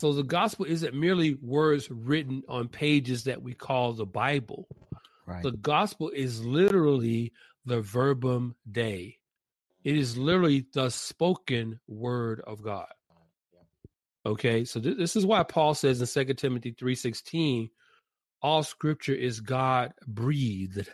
So 0.00 0.14
the 0.14 0.22
gospel 0.22 0.64
isn't 0.64 0.94
merely 0.94 1.34
words 1.34 1.90
written 1.90 2.42
on 2.48 2.68
pages 2.68 3.24
that 3.24 3.42
we 3.42 3.52
call 3.52 3.92
the 3.92 4.06
Bible. 4.06 4.66
Right. 5.26 5.42
The 5.42 5.52
gospel 5.52 6.08
is 6.08 6.42
literally 6.42 7.34
the 7.66 7.82
verbum 7.82 8.56
dei. 8.72 9.18
It 9.84 9.96
is 9.96 10.16
literally 10.16 10.64
the 10.72 10.88
spoken 10.88 11.80
word 11.86 12.40
of 12.46 12.62
God. 12.62 12.86
Okay, 14.24 14.64
so 14.64 14.80
th- 14.80 14.96
this 14.96 15.16
is 15.16 15.26
why 15.26 15.42
Paul 15.42 15.74
says 15.74 16.00
in 16.00 16.06
Second 16.06 16.36
Timothy 16.36 16.72
3:16, 16.72 17.68
all 18.40 18.62
scripture 18.62 19.14
is 19.14 19.40
God 19.40 19.92
breathed. 20.06 20.88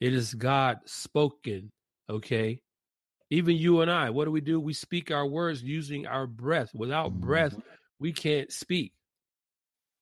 It 0.00 0.12
is 0.12 0.34
God 0.34 0.78
spoken. 0.84 1.70
Okay. 2.10 2.60
Even 3.30 3.56
you 3.56 3.82
and 3.82 3.90
I, 3.90 4.10
what 4.10 4.24
do 4.24 4.32
we 4.32 4.40
do? 4.40 4.58
We 4.58 4.74
speak 4.74 5.12
our 5.12 5.26
words 5.26 5.62
using 5.62 6.08
our 6.08 6.26
breath. 6.26 6.74
Without 6.74 7.12
breath, 7.12 7.52
mm-hmm. 7.52 7.60
We 8.02 8.12
can't 8.12 8.52
speak. 8.52 8.92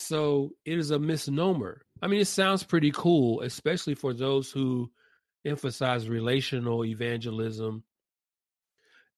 So 0.01 0.53
it 0.65 0.79
is 0.79 0.91
a 0.91 0.99
misnomer. 0.99 1.83
I 2.03 2.07
mean, 2.07 2.21
it 2.21 2.27
sounds 2.27 2.65
pretty 2.65 2.91
cool, 2.91 3.43
especially 3.43 3.95
for 3.95 4.15
those 4.15 4.51
who 4.51 4.91
emphasize 5.45 6.09
relational 6.09 6.85
evangelism 6.85 7.85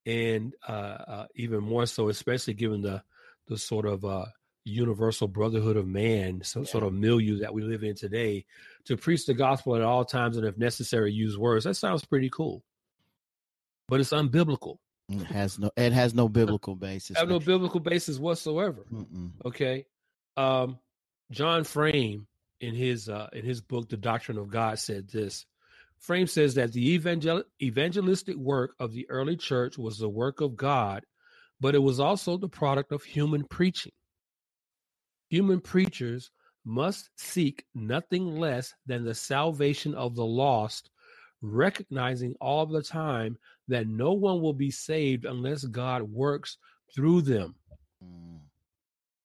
and 0.05 0.53
uh, 0.67 0.71
uh, 0.71 1.25
even 1.35 1.61
more 1.61 1.85
so, 1.85 2.09
especially 2.09 2.53
given 2.53 2.81
the 2.81 3.01
the 3.47 3.57
sort 3.57 3.85
of 3.85 4.05
uh, 4.05 4.25
universal 4.65 5.27
brotherhood 5.27 5.77
of 5.77 5.87
man, 5.87 6.41
so 6.43 6.59
yeah. 6.59 6.65
sort 6.65 6.83
of 6.83 6.93
milieu 6.93 7.39
that 7.39 7.53
we 7.53 7.61
live 7.61 7.83
in 7.83 7.95
today, 7.95 8.45
to 8.85 8.95
preach 8.97 9.25
the 9.25 9.33
gospel 9.33 9.75
at 9.75 9.81
all 9.81 10.05
times 10.05 10.37
and 10.37 10.45
if 10.45 10.57
necessary 10.57 11.11
use 11.11 11.37
words. 11.37 11.65
That 11.65 11.75
sounds 11.75 12.05
pretty 12.05 12.29
cool, 12.29 12.63
but 13.87 13.99
it's 13.99 14.11
unbiblical. 14.11 14.77
It 15.09 15.23
has 15.25 15.59
no. 15.59 15.69
It 15.75 15.93
has 15.93 16.13
no 16.13 16.29
biblical 16.29 16.75
basis. 16.75 17.17
have 17.17 17.29
no 17.29 17.39
biblical 17.39 17.79
basis 17.79 18.17
whatsoever. 18.19 18.85
Mm-mm. 18.91 19.31
Okay, 19.45 19.85
um, 20.37 20.79
John 21.31 21.63
Frame 21.63 22.27
in 22.61 22.73
his 22.73 23.09
uh, 23.09 23.27
in 23.33 23.43
his 23.43 23.61
book, 23.61 23.89
The 23.89 23.97
Doctrine 23.97 24.37
of 24.37 24.49
God, 24.49 24.79
said 24.79 25.09
this. 25.09 25.45
Frame 25.99 26.27
says 26.27 26.55
that 26.55 26.73
the 26.73 26.93
evangel- 26.93 27.43
evangelistic 27.61 28.35
work 28.35 28.75
of 28.79 28.91
the 28.91 29.09
early 29.09 29.37
church 29.37 29.77
was 29.77 29.97
the 29.97 30.09
work 30.09 30.41
of 30.41 30.55
God, 30.57 31.05
but 31.61 31.75
it 31.75 31.79
was 31.79 31.99
also 31.99 32.37
the 32.37 32.49
product 32.49 32.91
of 32.91 33.03
human 33.03 33.45
preaching. 33.45 33.93
Human 35.29 35.61
preachers 35.61 36.29
must 36.65 37.09
seek 37.17 37.65
nothing 37.73 38.37
less 38.37 38.73
than 38.85 39.03
the 39.03 39.15
salvation 39.15 39.93
of 39.95 40.15
the 40.15 40.25
lost, 40.25 40.89
recognizing 41.43 42.35
all 42.39 42.65
the 42.65 42.81
time 42.81 43.37
that 43.67 43.87
no 43.87 44.13
one 44.13 44.41
will 44.41 44.53
be 44.53 44.71
saved 44.71 45.25
unless 45.25 45.65
God 45.65 46.03
works 46.03 46.57
through 46.95 47.21
them. 47.21 47.55
Mm. 48.03 48.39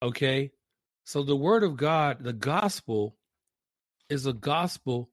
Okay? 0.02 0.50
So 1.04 1.22
the 1.22 1.36
word 1.36 1.62
of 1.62 1.76
God, 1.76 2.18
the 2.20 2.32
gospel, 2.32 3.16
is 4.10 4.26
a 4.26 4.32
gospel 4.32 5.08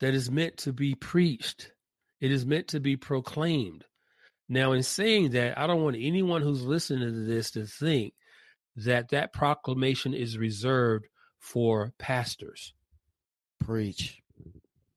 that 0.00 0.14
is 0.14 0.30
meant 0.30 0.58
to 0.58 0.72
be 0.72 0.94
preached. 0.94 1.72
It 2.20 2.30
is 2.30 2.46
meant 2.46 2.68
to 2.68 2.80
be 2.80 2.96
proclaimed. 2.96 3.84
Now, 4.48 4.72
in 4.72 4.82
saying 4.82 5.30
that, 5.30 5.58
I 5.58 5.66
don't 5.66 5.82
want 5.82 5.96
anyone 5.98 6.42
who's 6.42 6.62
listening 6.62 7.08
to 7.08 7.26
this 7.26 7.50
to 7.52 7.66
think 7.66 8.14
that 8.76 9.10
that 9.10 9.32
proclamation 9.32 10.14
is 10.14 10.38
reserved 10.38 11.06
for 11.38 11.92
pastors. 11.98 12.72
Preach. 13.60 14.22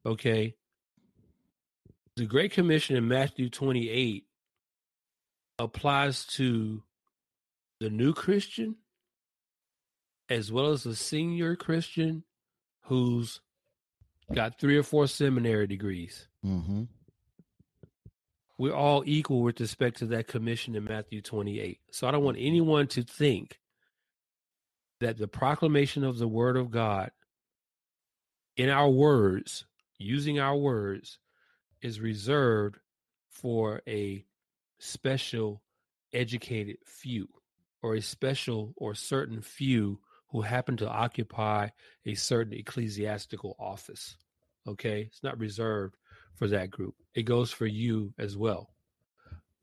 Okay. 0.05 0.55
The 2.17 2.25
Great 2.25 2.51
Commission 2.51 2.95
in 2.95 3.07
Matthew 3.07 3.49
28 3.49 4.25
applies 5.57 6.25
to 6.25 6.83
the 7.79 7.89
new 7.89 8.13
Christian 8.13 8.75
as 10.29 10.51
well 10.51 10.71
as 10.71 10.83
the 10.83 10.95
senior 10.95 11.55
Christian 11.55 12.23
who's 12.83 13.41
got 14.33 14.59
three 14.59 14.77
or 14.77 14.83
four 14.83 15.07
seminary 15.07 15.67
degrees. 15.67 16.27
Mm-hmm. 16.45 16.83
We're 18.57 18.75
all 18.75 19.03
equal 19.05 19.41
with 19.41 19.59
respect 19.59 19.97
to 19.97 20.05
that 20.07 20.27
commission 20.27 20.75
in 20.75 20.83
Matthew 20.83 21.21
28. 21.21 21.79
So 21.91 22.07
I 22.07 22.11
don't 22.11 22.23
want 22.23 22.37
anyone 22.39 22.87
to 22.87 23.03
think 23.03 23.59
that 24.99 25.17
the 25.17 25.27
proclamation 25.27 26.03
of 26.03 26.17
the 26.17 26.27
word 26.27 26.57
of 26.57 26.71
God 26.71 27.11
in 28.55 28.69
our 28.69 28.89
words, 28.89 29.65
using 29.97 30.39
our 30.39 30.55
words, 30.55 31.17
is 31.81 31.99
reserved 31.99 32.77
for 33.29 33.81
a 33.87 34.25
special 34.79 35.61
educated 36.13 36.77
few 36.85 37.27
or 37.81 37.95
a 37.95 38.01
special 38.01 38.73
or 38.77 38.93
certain 38.93 39.41
few 39.41 39.99
who 40.29 40.41
happen 40.41 40.77
to 40.77 40.89
occupy 40.89 41.69
a 42.05 42.13
certain 42.13 42.53
ecclesiastical 42.53 43.55
office. 43.59 44.15
Okay, 44.67 45.01
it's 45.01 45.23
not 45.23 45.39
reserved 45.39 45.95
for 46.35 46.47
that 46.47 46.71
group, 46.71 46.95
it 47.13 47.23
goes 47.23 47.51
for 47.51 47.65
you 47.65 48.13
as 48.17 48.37
well. 48.37 48.73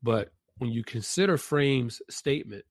But 0.01 0.31
when 0.59 0.71
you 0.71 0.83
consider 0.83 1.37
Frame's 1.37 2.01
statement 2.09 2.63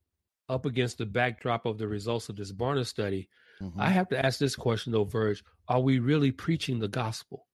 up 0.49 0.65
against 0.65 0.99
the 0.99 1.07
backdrop 1.07 1.67
of 1.67 1.79
the 1.79 1.89
results 1.89 2.29
of 2.29 2.37
this 2.37 2.53
Barna 2.53 2.87
study, 2.87 3.29
mm-hmm. 3.61 3.81
I 3.81 3.91
have 3.91 4.09
to 4.09 4.25
ask 4.25 4.39
this 4.39 4.57
question 4.57 4.93
though, 4.93 5.05
Verge 5.05 5.43
are 5.69 5.81
we 5.81 5.99
really 5.99 6.33
preaching 6.33 6.79
the 6.79 6.89
gospel? 6.89 7.48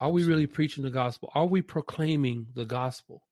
Are 0.00 0.10
we 0.10 0.24
really 0.24 0.46
preaching 0.46 0.84
the 0.84 0.90
gospel? 0.90 1.30
Are 1.34 1.46
we 1.46 1.62
proclaiming 1.62 2.46
the 2.54 2.64
gospel? 2.64 3.22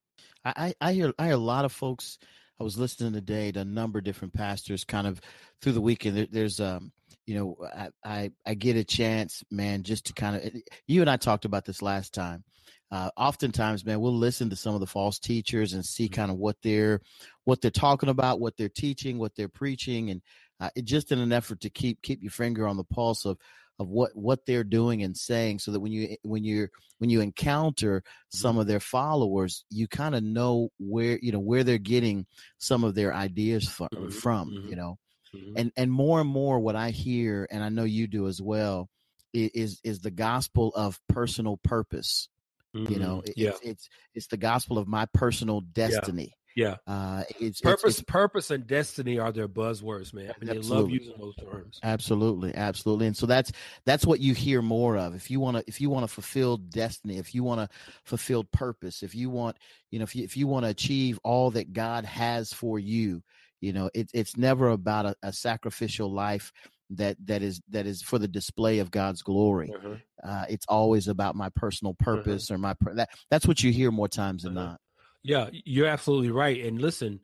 I, 0.44 0.74
I 0.80 0.92
hear 0.92 1.12
I 1.18 1.26
hear 1.26 1.34
a 1.34 1.38
lot 1.38 1.64
of 1.64 1.72
folks 1.72 2.18
I 2.62 2.64
was 2.64 2.78
listening 2.78 3.12
today 3.12 3.50
to 3.50 3.60
a 3.60 3.64
number 3.64 3.98
of 3.98 4.04
different 4.04 4.34
pastors 4.34 4.84
kind 4.84 5.06
of 5.06 5.20
through 5.60 5.72
the 5.72 5.80
weekend. 5.80 6.16
There, 6.16 6.26
there's, 6.30 6.60
um, 6.60 6.92
you 7.26 7.34
know, 7.34 7.56
I, 7.64 7.88
I, 8.04 8.30
I, 8.46 8.54
get 8.54 8.76
a 8.76 8.84
chance, 8.84 9.42
man, 9.50 9.82
just 9.82 10.06
to 10.06 10.12
kind 10.12 10.36
of, 10.36 10.44
eh, 10.44 10.60
you 10.86 11.00
and 11.00 11.10
I 11.10 11.16
talked 11.16 11.44
about 11.44 11.64
this 11.64 11.82
last 11.82 12.14
time. 12.14 12.44
Uh, 12.92 13.10
oftentimes, 13.16 13.84
man, 13.84 14.00
we'll 14.00 14.16
listen 14.16 14.50
to 14.50 14.54
some 14.54 14.74
of 14.74 14.80
the 14.80 14.86
false 14.86 15.18
teachers 15.18 15.72
and 15.72 15.84
see 15.84 16.04
mm-hmm. 16.04 16.14
kind 16.14 16.30
of 16.30 16.36
what 16.36 16.56
they're, 16.62 17.00
what 17.42 17.60
they're 17.60 17.70
talking 17.72 18.08
about, 18.08 18.38
what 18.38 18.56
they're 18.56 18.68
teaching, 18.68 19.18
what 19.18 19.34
they're 19.34 19.48
preaching, 19.48 20.10
and 20.10 20.22
uh, 20.60 20.70
it, 20.76 20.84
just 20.84 21.10
in 21.10 21.18
an 21.18 21.32
effort 21.32 21.60
to 21.62 21.70
keep 21.70 22.00
keep 22.02 22.22
your 22.22 22.30
finger 22.30 22.68
on 22.68 22.76
the 22.76 22.84
pulse 22.84 23.24
of 23.24 23.38
of 23.78 23.88
what 23.88 24.10
what 24.14 24.44
they're 24.46 24.64
doing 24.64 25.02
and 25.02 25.16
saying 25.16 25.58
so 25.58 25.72
that 25.72 25.80
when 25.80 25.92
you 25.92 26.16
when 26.22 26.44
you're 26.44 26.70
when 26.98 27.10
you 27.10 27.20
encounter 27.20 28.02
some 28.28 28.52
mm-hmm. 28.52 28.60
of 28.60 28.66
their 28.66 28.80
followers 28.80 29.64
you 29.70 29.88
kind 29.88 30.14
of 30.14 30.22
know 30.22 30.68
where 30.78 31.18
you 31.22 31.32
know 31.32 31.40
where 31.40 31.64
they're 31.64 31.78
getting 31.78 32.26
some 32.58 32.84
of 32.84 32.94
their 32.94 33.12
ideas 33.12 33.68
from, 33.68 33.88
mm-hmm. 33.94 34.08
from 34.10 34.50
you 34.50 34.60
mm-hmm. 34.60 34.76
know 34.76 34.98
mm-hmm. 35.34 35.52
and 35.56 35.72
and 35.76 35.90
more 35.90 36.20
and 36.20 36.30
more 36.30 36.60
what 36.60 36.76
i 36.76 36.90
hear 36.90 37.46
and 37.50 37.64
i 37.64 37.68
know 37.68 37.84
you 37.84 38.06
do 38.06 38.26
as 38.28 38.40
well 38.40 38.88
is 39.32 39.80
is 39.82 40.00
the 40.00 40.10
gospel 40.10 40.72
of 40.76 41.00
personal 41.08 41.58
purpose 41.64 42.28
you 42.74 42.98
know 42.98 43.16
mm-hmm. 43.16 43.30
it, 43.30 43.34
yeah. 43.36 43.48
it's, 43.48 43.60
it's 43.62 43.88
it's 44.14 44.26
the 44.28 44.36
gospel 44.36 44.78
of 44.78 44.86
my 44.86 45.06
personal 45.12 45.60
destiny 45.60 46.32
yeah. 46.54 46.76
Uh, 46.86 47.22
it's 47.40 47.60
purpose, 47.60 47.98
it's, 47.98 48.04
purpose, 48.04 48.50
and 48.50 48.66
destiny 48.66 49.18
are 49.18 49.32
their 49.32 49.48
buzzwords, 49.48 50.12
man. 50.12 50.32
I 50.34 50.44
mean, 50.44 50.54
they 50.54 50.66
love 50.66 50.90
using 50.90 51.14
those 51.18 51.36
terms. 51.36 51.78
Absolutely, 51.82 52.54
absolutely. 52.54 53.06
And 53.06 53.16
so 53.16 53.26
that's 53.26 53.52
that's 53.84 54.06
what 54.06 54.20
you 54.20 54.34
hear 54.34 54.62
more 54.62 54.96
of. 54.96 55.14
If 55.14 55.30
you 55.30 55.40
want 55.40 55.58
to, 55.58 55.64
if 55.66 55.80
you 55.80 55.90
want 55.90 56.04
to 56.04 56.12
fulfill 56.12 56.56
destiny, 56.56 57.18
if 57.18 57.34
you 57.34 57.42
want 57.42 57.60
to 57.60 57.76
fulfill 58.04 58.44
purpose, 58.44 59.02
if 59.02 59.14
you 59.14 59.30
want, 59.30 59.56
you 59.90 59.98
know, 59.98 60.04
if 60.04 60.14
you 60.14 60.24
if 60.24 60.36
you 60.36 60.46
want 60.46 60.64
to 60.64 60.70
achieve 60.70 61.18
all 61.24 61.50
that 61.52 61.72
God 61.72 62.04
has 62.04 62.52
for 62.52 62.78
you, 62.78 63.22
you 63.60 63.72
know, 63.72 63.90
it, 63.94 64.10
it's 64.12 64.36
never 64.36 64.70
about 64.70 65.06
a, 65.06 65.16
a 65.22 65.32
sacrificial 65.32 66.12
life 66.12 66.52
that 66.90 67.16
that 67.24 67.42
is 67.42 67.60
that 67.70 67.86
is 67.86 68.02
for 68.02 68.18
the 68.18 68.28
display 68.28 68.78
of 68.78 68.90
God's 68.90 69.22
glory. 69.22 69.72
Uh-huh. 69.74 69.94
Uh, 70.22 70.44
it's 70.48 70.66
always 70.68 71.08
about 71.08 71.34
my 71.34 71.48
personal 71.50 71.96
uh-huh. 72.00 72.16
purpose 72.16 72.50
uh-huh. 72.50 72.54
or 72.54 72.58
my 72.58 72.74
that. 72.94 73.10
That's 73.30 73.46
what 73.46 73.62
you 73.62 73.72
hear 73.72 73.90
more 73.90 74.08
times 74.08 74.42
than 74.42 74.56
uh-huh. 74.56 74.66
not. 74.66 74.80
Yeah, 75.22 75.48
you're 75.52 75.86
absolutely 75.86 76.30
right. 76.30 76.64
And 76.64 76.80
listen, 76.80 77.20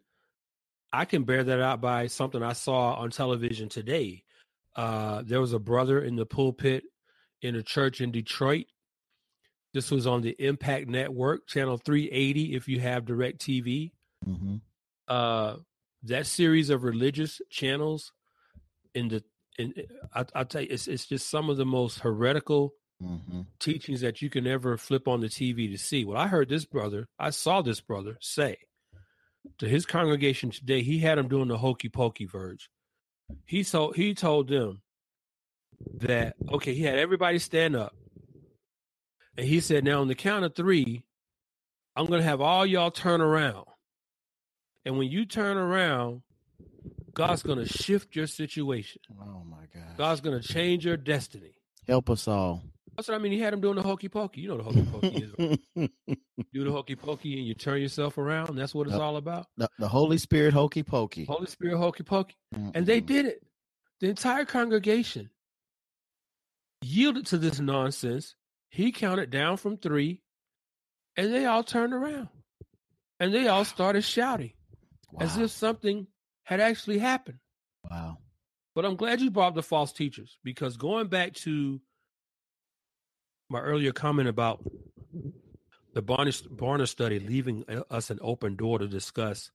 I 0.92 1.04
can 1.04 1.24
bear 1.24 1.44
that 1.44 1.60
out 1.60 1.80
by 1.80 2.06
something 2.06 2.42
I 2.42 2.52
saw 2.52 2.94
on 2.94 3.10
television 3.10 3.68
today. 3.68 4.22
Uh, 4.76 5.22
there 5.24 5.40
was 5.40 5.52
a 5.52 5.58
brother 5.58 6.00
in 6.02 6.16
the 6.16 6.26
pulpit 6.26 6.84
in 7.42 7.56
a 7.56 7.62
church 7.62 8.00
in 8.00 8.12
Detroit. 8.12 8.66
This 9.74 9.90
was 9.90 10.06
on 10.06 10.22
the 10.22 10.34
Impact 10.38 10.88
Network, 10.88 11.46
channel 11.46 11.76
380, 11.76 12.54
if 12.54 12.68
you 12.68 12.80
have 12.80 13.04
DirecTV. 13.04 13.92
Mm-hmm. 14.26 14.56
Uh, 15.06 15.56
that 16.04 16.26
series 16.26 16.70
of 16.70 16.84
religious 16.84 17.40
channels 17.50 18.12
in 18.94 19.08
the 19.08 19.22
in 19.58 19.74
I, 20.14 20.24
will 20.34 20.44
tell 20.44 20.62
you, 20.62 20.68
it's 20.70 20.86
it's 20.86 21.06
just 21.06 21.28
some 21.28 21.50
of 21.50 21.56
the 21.56 21.66
most 21.66 22.00
heretical 22.00 22.74
mm-hmm. 23.02 23.42
teachings 23.60 24.00
that 24.02 24.22
you 24.22 24.30
can 24.30 24.46
ever 24.46 24.76
flip 24.76 25.08
on 25.08 25.20
the 25.20 25.28
TV 25.28 25.70
to 25.72 25.78
see. 25.78 26.04
Well, 26.04 26.18
I 26.18 26.28
heard 26.28 26.48
this 26.48 26.64
brother, 26.64 27.08
I 27.18 27.30
saw 27.30 27.62
this 27.62 27.80
brother 27.80 28.18
say 28.20 28.58
to 29.58 29.68
his 29.68 29.86
congregation 29.86 30.50
today, 30.50 30.82
he 30.82 30.98
had 31.00 31.18
them 31.18 31.28
doing 31.28 31.48
the 31.48 31.58
hokey 31.58 31.88
pokey 31.88 32.26
verge. 32.26 32.70
He 33.46 33.64
told 33.64 33.96
he 33.96 34.14
told 34.14 34.48
them 34.48 34.82
that 36.00 36.36
okay, 36.52 36.74
he 36.74 36.82
had 36.82 36.98
everybody 36.98 37.38
stand 37.38 37.76
up 37.76 37.94
And 39.36 39.46
he 39.46 39.60
said, 39.60 39.84
Now 39.84 40.02
on 40.02 40.08
the 40.08 40.14
count 40.16 40.44
of 40.44 40.54
three, 40.54 41.04
I'm 41.96 42.06
going 42.06 42.20
to 42.20 42.26
have 42.26 42.40
all 42.40 42.66
y'all 42.66 42.90
turn 42.92 43.20
around. 43.20 43.66
And 44.84 44.98
when 44.98 45.08
you 45.08 45.26
turn 45.26 45.56
around, 45.58 46.22
God's 47.14 47.42
going 47.42 47.58
to 47.58 47.66
shift 47.66 48.16
your 48.16 48.26
situation. 48.28 49.02
Oh 49.20 49.44
my 49.44 49.66
God. 49.74 49.96
God's 49.98 50.20
going 50.22 50.40
to 50.40 50.46
change 50.46 50.86
your 50.86 50.96
destiny. 50.96 51.54
Help 51.88 52.10
us 52.10 52.28
all. 52.28 52.62
That's 52.98 53.06
what 53.06 53.14
I 53.14 53.18
mean. 53.18 53.30
He 53.30 53.38
had 53.38 53.54
him 53.54 53.60
doing 53.60 53.76
the 53.76 53.82
hokey 53.82 54.08
pokey. 54.08 54.40
You 54.40 54.48
know 54.48 54.56
the 54.56 54.64
hokey 54.64 54.82
pokey 54.82 55.30
is. 55.76 55.88
Do 56.52 56.64
the 56.64 56.72
hokey 56.72 56.96
pokey 56.96 57.38
and 57.38 57.46
you 57.46 57.54
turn 57.54 57.80
yourself 57.80 58.18
around. 58.18 58.56
That's 58.56 58.74
what 58.74 58.88
it's 58.88 58.96
all 58.96 59.16
about. 59.16 59.46
The, 59.56 59.68
the 59.78 59.86
Holy 59.86 60.18
Spirit 60.18 60.52
hokey 60.52 60.82
pokey. 60.82 61.24
Holy 61.24 61.46
Spirit 61.46 61.78
hokey 61.78 62.02
pokey. 62.02 62.34
Mm-hmm. 62.52 62.70
And 62.74 62.86
they 62.86 62.98
did 62.98 63.26
it. 63.26 63.44
The 64.00 64.08
entire 64.08 64.44
congregation 64.44 65.30
yielded 66.82 67.26
to 67.26 67.38
this 67.38 67.60
nonsense. 67.60 68.34
He 68.68 68.90
counted 68.90 69.30
down 69.30 69.58
from 69.58 69.76
three, 69.76 70.20
and 71.16 71.32
they 71.32 71.46
all 71.46 71.62
turned 71.62 71.92
around. 71.92 72.30
And 73.20 73.32
they 73.32 73.46
all 73.46 73.64
started 73.64 74.02
shouting 74.02 74.54
wow. 75.12 75.24
as 75.24 75.36
if 75.36 75.52
something 75.52 76.08
had 76.42 76.58
actually 76.58 76.98
happened. 76.98 77.38
Wow. 77.88 78.18
But 78.74 78.84
I'm 78.84 78.96
glad 78.96 79.20
you 79.20 79.30
brought 79.30 79.50
up 79.50 79.54
the 79.54 79.62
false 79.62 79.92
teachers 79.92 80.36
because 80.42 80.76
going 80.76 81.06
back 81.06 81.34
to 81.34 81.80
my 83.48 83.60
earlier 83.60 83.92
comment 83.92 84.28
about 84.28 84.62
the 85.94 86.02
Barna, 86.02 86.88
study 86.88 87.18
leaving 87.18 87.64
us 87.90 88.10
an 88.10 88.18
open 88.22 88.56
door 88.56 88.78
to 88.78 88.86
discuss 88.86 89.50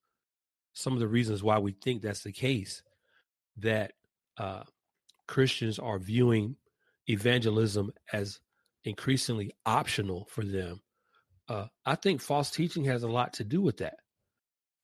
some 0.73 0.93
of 0.93 0.99
the 0.99 1.07
reasons 1.07 1.43
why 1.43 1.59
we 1.59 1.71
think 1.71 2.01
that's 2.01 2.23
the 2.23 2.31
case, 2.31 2.81
that 3.57 3.93
uh, 4.37 4.63
Christians 5.27 5.77
are 5.77 5.99
viewing 5.99 6.55
evangelism 7.07 7.93
as 8.11 8.39
increasingly 8.83 9.51
optional 9.65 10.27
for 10.29 10.43
them. 10.43 10.81
Uh, 11.47 11.67
I 11.85 11.95
think 11.95 12.21
false 12.21 12.49
teaching 12.49 12.85
has 12.85 13.03
a 13.03 13.07
lot 13.07 13.33
to 13.33 13.43
do 13.43 13.61
with 13.61 13.77
that. 13.77 13.97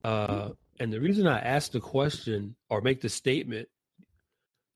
Uh, 0.04 0.50
and 0.78 0.92
the 0.92 1.00
reason 1.00 1.26
I 1.26 1.40
ask 1.40 1.72
the 1.72 1.80
question 1.80 2.54
or 2.68 2.80
make 2.80 3.00
the 3.00 3.08
statement 3.08 3.68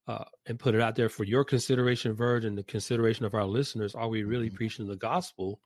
uh, 0.07 0.25
and 0.47 0.59
put 0.59 0.75
it 0.75 0.81
out 0.81 0.97
there 0.97 1.09
for 1.09 1.25
your 1.25 1.45
consideration, 1.45 2.13
Verge, 2.13 2.45
and 2.45 2.57
the 2.57 2.63
consideration 2.63 3.25
of 3.25 3.35
our 3.35 3.47
listeners, 3.47 3.95
are 3.95 4.09
we 4.09 4.25
really 4.25 4.49
mm-hmm. 4.49 4.57
preaching 4.57 4.87
the 4.87 4.97
gospel? 4.97 5.61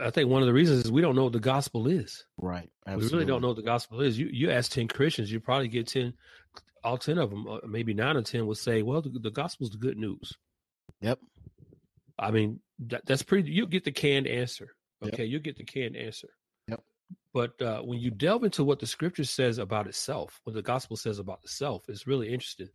I 0.00 0.10
think 0.10 0.28
one 0.28 0.42
of 0.42 0.46
the 0.46 0.52
reasons 0.52 0.84
is 0.84 0.92
we 0.92 1.02
don't 1.02 1.14
know 1.14 1.24
what 1.24 1.32
the 1.32 1.40
gospel 1.40 1.86
is. 1.86 2.24
Right. 2.36 2.68
Absolutely. 2.86 3.06
We 3.06 3.12
really 3.12 3.26
don't 3.26 3.42
know 3.42 3.48
what 3.48 3.56
the 3.56 3.62
gospel 3.62 4.00
is. 4.00 4.18
You 4.18 4.28
you 4.32 4.50
ask 4.50 4.72
ten 4.72 4.88
Christians, 4.88 5.30
you 5.30 5.38
probably 5.38 5.68
get 5.68 5.86
ten, 5.86 6.14
all 6.82 6.98
ten 6.98 7.18
of 7.18 7.30
them, 7.30 7.46
uh, 7.46 7.58
maybe 7.66 7.94
nine 7.94 8.16
or 8.16 8.22
ten, 8.22 8.46
will 8.46 8.56
say, 8.56 8.82
"Well, 8.82 9.02
the, 9.02 9.10
the 9.10 9.30
gospel 9.30 9.66
is 9.66 9.70
the 9.70 9.78
good 9.78 9.96
news." 9.96 10.32
Yep. 11.00 11.20
I 12.18 12.32
mean, 12.32 12.60
that, 12.86 13.06
that's 13.06 13.22
pretty. 13.22 13.52
You'll 13.52 13.68
get 13.68 13.84
the 13.84 13.92
canned 13.92 14.26
answer. 14.26 14.74
Okay, 15.00 15.22
yep. 15.24 15.30
you'll 15.30 15.42
get 15.42 15.56
the 15.56 15.64
canned 15.64 15.96
answer. 15.96 16.28
But 17.34 17.60
uh, 17.60 17.82
when 17.82 18.00
you 18.00 18.10
delve 18.10 18.44
into 18.44 18.64
what 18.64 18.80
the 18.80 18.86
scripture 18.86 19.24
says 19.24 19.58
about 19.58 19.86
itself, 19.86 20.40
what 20.44 20.54
the 20.54 20.62
gospel 20.62 20.96
says 20.96 21.18
about 21.18 21.40
itself, 21.44 21.84
it's 21.88 22.06
really 22.06 22.32
interesting. 22.32 22.68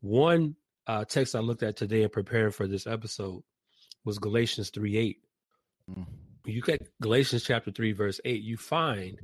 One 0.00 0.56
uh, 0.86 1.04
text 1.04 1.34
I 1.34 1.38
looked 1.38 1.62
at 1.62 1.76
today 1.76 2.02
in 2.02 2.08
preparing 2.08 2.52
for 2.52 2.66
this 2.66 2.86
episode 2.86 3.42
was 4.04 4.18
Galatians 4.18 4.70
3 4.70 4.96
8. 4.96 5.18
Mm. 5.90 6.06
You 6.44 6.60
get 6.60 6.88
Galatians 7.00 7.44
chapter 7.44 7.70
3, 7.70 7.92
verse 7.92 8.20
8, 8.24 8.42
you 8.42 8.56
find 8.56 9.18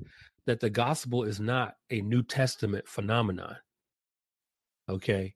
that 0.46 0.60
the 0.60 0.70
gospel 0.70 1.24
is 1.24 1.40
not 1.40 1.74
a 1.90 2.00
New 2.00 2.22
Testament 2.22 2.86
phenomenon. 2.88 3.56
Okay. 4.88 5.34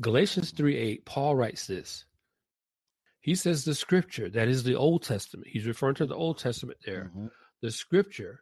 Galatians 0.00 0.50
3 0.52 0.76
8, 0.76 1.04
Paul 1.04 1.36
writes 1.36 1.66
this. 1.66 2.06
He 3.20 3.34
says 3.34 3.64
the 3.64 3.74
scripture, 3.74 4.30
that 4.30 4.48
is 4.48 4.62
the 4.62 4.74
Old 4.74 5.02
Testament. 5.02 5.48
He's 5.48 5.66
referring 5.66 5.96
to 5.96 6.06
the 6.06 6.16
Old 6.16 6.38
Testament 6.38 6.78
there. 6.86 7.10
Mm-hmm. 7.14 7.26
The 7.60 7.70
scripture 7.70 8.40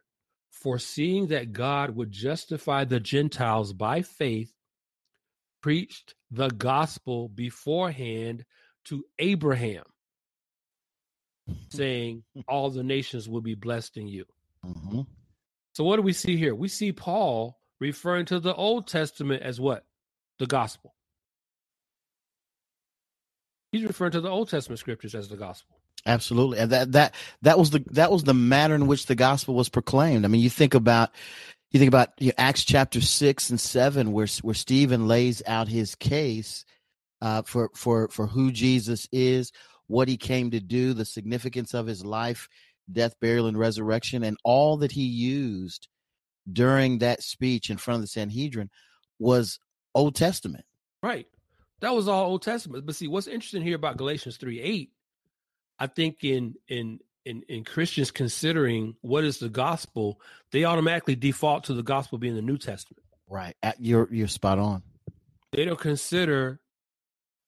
foreseeing 0.51 1.27
that 1.27 1.53
God 1.53 1.95
would 1.95 2.11
justify 2.11 2.85
the 2.85 2.99
Gentiles 2.99 3.73
by 3.73 4.01
faith, 4.01 4.51
preached 5.61 6.15
the 6.31 6.49
gospel 6.49 7.29
beforehand 7.29 8.45
to 8.85 9.03
Abraham, 9.19 9.83
saying, 11.69 12.23
All 12.47 12.69
the 12.69 12.83
nations 12.83 13.29
will 13.29 13.41
be 13.41 13.55
blessed 13.55 13.97
in 13.97 14.07
you. 14.07 14.25
Mm-hmm. 14.65 15.01
So, 15.73 15.83
what 15.83 15.97
do 15.97 16.01
we 16.01 16.13
see 16.13 16.37
here? 16.37 16.55
We 16.55 16.67
see 16.67 16.91
Paul 16.91 17.57
referring 17.79 18.25
to 18.27 18.39
the 18.39 18.53
Old 18.53 18.87
Testament 18.87 19.43
as 19.43 19.59
what? 19.59 19.85
The 20.39 20.47
gospel. 20.47 20.93
He's 23.71 23.83
referring 23.83 24.13
to 24.13 24.21
the 24.21 24.29
Old 24.29 24.49
Testament 24.49 24.79
scriptures 24.79 25.15
as 25.15 25.29
the 25.29 25.37
gospel. 25.37 25.78
Absolutely, 26.05 26.59
and 26.59 26.71
that 26.71 26.91
that 26.93 27.15
that 27.41 27.59
was 27.59 27.71
the 27.71 27.83
that 27.91 28.11
was 28.11 28.23
the 28.23 28.33
manner 28.33 28.75
in 28.75 28.87
which 28.87 29.05
the 29.05 29.15
gospel 29.15 29.53
was 29.53 29.69
proclaimed. 29.69 30.25
I 30.25 30.27
mean, 30.27 30.41
you 30.41 30.49
think 30.49 30.73
about 30.73 31.11
you 31.71 31.79
think 31.79 31.89
about 31.89 32.09
you 32.19 32.27
know, 32.27 32.33
Acts 32.37 32.63
chapter 32.63 33.01
six 33.01 33.49
and 33.49 33.59
seven, 33.59 34.11
where 34.11 34.27
where 34.41 34.55
Stephen 34.55 35.07
lays 35.07 35.41
out 35.45 35.67
his 35.67 35.95
case 35.95 36.65
uh, 37.21 37.41
for 37.43 37.69
for 37.75 38.07
for 38.07 38.27
who 38.27 38.51
Jesus 38.51 39.07
is, 39.11 39.51
what 39.87 40.07
he 40.07 40.17
came 40.17 40.51
to 40.51 40.59
do, 40.59 40.93
the 40.93 41.05
significance 41.05 41.73
of 41.73 41.85
his 41.85 42.05
life, 42.05 42.47
death, 42.91 43.15
burial, 43.19 43.47
and 43.47 43.59
resurrection, 43.59 44.23
and 44.23 44.37
all 44.43 44.77
that 44.77 44.91
he 44.91 45.03
used 45.03 45.87
during 46.51 46.99
that 46.99 47.21
speech 47.21 47.69
in 47.69 47.77
front 47.77 47.97
of 47.97 48.01
the 48.01 48.07
Sanhedrin 48.07 48.69
was 49.19 49.59
Old 49.93 50.15
Testament. 50.15 50.65
Right. 51.03 51.27
That 51.81 51.93
was 51.93 52.07
all 52.07 52.25
Old 52.25 52.41
Testament. 52.41 52.85
But 52.85 52.95
see, 52.95 53.07
what's 53.07 53.27
interesting 53.27 53.61
here 53.61 53.75
about 53.75 53.97
Galatians 53.97 54.37
3 54.37 54.59
8 54.59 54.91
I 55.79 55.87
think 55.87 56.23
in 56.23 56.55
in 56.67 56.99
in 57.25 57.43
in 57.47 57.63
Christians 57.63 58.11
considering 58.11 58.95
what 59.01 59.23
is 59.23 59.39
the 59.39 59.49
gospel, 59.49 60.19
they 60.51 60.65
automatically 60.65 61.15
default 61.15 61.65
to 61.65 61.73
the 61.73 61.83
gospel 61.83 62.17
being 62.17 62.35
the 62.35 62.41
New 62.41 62.57
Testament. 62.57 63.03
Right. 63.29 63.55
You're 63.77 64.07
you're 64.11 64.27
spot 64.27 64.59
on. 64.59 64.83
They 65.51 65.65
don't 65.65 65.79
consider 65.79 66.59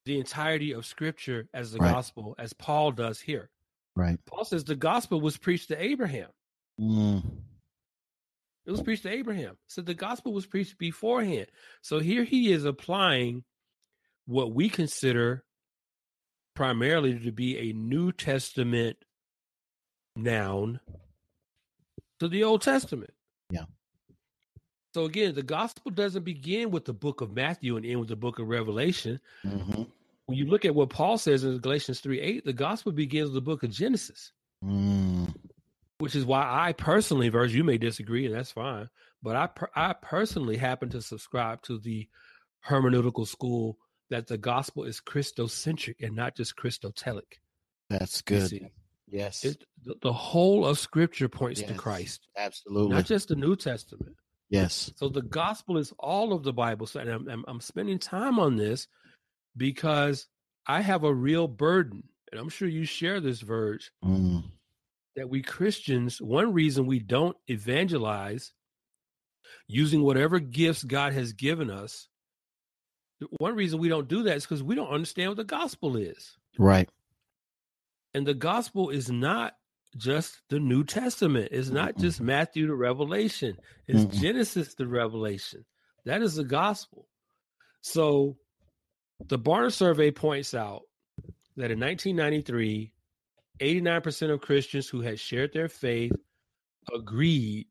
the 0.04 0.18
entirety 0.18 0.72
of 0.72 0.86
Scripture 0.86 1.48
as 1.54 1.72
the 1.72 1.78
right. 1.78 1.92
gospel, 1.92 2.34
as 2.38 2.52
Paul 2.52 2.92
does 2.92 3.20
here. 3.20 3.50
Right. 3.94 4.18
Paul 4.26 4.44
says 4.44 4.64
the 4.64 4.74
gospel 4.74 5.20
was 5.20 5.36
preached 5.36 5.68
to 5.68 5.80
Abraham. 5.80 6.28
Mm. 6.80 7.22
It 8.64 8.70
was 8.70 8.82
preached 8.82 9.02
to 9.02 9.10
Abraham. 9.10 9.56
So 9.66 9.82
the 9.82 9.94
gospel 9.94 10.32
was 10.32 10.46
preached 10.46 10.78
beforehand. 10.78 11.46
So 11.82 11.98
here 11.98 12.24
he 12.24 12.52
is 12.52 12.64
applying 12.64 13.44
what 14.26 14.54
we 14.54 14.68
consider 14.68 15.44
primarily 16.54 17.18
to 17.18 17.32
be 17.32 17.58
a 17.58 17.72
New 17.72 18.12
Testament 18.12 18.96
noun 20.16 20.80
to 22.20 22.28
the 22.28 22.44
Old 22.44 22.62
Testament. 22.62 23.12
Yeah. 23.50 23.64
So 24.94 25.06
again, 25.06 25.34
the 25.34 25.42
gospel 25.42 25.90
doesn't 25.90 26.24
begin 26.24 26.70
with 26.70 26.84
the 26.84 26.92
book 26.92 27.20
of 27.20 27.34
Matthew 27.34 27.76
and 27.76 27.86
end 27.86 28.00
with 28.00 28.08
the 28.08 28.16
book 28.16 28.38
of 28.38 28.48
Revelation. 28.48 29.20
Mm-hmm. 29.44 29.82
When 30.26 30.38
you 30.38 30.46
look 30.46 30.64
at 30.64 30.74
what 30.74 30.90
Paul 30.90 31.18
says 31.18 31.44
in 31.44 31.58
Galatians 31.58 32.00
3 32.00 32.20
8, 32.20 32.44
the 32.44 32.52
gospel 32.52 32.92
begins 32.92 33.26
with 33.26 33.34
the 33.34 33.40
book 33.40 33.62
of 33.62 33.70
Genesis. 33.70 34.32
Mm. 34.64 35.34
Which 35.98 36.14
is 36.14 36.24
why 36.24 36.46
I 36.48 36.72
personally, 36.72 37.28
Verge, 37.28 37.54
you 37.54 37.64
may 37.64 37.78
disagree, 37.78 38.26
and 38.26 38.34
that's 38.34 38.52
fine. 38.52 38.88
But 39.22 39.36
I, 39.36 39.90
I 39.90 39.92
personally 39.94 40.56
happen 40.56 40.90
to 40.90 41.02
subscribe 41.02 41.62
to 41.62 41.78
the 41.78 42.08
hermeneutical 42.66 43.26
school 43.26 43.78
that 44.12 44.26
the 44.26 44.36
gospel 44.36 44.84
is 44.84 45.00
Christocentric 45.00 45.94
and 46.02 46.14
not 46.14 46.36
just 46.36 46.54
Christotelic. 46.54 47.40
That's 47.88 48.20
good. 48.20 48.68
Yes. 49.10 49.42
It, 49.42 49.64
the, 49.82 49.94
the, 50.02 50.12
whole 50.12 50.66
of 50.66 50.78
scripture 50.78 51.30
points 51.30 51.62
yes, 51.62 51.70
to 51.70 51.76
Christ. 51.76 52.28
Absolutely. 52.36 52.94
Not 52.94 53.06
just 53.06 53.28
the 53.28 53.36
New 53.36 53.56
Testament. 53.56 54.14
Yes. 54.50 54.92
So 54.96 55.08
the 55.08 55.22
gospel 55.22 55.78
is 55.78 55.94
all 55.98 56.34
of 56.34 56.42
the 56.42 56.52
Bible. 56.52 56.86
So 56.86 57.00
I'm, 57.00 57.26
I'm, 57.26 57.44
I'm 57.48 57.60
spending 57.60 57.98
time 57.98 58.38
on 58.38 58.56
this 58.56 58.86
because 59.56 60.26
I 60.66 60.82
have 60.82 61.04
a 61.04 61.14
real 61.14 61.48
burden, 61.48 62.02
and 62.30 62.38
I'm 62.38 62.50
sure 62.50 62.68
you 62.68 62.84
share 62.84 63.18
this, 63.18 63.40
Verge, 63.40 63.92
mm. 64.04 64.44
that 65.16 65.30
we 65.30 65.40
Christians, 65.40 66.20
one 66.20 66.52
reason 66.52 66.84
we 66.84 66.98
don't 66.98 67.36
evangelize 67.48 68.52
using 69.68 70.02
whatever 70.02 70.38
gifts 70.38 70.84
God 70.84 71.14
has 71.14 71.32
given 71.32 71.70
us 71.70 72.08
one 73.38 73.54
reason 73.54 73.78
we 73.78 73.88
don't 73.88 74.08
do 74.08 74.24
that 74.24 74.36
is 74.36 74.44
because 74.44 74.62
we 74.62 74.74
don't 74.74 74.88
understand 74.88 75.30
what 75.30 75.36
the 75.36 75.44
gospel 75.44 75.96
is. 75.96 76.36
Right. 76.58 76.88
And 78.14 78.26
the 78.26 78.34
gospel 78.34 78.90
is 78.90 79.10
not 79.10 79.54
just 79.96 80.40
the 80.48 80.58
New 80.58 80.84
Testament. 80.84 81.48
It's 81.52 81.70
not 81.70 81.96
just 81.98 82.20
Matthew 82.20 82.66
to 82.66 82.74
Revelation. 82.74 83.56
It's 83.86 84.04
mm 84.04 84.20
Genesis 84.20 84.74
to 84.74 84.86
Revelation. 84.86 85.64
That 86.04 86.22
is 86.22 86.36
the 86.36 86.44
gospel. 86.44 87.08
So 87.80 88.36
the 89.28 89.38
Barna 89.38 89.72
survey 89.72 90.10
points 90.10 90.54
out 90.54 90.82
that 91.56 91.70
in 91.70 91.80
1993, 91.80 92.92
89% 93.60 94.32
of 94.32 94.40
Christians 94.40 94.88
who 94.88 95.00
had 95.00 95.20
shared 95.20 95.52
their 95.52 95.68
faith 95.68 96.12
agreed 96.92 97.66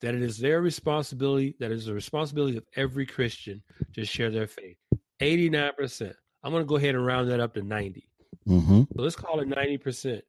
that 0.00 0.14
it 0.14 0.22
is 0.22 0.38
their 0.38 0.60
responsibility, 0.60 1.54
that 1.60 1.70
it 1.70 1.76
is 1.76 1.86
the 1.86 1.94
responsibility 1.94 2.56
of 2.56 2.64
every 2.76 3.06
Christian 3.06 3.62
to 3.94 4.04
share 4.04 4.30
their 4.30 4.46
faith. 4.46 4.76
89%. 5.20 6.12
I'm 6.42 6.52
going 6.52 6.62
to 6.62 6.68
go 6.68 6.76
ahead 6.76 6.94
and 6.94 7.06
round 7.06 7.30
that 7.30 7.40
up 7.40 7.54
to 7.54 7.62
90. 7.62 8.08
Mm-hmm. 8.46 8.80
So 8.82 9.02
let's 9.02 9.16
call 9.16 9.40
it 9.40 9.48
90%. 9.48 10.20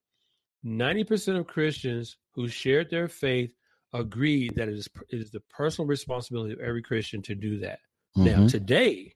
90% 0.66 1.40
of 1.40 1.48
Christians 1.48 2.18
who 2.34 2.48
shared 2.48 2.90
their 2.90 3.08
faith 3.08 3.52
agreed 3.94 4.56
that 4.56 4.68
it 4.68 4.78
is, 4.78 4.88
it 5.10 5.20
is 5.20 5.32
the 5.32 5.42
personal 5.42 5.88
responsibility 5.88 6.54
of 6.54 6.60
every 6.60 6.82
Christian 6.82 7.22
to 7.24 7.36
do 7.36 7.60
that. 7.60 7.80
Mm-hmm. 8.18 8.26
Now, 8.26 8.48
today, 8.48 9.14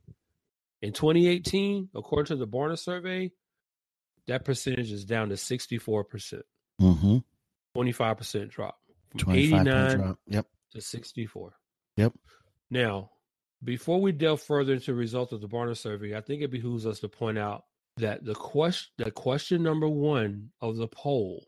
in 0.82 0.94
2018, 0.94 1.90
according 1.96 2.26
to 2.28 2.36
the 2.36 2.48
Barna 2.48 2.78
survey, 2.78 3.32
that 4.28 4.46
percentage 4.46 4.92
is 4.92 5.06
down 5.06 5.30
to 5.30 5.36
64%. 5.36 6.08
percent 6.10 6.44
mm-hmm. 6.80 7.18
25% 7.76 8.50
drop. 8.50 8.78
From 9.18 9.34
89 9.34 9.66
drop. 9.98 10.20
Yep. 10.28 10.46
to 10.74 10.82
64. 10.82 11.54
Yep. 11.98 12.14
Now, 12.70 13.10
before 13.64 14.00
we 14.00 14.12
delve 14.12 14.42
further 14.42 14.74
into 14.74 14.88
the 14.88 14.96
result 14.96 15.34
of 15.34 15.42
the 15.42 15.48
Barna 15.48 15.76
survey, 15.76 16.16
I 16.16 16.22
think 16.22 16.42
it 16.42 16.52
behooves 16.52 16.86
us 16.86 17.00
to 17.00 17.10
point 17.10 17.38
out 17.38 17.64
that 17.98 18.24
the 18.24 18.36
question 18.36 18.92
that 18.98 19.14
question 19.14 19.62
number 19.64 19.88
one 19.88 20.50
of 20.62 20.78
the 20.78 20.88
poll 20.88 21.46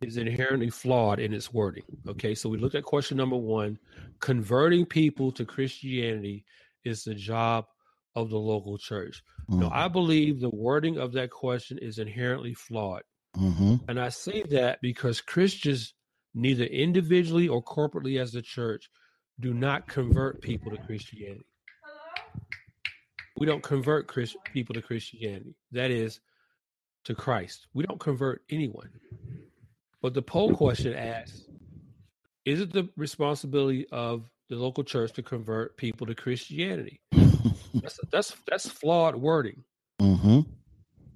is 0.00 0.16
inherently 0.16 0.68
flawed 0.68 1.18
in 1.18 1.32
its 1.32 1.52
wording. 1.52 1.84
Okay, 2.06 2.34
so 2.34 2.48
we 2.48 2.58
looked 2.58 2.74
at 2.74 2.84
question 2.84 3.16
number 3.16 3.36
one: 3.36 3.78
converting 4.20 4.84
people 4.84 5.32
to 5.32 5.44
Christianity 5.44 6.44
is 6.84 7.04
the 7.04 7.14
job 7.14 7.66
of 8.14 8.28
the 8.28 8.38
local 8.38 8.76
church. 8.76 9.22
Mm-hmm. 9.50 9.60
Now, 9.60 9.70
I 9.72 9.88
believe 9.88 10.40
the 10.40 10.50
wording 10.50 10.98
of 10.98 11.12
that 11.12 11.30
question 11.30 11.78
is 11.78 11.98
inherently 11.98 12.54
flawed, 12.54 13.02
mm-hmm. 13.36 13.76
and 13.88 13.98
I 13.98 14.10
say 14.10 14.42
that 14.50 14.80
because 14.82 15.20
Christians, 15.20 15.94
neither 16.34 16.64
individually 16.64 17.48
or 17.48 17.62
corporately 17.62 18.20
as 18.20 18.32
the 18.32 18.42
church, 18.42 18.88
do 19.40 19.54
not 19.54 19.86
convert 19.86 20.40
people 20.40 20.70
to 20.70 20.78
Christianity 20.78 21.46
we 23.42 23.46
don't 23.46 23.62
convert 23.62 24.08
people 24.52 24.72
to 24.72 24.80
Christianity. 24.80 25.56
That 25.72 25.90
is 25.90 26.20
to 27.06 27.14
Christ. 27.14 27.66
We 27.74 27.84
don't 27.84 27.98
convert 27.98 28.42
anyone. 28.48 28.88
But 30.00 30.14
the 30.14 30.22
poll 30.22 30.54
question 30.54 30.94
asks 30.94 31.42
Is 32.44 32.60
it 32.60 32.72
the 32.72 32.88
responsibility 32.96 33.86
of 33.90 34.30
the 34.48 34.54
local 34.54 34.84
church 34.84 35.12
to 35.14 35.24
convert 35.24 35.76
people 35.76 36.06
to 36.06 36.14
Christianity? 36.14 37.00
that's, 37.10 37.98
that's, 38.12 38.36
that's 38.46 38.68
flawed 38.68 39.16
wording. 39.16 39.64
Mm-hmm. 40.00 40.40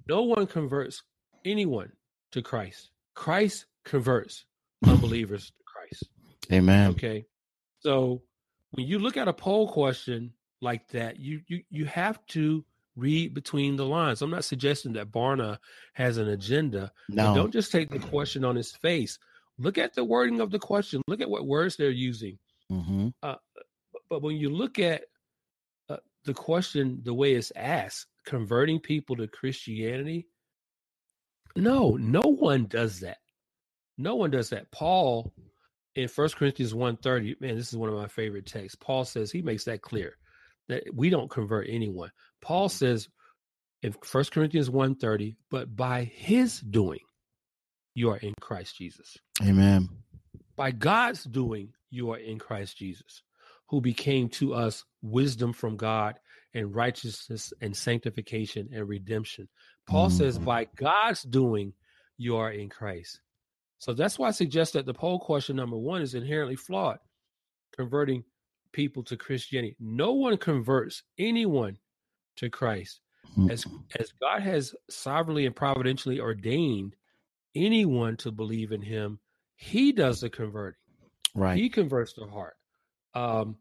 No 0.09 0.23
one 0.23 0.47
converts 0.47 1.03
anyone 1.45 1.93
to 2.33 2.41
Christ. 2.41 2.89
Christ 3.13 3.67
converts 3.85 4.43
unbelievers 4.85 5.47
to 5.47 5.63
Christ. 5.65 6.09
Amen. 6.51 6.91
Okay. 6.91 7.25
So 7.79 8.21
when 8.71 8.87
you 8.87 8.99
look 8.99 9.17
at 9.17 9.27
a 9.27 9.33
poll 9.33 9.67
question 9.69 10.33
like 10.61 10.87
that, 10.89 11.19
you 11.19 11.41
you 11.47 11.63
you 11.69 11.85
have 11.85 12.25
to 12.27 12.63
read 12.95 13.33
between 13.33 13.75
the 13.75 13.85
lines. 13.85 14.21
I'm 14.21 14.31
not 14.31 14.43
suggesting 14.43 14.93
that 14.93 15.11
Barna 15.11 15.59
has 15.93 16.17
an 16.17 16.29
agenda. 16.29 16.91
No. 17.09 17.35
Don't 17.35 17.53
just 17.53 17.71
take 17.71 17.89
the 17.89 17.99
question 17.99 18.43
on 18.43 18.57
its 18.57 18.75
face. 18.75 19.19
Look 19.59 19.77
at 19.77 19.93
the 19.93 20.03
wording 20.03 20.41
of 20.41 20.51
the 20.51 20.59
question. 20.59 21.01
Look 21.07 21.21
at 21.21 21.29
what 21.29 21.45
words 21.45 21.75
they're 21.75 21.89
using. 21.89 22.37
Mm-hmm. 22.71 23.09
Uh, 23.23 23.35
but 24.09 24.21
when 24.21 24.35
you 24.35 24.49
look 24.49 24.79
at 24.79 25.03
uh, 25.89 25.97
the 26.25 26.33
question, 26.33 27.01
the 27.03 27.13
way 27.13 27.33
it's 27.33 27.51
asked, 27.55 28.07
converting 28.25 28.79
people 28.79 29.15
to 29.15 29.27
Christianity, 29.27 30.27
no, 31.55 31.97
no 31.97 32.21
one 32.21 32.65
does 32.65 32.99
that. 33.01 33.17
No 33.97 34.15
one 34.15 34.31
does 34.31 34.49
that. 34.49 34.71
Paul 34.71 35.33
in 35.95 36.07
First 36.07 36.37
Corinthians 36.37 36.73
1.30, 36.73 37.41
man, 37.41 37.55
this 37.55 37.69
is 37.69 37.77
one 37.77 37.89
of 37.89 37.95
my 37.95 38.07
favorite 38.07 38.45
texts. 38.45 38.77
Paul 38.79 39.03
says 39.03 39.31
he 39.31 39.41
makes 39.41 39.63
that 39.65 39.81
clear 39.81 40.15
that 40.69 40.83
we 40.93 41.09
don't 41.09 41.29
convert 41.29 41.67
anyone. 41.69 42.11
Paul 42.41 42.69
says 42.69 43.09
in 43.81 43.93
1 43.93 44.23
Corinthians 44.31 44.69
1:30, 44.69 45.35
but 45.49 45.75
by 45.75 46.03
his 46.03 46.59
doing 46.59 46.99
you 47.93 48.09
are 48.11 48.17
in 48.17 48.33
Christ 48.39 48.77
Jesus. 48.77 49.17
Amen. 49.41 49.89
By 50.55 50.71
God's 50.71 51.23
doing 51.23 51.73
you 51.89 52.11
are 52.11 52.17
in 52.17 52.39
Christ 52.39 52.77
Jesus, 52.77 53.23
who 53.69 53.81
became 53.81 54.29
to 54.29 54.53
us 54.53 54.83
wisdom 55.01 55.53
from 55.53 55.77
God 55.77 56.19
and 56.53 56.73
righteousness 56.75 57.53
and 57.61 57.75
sanctification 57.75 58.69
and 58.73 58.87
redemption. 58.87 59.47
Paul 59.87 60.09
mm. 60.09 60.17
says 60.17 60.37
by 60.39 60.67
God's 60.75 61.23
doing 61.23 61.73
you 62.17 62.37
are 62.37 62.51
in 62.51 62.69
Christ. 62.69 63.21
So 63.79 63.93
that's 63.93 64.17
why 64.17 64.29
I 64.29 64.31
suggest 64.31 64.73
that 64.73 64.85
the 64.85 64.93
poll 64.93 65.19
question 65.19 65.55
number 65.55 65.77
1 65.77 66.01
is 66.01 66.15
inherently 66.15 66.55
flawed. 66.55 66.99
Converting 67.75 68.23
people 68.71 69.03
to 69.03 69.17
Christianity. 69.17 69.75
No 69.79 70.13
one 70.13 70.37
converts 70.37 71.03
anyone 71.17 71.77
to 72.37 72.49
Christ. 72.49 73.01
Mm-hmm. 73.37 73.51
As 73.51 73.65
as 73.99 74.13
God 74.19 74.41
has 74.41 74.73
sovereignly 74.89 75.45
and 75.45 75.55
providentially 75.55 76.19
ordained 76.19 76.95
anyone 77.55 78.17
to 78.17 78.31
believe 78.31 78.71
in 78.71 78.81
him, 78.81 79.19
he 79.55 79.91
does 79.91 80.21
the 80.21 80.29
converting. 80.29 80.79
Right. 81.35 81.57
He 81.57 81.69
converts 81.69 82.13
the 82.13 82.25
heart. 82.25 82.55
Um, 83.13 83.57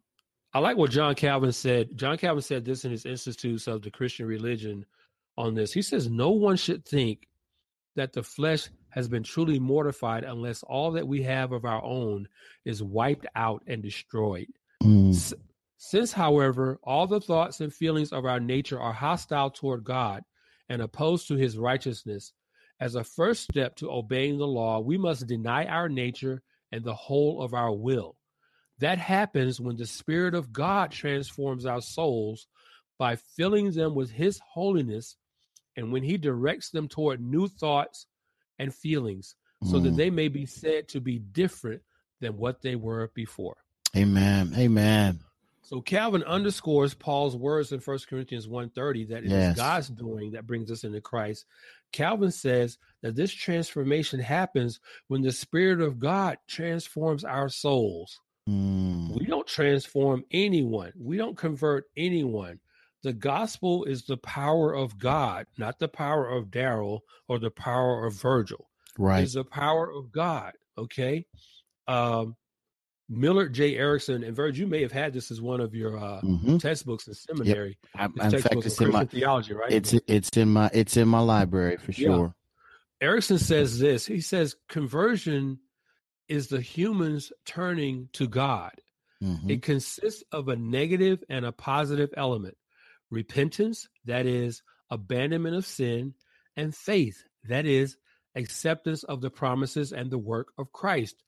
I 0.54 0.60
like 0.60 0.76
what 0.76 0.90
John 0.90 1.14
Calvin 1.14 1.52
said. 1.52 1.96
John 1.96 2.16
Calvin 2.16 2.42
said 2.42 2.64
this 2.64 2.84
in 2.84 2.90
his 2.90 3.04
Institutes 3.04 3.66
of 3.66 3.82
the 3.82 3.90
Christian 3.90 4.26
Religion 4.26 4.86
on 5.36 5.54
this. 5.54 5.72
He 5.72 5.82
says, 5.82 6.08
No 6.08 6.30
one 6.30 6.56
should 6.56 6.86
think 6.86 7.28
that 7.96 8.12
the 8.12 8.22
flesh 8.22 8.68
has 8.96 9.06
been 9.06 9.22
truly 9.22 9.60
mortified 9.60 10.24
unless 10.24 10.62
all 10.62 10.90
that 10.92 11.06
we 11.06 11.22
have 11.22 11.52
of 11.52 11.66
our 11.66 11.84
own 11.84 12.26
is 12.64 12.82
wiped 12.82 13.26
out 13.36 13.62
and 13.66 13.82
destroyed. 13.82 14.48
Mm. 14.82 15.34
Since, 15.76 16.12
however, 16.12 16.80
all 16.82 17.06
the 17.06 17.20
thoughts 17.20 17.60
and 17.60 17.72
feelings 17.72 18.10
of 18.10 18.24
our 18.24 18.40
nature 18.40 18.80
are 18.80 18.94
hostile 18.94 19.50
toward 19.50 19.84
God 19.84 20.24
and 20.70 20.80
opposed 20.80 21.28
to 21.28 21.36
his 21.36 21.58
righteousness, 21.58 22.32
as 22.80 22.94
a 22.94 23.04
first 23.04 23.44
step 23.44 23.76
to 23.76 23.90
obeying 23.90 24.38
the 24.38 24.46
law, 24.46 24.80
we 24.80 24.96
must 24.96 25.26
deny 25.26 25.66
our 25.66 25.88
nature 25.88 26.42
and 26.72 26.82
the 26.82 26.94
whole 26.94 27.42
of 27.42 27.54
our 27.54 27.72
will. 27.72 28.16
That 28.78 28.98
happens 28.98 29.60
when 29.60 29.76
the 29.76 29.86
Spirit 29.86 30.34
of 30.34 30.52
God 30.52 30.90
transforms 30.90 31.64
our 31.64 31.80
souls 31.80 32.46
by 32.98 33.16
filling 33.16 33.72
them 33.72 33.94
with 33.94 34.10
His 34.10 34.40
holiness 34.52 35.16
and 35.76 35.92
when 35.92 36.02
He 36.02 36.16
directs 36.16 36.70
them 36.70 36.88
toward 36.88 37.20
new 37.20 37.48
thoughts 37.48 38.06
and 38.58 38.74
feelings 38.74 39.34
so 39.62 39.76
mm. 39.76 39.84
that 39.84 39.96
they 39.96 40.10
may 40.10 40.28
be 40.28 40.46
said 40.46 40.88
to 40.88 41.00
be 41.00 41.18
different 41.18 41.82
than 42.20 42.36
what 42.36 42.62
they 42.62 42.76
were 42.76 43.10
before. 43.14 43.56
Amen. 43.96 44.52
Amen. 44.56 45.20
So 45.62 45.80
Calvin 45.80 46.22
underscores 46.22 46.94
Paul's 46.94 47.36
words 47.36 47.72
in 47.72 47.80
1 47.80 47.98
Corinthians 48.08 48.46
1:30 48.46 49.08
that 49.08 49.24
it 49.24 49.30
yes. 49.30 49.50
is 49.50 49.56
God's 49.56 49.88
doing 49.88 50.30
that 50.32 50.46
brings 50.46 50.70
us 50.70 50.84
into 50.84 51.00
Christ. 51.00 51.44
Calvin 51.90 52.30
says 52.30 52.78
that 53.02 53.16
this 53.16 53.32
transformation 53.32 54.20
happens 54.20 54.78
when 55.08 55.22
the 55.22 55.32
Spirit 55.32 55.80
of 55.80 55.98
God 55.98 56.38
transforms 56.46 57.24
our 57.24 57.48
souls. 57.48 58.20
Mm. 58.48 59.18
We 59.18 59.26
don't 59.26 59.46
transform 59.46 60.24
anyone. 60.30 60.92
We 60.96 61.16
don't 61.16 61.36
convert 61.36 61.86
anyone. 61.96 62.60
The 63.06 63.12
gospel 63.12 63.84
is 63.84 64.02
the 64.02 64.16
power 64.16 64.74
of 64.74 64.98
God, 64.98 65.46
not 65.56 65.78
the 65.78 65.86
power 65.86 66.28
of 66.28 66.46
Daryl 66.46 67.02
or 67.28 67.38
the 67.38 67.52
power 67.52 68.04
of 68.04 68.14
Virgil. 68.14 68.68
Right. 68.98 69.22
It's 69.22 69.34
the 69.34 69.44
power 69.44 69.88
of 69.88 70.10
God. 70.10 70.54
Okay. 70.76 71.24
Um, 71.86 72.34
Millard 73.08 73.54
J. 73.54 73.76
Erickson, 73.76 74.24
and 74.24 74.34
Virgil, 74.34 74.62
you 74.62 74.66
may 74.66 74.82
have 74.82 74.90
had 74.90 75.12
this 75.12 75.30
as 75.30 75.40
one 75.40 75.60
of 75.60 75.72
your 75.72 75.96
uh, 75.96 76.20
mm-hmm. 76.20 76.56
textbooks 76.56 77.06
in 77.06 77.14
seminary. 77.14 77.78
Yep. 77.96 78.10
I, 78.18 78.24
in 78.24 78.40
fact, 78.40 78.56
it's 78.56 78.80
in 78.80 78.90
my 78.90 79.04
theology, 79.04 79.54
right? 79.54 79.70
It's 79.70 79.94
it's 80.08 80.36
in 80.36 80.48
my 80.52 80.68
it's 80.74 80.96
in 80.96 81.06
my 81.06 81.20
library 81.20 81.76
for 81.76 81.92
sure. 81.92 82.34
Yeah. 83.00 83.06
Erickson 83.06 83.38
says 83.38 83.78
this. 83.78 84.04
He 84.04 84.20
says 84.20 84.56
conversion 84.68 85.60
is 86.26 86.48
the 86.48 86.60
humans 86.60 87.32
turning 87.44 88.08
to 88.14 88.26
God. 88.26 88.72
Mm-hmm. 89.22 89.48
It 89.48 89.62
consists 89.62 90.24
of 90.32 90.48
a 90.48 90.56
negative 90.56 91.22
and 91.28 91.46
a 91.46 91.52
positive 91.52 92.10
element. 92.16 92.56
Repentance, 93.10 93.88
that 94.04 94.26
is 94.26 94.62
abandonment 94.90 95.56
of 95.56 95.66
sin, 95.66 96.14
and 96.56 96.74
faith, 96.74 97.22
that 97.48 97.66
is 97.66 97.96
acceptance 98.34 99.02
of 99.04 99.20
the 99.20 99.30
promises 99.30 99.92
and 99.92 100.10
the 100.10 100.18
work 100.18 100.48
of 100.58 100.72
Christ. 100.72 101.22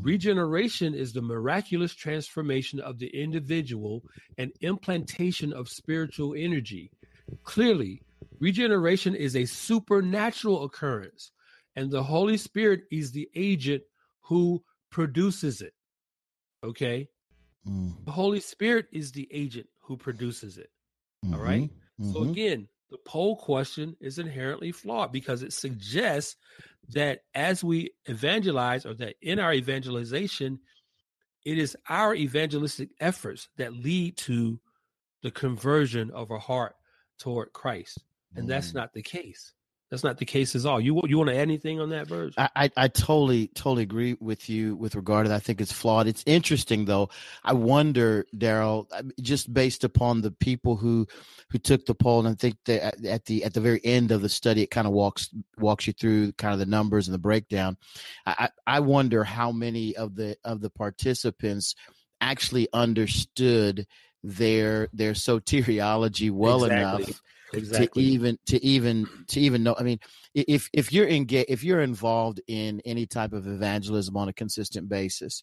Regeneration 0.00 0.94
is 0.94 1.12
the 1.12 1.20
miraculous 1.20 1.94
transformation 1.94 2.80
of 2.80 2.98
the 2.98 3.08
individual 3.08 4.02
and 4.38 4.50
implantation 4.60 5.52
of 5.52 5.68
spiritual 5.68 6.34
energy. 6.34 6.90
Clearly, 7.42 8.02
regeneration 8.38 9.14
is 9.14 9.36
a 9.36 9.44
supernatural 9.44 10.64
occurrence, 10.64 11.32
and 11.76 11.90
the 11.90 12.02
Holy 12.02 12.38
Spirit 12.38 12.82
is 12.90 13.12
the 13.12 13.28
agent 13.34 13.82
who 14.22 14.62
produces 14.90 15.60
it. 15.60 15.74
Okay? 16.62 17.08
Mm. 17.68 18.04
The 18.06 18.12
Holy 18.12 18.40
Spirit 18.40 18.86
is 18.92 19.12
the 19.12 19.28
agent 19.30 19.66
who 19.80 19.96
produces 19.96 20.56
it. 20.56 20.70
Mm-hmm. 21.24 21.34
All 21.34 21.40
right? 21.40 21.70
mm-hmm. 22.00 22.12
So, 22.12 22.22
again, 22.22 22.68
the 22.90 22.98
poll 22.98 23.36
question 23.36 23.96
is 24.00 24.18
inherently 24.18 24.72
flawed 24.72 25.12
because 25.12 25.42
it 25.42 25.52
suggests 25.52 26.36
that 26.90 27.20
as 27.34 27.64
we 27.64 27.92
evangelize 28.06 28.84
or 28.84 28.94
that 28.94 29.16
in 29.22 29.38
our 29.38 29.54
evangelization, 29.54 30.60
it 31.44 31.58
is 31.58 31.76
our 31.88 32.14
evangelistic 32.14 32.90
efforts 33.00 33.48
that 33.56 33.72
lead 33.72 34.16
to 34.16 34.60
the 35.22 35.30
conversion 35.30 36.10
of 36.10 36.30
a 36.30 36.38
heart 36.38 36.76
toward 37.18 37.52
Christ. 37.52 38.04
And 38.36 38.44
mm. 38.44 38.48
that's 38.48 38.74
not 38.74 38.92
the 38.92 39.02
case. 39.02 39.52
That's 39.94 40.02
not 40.02 40.18
the 40.18 40.24
case 40.24 40.56
at 40.56 40.66
all. 40.66 40.80
You 40.80 41.00
you 41.06 41.16
want 41.16 41.30
to 41.30 41.36
add 41.36 41.42
anything 41.42 41.80
on 41.80 41.90
that, 41.90 42.08
Verge? 42.08 42.34
I, 42.36 42.48
I, 42.56 42.70
I 42.76 42.88
totally 42.88 43.46
totally 43.54 43.84
agree 43.84 44.16
with 44.18 44.50
you 44.50 44.74
with 44.74 44.96
regard 44.96 45.26
to 45.26 45.28
that. 45.28 45.36
I 45.36 45.38
think 45.38 45.60
it's 45.60 45.72
flawed. 45.72 46.08
It's 46.08 46.24
interesting 46.26 46.84
though. 46.84 47.10
I 47.44 47.52
wonder, 47.52 48.26
Daryl, 48.36 48.86
just 49.20 49.54
based 49.54 49.84
upon 49.84 50.20
the 50.20 50.32
people 50.32 50.74
who 50.74 51.06
who 51.50 51.58
took 51.58 51.86
the 51.86 51.94
poll, 51.94 52.18
and 52.18 52.28
I 52.28 52.34
think 52.34 52.56
that 52.64 53.04
at 53.04 53.26
the 53.26 53.44
at 53.44 53.54
the 53.54 53.60
very 53.60 53.80
end 53.84 54.10
of 54.10 54.20
the 54.20 54.28
study, 54.28 54.62
it 54.62 54.70
kind 54.72 54.88
of 54.88 54.92
walks 54.92 55.30
walks 55.58 55.86
you 55.86 55.92
through 55.92 56.32
kind 56.32 56.52
of 56.52 56.58
the 56.58 56.66
numbers 56.66 57.06
and 57.06 57.14
the 57.14 57.18
breakdown. 57.18 57.76
I 58.26 58.48
I 58.66 58.80
wonder 58.80 59.22
how 59.22 59.52
many 59.52 59.94
of 59.94 60.16
the 60.16 60.36
of 60.44 60.60
the 60.60 60.70
participants 60.70 61.76
actually 62.20 62.66
understood 62.72 63.86
their 64.24 64.88
their 64.92 65.12
soteriology 65.12 66.32
well 66.32 66.64
exactly. 66.64 67.04
enough 67.04 67.22
exactly. 67.54 68.02
to 68.02 68.08
even 68.08 68.38
to 68.46 68.64
even 68.64 69.06
to 69.28 69.40
even 69.40 69.62
know. 69.62 69.74
I 69.78 69.82
mean, 69.82 69.98
if 70.34 70.68
if 70.72 70.92
you're 70.92 71.08
engaged, 71.08 71.50
if 71.50 71.64
you're 71.64 71.82
involved 71.82 72.40
in 72.46 72.80
any 72.84 73.06
type 73.06 73.32
of 73.32 73.46
evangelism 73.46 74.16
on 74.16 74.28
a 74.28 74.32
consistent 74.32 74.88
basis, 74.88 75.42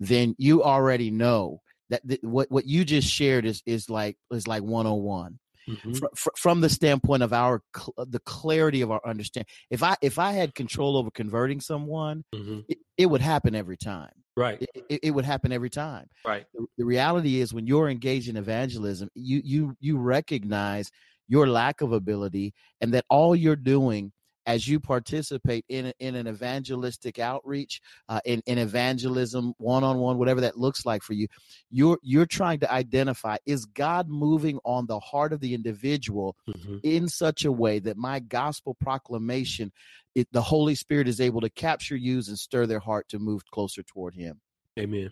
then 0.00 0.34
you 0.38 0.62
already 0.62 1.10
know 1.10 1.60
that 1.90 2.18
what 2.22 2.50
what 2.50 2.66
you 2.66 2.84
just 2.84 3.08
shared 3.08 3.44
is 3.44 3.62
is 3.66 3.90
like 3.90 4.16
is 4.30 4.48
like 4.48 4.62
101 4.62 5.38
mm-hmm. 5.68 5.92
fr- 6.14 6.28
from 6.36 6.60
the 6.60 6.68
standpoint 6.68 7.22
of 7.22 7.32
our 7.32 7.60
cl- 7.76 8.06
the 8.08 8.20
clarity 8.20 8.80
of 8.80 8.90
our 8.90 9.00
understanding 9.04 9.46
if 9.70 9.82
i 9.82 9.94
if 10.00 10.18
i 10.18 10.32
had 10.32 10.54
control 10.54 10.96
over 10.96 11.10
converting 11.10 11.60
someone 11.60 12.24
mm-hmm. 12.34 12.60
it, 12.68 12.78
it, 12.96 13.06
would 13.06 13.20
happen 13.20 13.54
every 13.54 13.76
time 13.76 14.10
right 14.36 14.62
it, 14.62 14.84
it, 14.88 15.00
it, 15.04 15.10
would 15.10 15.24
happen 15.24 15.52
every 15.52 15.70
time 15.70 16.06
right 16.26 16.46
the, 16.54 16.66
the 16.78 16.84
reality 16.84 17.40
is 17.40 17.52
when 17.52 17.66
you're 17.66 17.88
engaged 17.88 18.28
in 18.28 18.36
evangelism 18.36 19.08
you 19.14 19.40
you 19.44 19.76
you 19.80 19.98
recognize 19.98 20.90
your 21.28 21.48
lack 21.48 21.80
of 21.80 21.92
ability 21.92 22.52
and 22.80 22.92
that 22.94 23.04
all 23.08 23.34
you're 23.34 23.56
doing 23.56 24.12
as 24.46 24.68
you 24.68 24.78
participate 24.78 25.64
in, 25.68 25.92
in 25.98 26.14
an 26.14 26.28
evangelistic 26.28 27.18
outreach 27.18 27.80
uh, 28.08 28.20
in, 28.24 28.42
in 28.46 28.58
evangelism 28.58 29.54
one-on-one 29.58 30.18
whatever 30.18 30.40
that 30.40 30.58
looks 30.58 30.84
like 30.84 31.02
for 31.02 31.14
you 31.14 31.26
you're 31.70 31.98
you're 32.02 32.26
trying 32.26 32.58
to 32.58 32.70
identify 32.70 33.36
is 33.46 33.64
god 33.66 34.08
moving 34.08 34.58
on 34.64 34.86
the 34.86 35.00
heart 35.00 35.32
of 35.32 35.40
the 35.40 35.54
individual 35.54 36.36
mm-hmm. 36.48 36.76
in 36.82 37.08
such 37.08 37.44
a 37.44 37.52
way 37.52 37.78
that 37.78 37.96
my 37.96 38.18
gospel 38.18 38.76
proclamation 38.80 39.72
it, 40.14 40.28
the 40.32 40.42
holy 40.42 40.74
spirit 40.74 41.08
is 41.08 41.20
able 41.20 41.40
to 41.40 41.50
capture 41.50 41.96
use 41.96 42.28
and 42.28 42.38
stir 42.38 42.66
their 42.66 42.80
heart 42.80 43.08
to 43.08 43.18
move 43.18 43.42
closer 43.50 43.82
toward 43.82 44.14
him 44.14 44.40
amen 44.78 45.10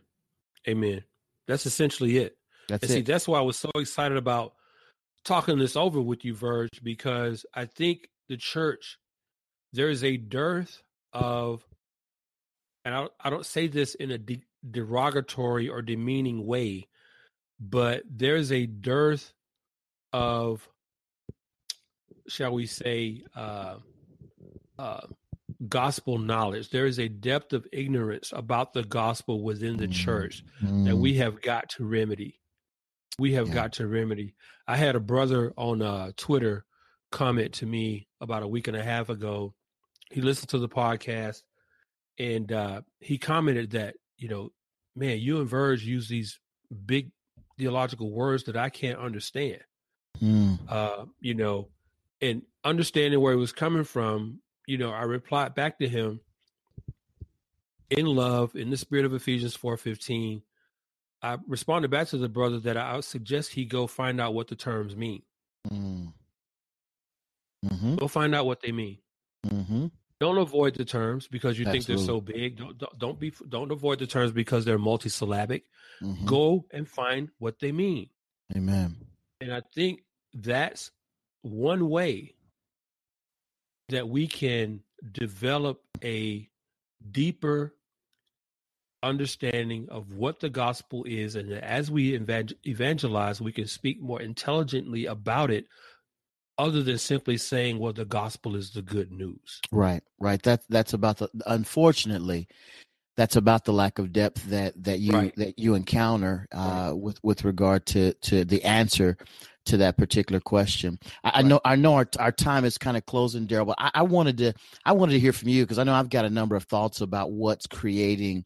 amen 0.69 1.03
that's 1.47 1.67
essentially 1.67 2.19
it 2.19 2.37
that's 2.69 2.83
and 2.83 2.91
it. 2.91 2.95
see 2.95 3.01
that's 3.01 3.27
why 3.27 3.39
i 3.39 3.43
was 3.43 3.57
so 3.57 3.71
excited 3.77 4.19
about 4.19 4.55
talking 5.25 5.59
this 5.59 5.77
over 5.77 6.01
with 6.01 6.25
you, 6.25 6.35
Verge, 6.35 6.83
because 6.83 7.47
I 7.55 7.65
think 7.67 8.09
the 8.29 8.37
church, 8.37 8.99
there 9.73 9.89
is 9.89 10.05
a 10.05 10.17
dearth 10.17 10.83
of, 11.13 11.65
and 12.85 12.95
I, 12.95 13.09
I 13.21 13.31
don't 13.31 13.47
say 13.47 13.67
this 13.69 13.95
in 13.95 14.11
a 14.11 14.19
de- 14.19 14.45
derogatory 14.69 15.69
or 15.69 15.83
demeaning 15.83 16.47
way, 16.47 16.89
but 17.61 18.03
there's 18.11 18.51
a 18.51 18.67
dearth 18.67 19.33
of, 20.13 20.69
shall 22.29 22.53
we 22.53 22.67
say, 22.67 23.23
uh, 23.37 23.77
uh, 24.79 25.07
gospel 25.69 26.19
knowledge. 26.19 26.71
There 26.71 26.87
is 26.87 26.99
a 26.99 27.09
depth 27.09 27.53
of 27.53 27.67
ignorance 27.73 28.33
about 28.35 28.73
the 28.73 28.83
gospel 28.83 29.43
within 29.43 29.77
the 29.77 29.89
church 29.89 30.45
mm. 30.63 30.85
that 30.87 30.97
we 30.97 31.15
have 31.15 31.41
got 31.41 31.69
to 31.71 31.85
remedy 31.85 32.41
we 33.19 33.33
have 33.35 33.49
yeah. 33.49 33.55
got 33.55 33.73
to 33.75 33.87
remedy. 33.87 34.35
I 34.67 34.77
had 34.77 34.97
a 34.97 35.01
brother 35.01 35.53
on 35.57 35.83
uh, 35.83 36.13
Twitter 36.17 36.65
comment 37.11 37.55
to 37.55 37.67
me 37.67 38.09
about 38.21 38.43
a 38.43 38.49
week 38.49 38.69
and 38.69 38.77
a 38.77 38.83
half 38.83 39.09
ago. 39.09 39.55
He 40.11 40.21
listened 40.21 40.51
to 40.51 40.59
the 40.59 40.69
podcast 40.69 41.43
and 42.19 42.51
uh, 42.53 42.83
he 43.01 43.19
commented 43.19 43.71
that, 43.73 43.97
you 44.19 44.29
know, 44.29 44.51
man, 44.95 45.19
you 45.19 45.41
and 45.41 45.49
Verge 45.49 45.85
use 45.85 46.09
these 46.09 46.39
big 46.87 47.11
theological 47.59 48.11
words 48.11 48.45
that 48.45 48.57
I 48.57 48.71
can't 48.71 48.99
understand. 48.99 49.61
Mm. 50.23 50.59
Uh, 50.69 51.07
you 51.21 51.35
know, 51.35 51.69
and 52.21 52.43
understanding 52.65 53.21
where 53.21 53.33
he 53.33 53.39
was 53.39 53.53
coming 53.53 53.85
from, 53.85 54.41
you 54.67 54.79
know, 54.79 54.91
I 54.91 55.03
replied 55.03 55.55
back 55.55 55.79
to 55.79 55.89
him 55.89 56.21
in 57.91 58.07
love, 58.07 58.55
in 58.55 58.71
the 58.71 58.77
spirit 58.77 59.05
of 59.05 59.15
Ephesians 59.15 59.57
4:15, 59.57 60.43
I 61.23 61.39
responded 61.47 61.91
back 61.91 62.09
to 62.09 62.19
the 62.19 62.29
brother 62.29 62.59
that 62.61 62.77
I 62.77 62.97
would 62.97 63.05
suggest 63.05 63.53
he 63.53 63.65
go 63.65 63.87
find 63.87 64.21
out 64.21 64.35
what 64.35 64.49
the 64.49 64.57
terms 64.57 64.97
mean. 64.97 65.23
Mm. 65.71 66.13
Mm-hmm. 67.65 67.95
Go 67.97 68.09
find 68.09 68.35
out 68.35 68.47
what 68.47 68.61
they 68.61 68.73
mean. 68.73 68.99
Mm-hmm. 69.47 69.87
Don't 70.19 70.39
avoid 70.39 70.75
the 70.75 70.85
terms 70.85 71.29
because 71.29 71.59
you 71.59 71.67
Absolutely. 71.67 71.73
think 71.81 71.87
they're 71.99 72.07
so 72.07 72.21
big. 72.21 72.57
Don't, 72.57 72.79
don't, 72.79 72.99
don't 72.99 73.21
be 73.21 73.33
don't 73.49 73.71
avoid 73.71 73.99
the 73.99 74.07
terms 74.07 74.33
because 74.33 74.65
they're 74.65 74.79
multisyllabic. 74.79 75.63
Mm-hmm. 76.03 76.27
Go 76.27 76.65
and 76.73 76.89
find 76.89 77.29
what 77.39 77.59
they 77.61 77.73
mean. 77.73 78.09
Amen. 78.57 78.97
And 79.41 79.53
I 79.53 79.63
think 79.75 80.03
that's 80.35 80.91
one 81.43 81.89
way 81.89 82.35
that 83.89 84.09
we 84.09 84.27
can 84.27 84.81
develop 85.11 85.83
a 86.03 86.49
deeper 87.11 87.75
understanding 89.03 89.87
of 89.91 90.13
what 90.13 90.41
the 90.41 90.49
gospel 90.49 91.05
is 91.05 91.37
and 91.37 91.53
as 91.53 91.91
we 91.91 92.15
evangelize 92.15 93.41
we 93.41 93.53
can 93.53 93.67
speak 93.67 94.01
more 94.01 94.21
intelligently 94.21 95.07
about 95.07 95.51
it 95.51 95.67
other 96.59 96.83
than 96.83 96.99
simply 96.99 97.37
saying 97.37 97.79
well 97.79 97.93
the 97.93 98.05
gospel 98.05 98.55
is 98.55 98.71
the 98.71 98.83
good 98.83 99.11
news 99.11 99.61
right 99.73 100.03
right 100.21 100.43
that 100.43 100.63
that's 100.69 100.93
about 100.93 101.17
the 101.17 101.29
unfortunately 101.47 102.47
that's 103.17 103.37
about 103.37 103.65
the 103.65 103.73
lack 103.73 103.99
of 103.99 104.13
depth 104.13 104.45
that 104.45 104.73
that 104.83 105.01
you 105.01 105.13
right. 105.13 105.35
that 105.37 105.59
you 105.59 105.75
encounter 105.75 106.47
uh, 106.55 106.89
right. 106.89 106.93
with 106.93 107.19
with 107.23 107.45
regard 107.45 107.85
to 107.87 108.13
to 108.15 108.45
the 108.45 108.63
answer 108.65 109.17
to 109.65 109.77
that 109.77 109.97
particular 109.97 110.41
question. 110.41 110.99
I, 111.23 111.29
right. 111.29 111.37
I 111.37 111.43
know 111.43 111.61
I 111.65 111.77
know 111.77 111.95
our 111.95 112.09
our 112.19 112.33
time 112.33 112.65
is 112.65 112.79
kind 112.79 112.97
of 112.97 113.07
closing, 113.07 113.47
Daryl, 113.47 113.67
but 113.67 113.77
I, 113.79 113.91
I, 113.95 114.03
wanted 114.03 114.39
to 114.39 114.55
I 114.85 114.93
wanted 114.93 115.13
to 115.13 115.21
hear 115.21 115.33
from 115.33 115.49
you 115.49 115.63
because 115.65 115.79
I 115.79 115.85
know 115.85 115.95
I've 115.95 116.11
got 116.11 116.25
a 116.25 116.31
number 116.31 116.57
of 116.57 116.65
thoughts 116.65 117.01
about 117.01 117.33
what's 117.33 117.67
creating 117.67 118.45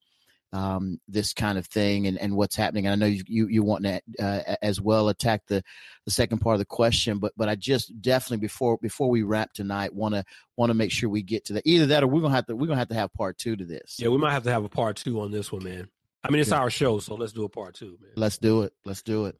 um, 0.57 0.99
this 1.07 1.35
kind 1.35 1.59
of 1.59 1.67
thing 1.67 2.07
and, 2.07 2.19
and 2.19 2.35
what's 2.35 2.57
happening. 2.57 2.87
And 2.87 2.93
I 2.93 2.97
know 2.97 3.13
you, 3.13 3.23
you, 3.27 3.49
you 3.49 3.63
want 3.63 3.85
to 3.85 4.01
uh, 4.19 4.57
as 4.63 4.81
well 4.81 5.11
attack 5.11 5.43
the, 5.47 5.63
the 6.07 6.11
second 6.11 6.39
part 6.39 6.55
of 6.55 6.61
the 6.61 6.65
question, 6.65 7.19
but 7.19 7.33
but 7.37 7.49
I 7.49 7.57
just 7.57 8.01
definitely 8.01 8.39
before 8.39 8.79
before 8.79 9.11
we 9.11 9.23
wrap 9.23 9.53
tonight 9.53 9.95
want 9.95 10.15
to 10.15 10.25
want 10.57 10.71
to 10.71 10.75
make 10.75 10.91
sure 10.91 11.11
we 11.11 11.23
get 11.23 11.45
to 11.47 11.53
that. 11.55 11.67
Either 11.67 11.87
that 11.87 12.03
or 12.03 12.07
we're 12.07 12.23
gonna 12.23 12.35
have 12.35 12.47
to 12.47 12.57
we're 12.57 12.67
gonna 12.67 12.79
have 12.79 12.89
to 12.89 12.95
have 12.95 13.13
part 13.13 13.37
two 13.37 13.55
to 13.57 13.65
this. 13.65 13.97
Yeah, 13.99 14.09
we 14.09 14.19
might 14.19 14.33
have 14.33 14.45
to 14.45 14.53
have 14.53 14.65
a 14.65 14.69
part 14.69 14.97
two 14.97 15.21
on 15.21 15.31
this 15.31 15.53
one, 15.53 15.65
man. 15.65 15.89
I 16.25 16.31
mean, 16.31 16.41
it's 16.41 16.51
yeah. 16.51 16.61
our 16.61 16.71
show, 16.71 16.99
so 17.01 17.15
let's 17.15 17.33
do 17.33 17.45
a 17.45 17.49
part 17.49 17.75
two, 17.75 17.99
man. 18.01 18.13
Let's 18.17 18.39
do 18.39 18.63
it. 18.63 18.73
Let's 18.85 19.03
do 19.03 19.27
it. 19.27 19.37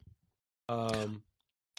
Um, 0.69 1.23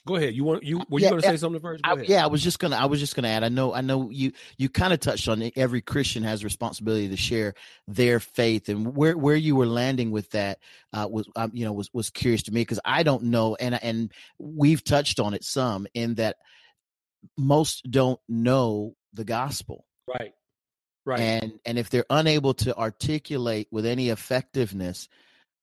Go 0.08 0.16
ahead. 0.16 0.34
You 0.34 0.44
want 0.46 0.64
you 0.64 0.82
were 0.90 1.00
you 1.00 1.10
going 1.10 1.22
to 1.22 1.28
say 1.28 1.38
something 1.38 1.62
first? 1.62 1.82
I, 1.84 1.96
yeah, 1.96 2.24
I 2.24 2.28
was 2.28 2.42
just 2.42 2.60
gonna 2.60 2.78
I 2.78 2.86
was 2.86 3.00
just 3.00 3.16
gonna 3.16 3.28
add. 3.28 3.44
I 3.44 3.50
know 3.50 3.74
I 3.74 3.82
know 3.82 4.10
you 4.10 4.32
you 4.58 4.70
kind 4.70 4.94
of 4.94 5.00
touched 5.00 5.28
on 5.28 5.42
it. 5.42 5.54
Every 5.58 5.82
Christian 5.82 6.24
has 6.24 6.44
responsibility 6.44 7.10
to 7.10 7.18
share 7.18 7.54
their 7.88 8.20
faith, 8.20 8.70
and 8.70 8.96
where 8.96 9.18
where 9.18 9.36
you 9.36 9.56
were 9.56 9.68
landing 9.68 10.12
with 10.12 10.32
that 10.32 10.60
uh, 10.94 11.08
was 11.10 11.28
um, 11.36 11.52
you 11.54 11.66
know 11.66 11.74
was 11.74 11.94
was 11.94 12.10
curious 12.10 12.44
to 12.44 12.54
me 12.54 12.62
because 12.62 12.80
I 12.86 13.04
don't 13.04 13.24
know, 13.24 13.56
and 13.56 13.82
and 13.84 14.12
we've 14.40 14.84
touched 14.84 15.20
on 15.20 15.34
it 15.34 15.44
some 15.44 15.86
in 15.94 16.16
that 16.16 16.38
most 17.38 17.90
don't 17.90 18.20
know 18.28 18.96
the 19.14 19.26
gospel. 19.26 19.86
Right. 20.08 20.34
Right. 21.06 21.20
And 21.20 21.60
and 21.66 21.78
if 21.78 21.90
they're 21.90 22.06
unable 22.10 22.54
to 22.56 22.76
articulate 22.76 23.68
with 23.72 23.86
any 23.86 24.10
effectiveness 24.10 25.08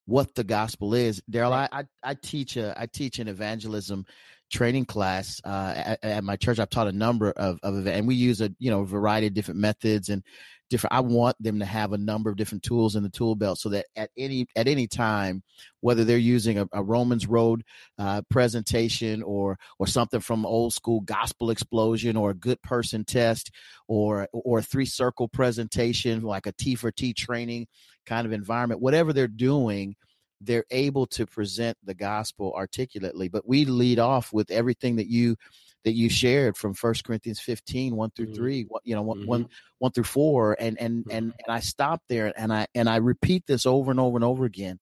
what 0.07 0.35
the 0.35 0.45
gospel 0.45 0.95
is, 0.95 1.23
Daryl, 1.31 1.51
right. 1.51 1.69
I, 1.71 1.81
I 1.81 2.11
I 2.11 2.15
teach 2.15 2.57
a 2.57 2.75
I 2.79 2.87
teach 2.87 3.19
an 3.19 3.29
evangelism 3.29 4.07
training 4.53 4.85
class 4.85 5.41
uh, 5.45 5.73
at, 5.77 6.05
at, 6.05 6.25
my 6.25 6.37
church. 6.37 6.59
I've 6.59 6.71
taught 6.71 6.87
a 6.87 6.93
number 6.93 7.31
of, 7.31 7.59
of 7.63 7.77
events, 7.77 7.99
and 7.99 8.09
we 8.09 8.15
use 8.15 8.41
a 8.41 8.51
you 8.59 8.71
know 8.71 8.85
variety 8.85 9.27
of 9.27 9.35
different 9.35 9.61
methods 9.61 10.09
and 10.09 10.23
different. 10.71 10.93
I 10.93 11.01
want 11.01 11.37
them 11.43 11.59
to 11.59 11.65
have 11.65 11.93
a 11.93 11.99
number 11.99 12.31
of 12.31 12.37
different 12.37 12.63
tools 12.63 12.97
in 12.97 13.03
the 13.03 13.09
tool 13.09 13.35
belt 13.35 13.59
so 13.59 13.69
that 13.71 13.87
at 13.97 14.11
any 14.17 14.47
at 14.57 14.69
any 14.69 14.87
time, 14.87 15.43
whether 15.81 16.05
they're 16.05 16.19
using 16.19 16.59
a, 16.59 16.69
a 16.73 16.83
Romans 16.83 17.27
Road 17.27 17.63
uh, 17.99 18.23
presentation 18.31 19.23
or 19.23 19.59
or 19.79 19.87
something 19.87 20.21
from 20.21 20.47
old 20.47 20.73
school 20.73 21.01
Gospel 21.01 21.51
Explosion 21.51 22.17
or 22.17 22.31
a 22.31 22.35
Good 22.35 22.61
Person 22.63 23.05
test 23.05 23.51
or 23.89 24.29
or 24.33 24.59
a 24.59 24.63
three 24.63 24.87
circle 24.87 25.29
presentation 25.29 26.23
like 26.23 26.47
a 26.47 26.53
T 26.53 26.75
for 26.75 26.91
T 26.91 27.13
training 27.13 27.67
kind 28.07 28.27
of 28.27 28.33
environment, 28.33 28.81
whatever 28.81 29.13
they're 29.13 29.27
doing 29.27 29.97
they're 30.45 30.65
able 30.71 31.07
to 31.07 31.27
present 31.27 31.77
the 31.85 31.95
gospel 31.95 32.53
articulately. 32.57 33.29
But 33.29 33.47
we 33.47 33.65
lead 33.65 33.99
off 33.99 34.33
with 34.33 34.51
everything 34.51 34.97
that 34.97 35.09
you 35.09 35.37
that 35.85 35.95
you 35.95 36.09
shared 36.09 36.57
from 36.57 36.73
First 36.73 37.05
Corinthians 37.05 37.41
15, 37.41 37.95
1 37.95 38.11
through 38.17 38.27
mm-hmm. 38.27 38.35
3, 38.37 38.67
you 38.85 38.95
know, 38.95 39.03
one, 39.03 39.19
mm-hmm. 39.19 39.29
one, 39.29 39.49
one 39.79 39.93
through 39.93 40.05
4. 40.05 40.57
And 40.59 40.81
and 40.81 41.05
mm-hmm. 41.05 41.11
and 41.11 41.25
and 41.47 41.55
I 41.55 41.61
stop 41.61 42.03
there 42.09 42.33
and 42.37 42.53
I 42.53 42.67
and 42.75 42.89
I 42.89 42.97
repeat 42.97 43.45
this 43.47 43.67
over 43.67 43.91
and 43.91 44.01
over 44.01 44.17
and 44.17 44.25
over 44.25 44.45
again. 44.45 44.79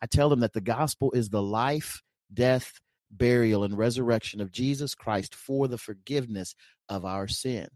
I 0.00 0.06
tell 0.06 0.28
them 0.28 0.40
that 0.40 0.52
the 0.52 0.60
gospel 0.60 1.10
is 1.12 1.28
the 1.28 1.42
life, 1.42 2.02
death, 2.32 2.72
burial, 3.10 3.64
and 3.64 3.76
resurrection 3.76 4.40
of 4.40 4.52
Jesus 4.52 4.94
Christ 4.94 5.34
for 5.34 5.68
the 5.68 5.78
forgiveness 5.78 6.54
of 6.88 7.04
our 7.04 7.28
sin. 7.28 7.68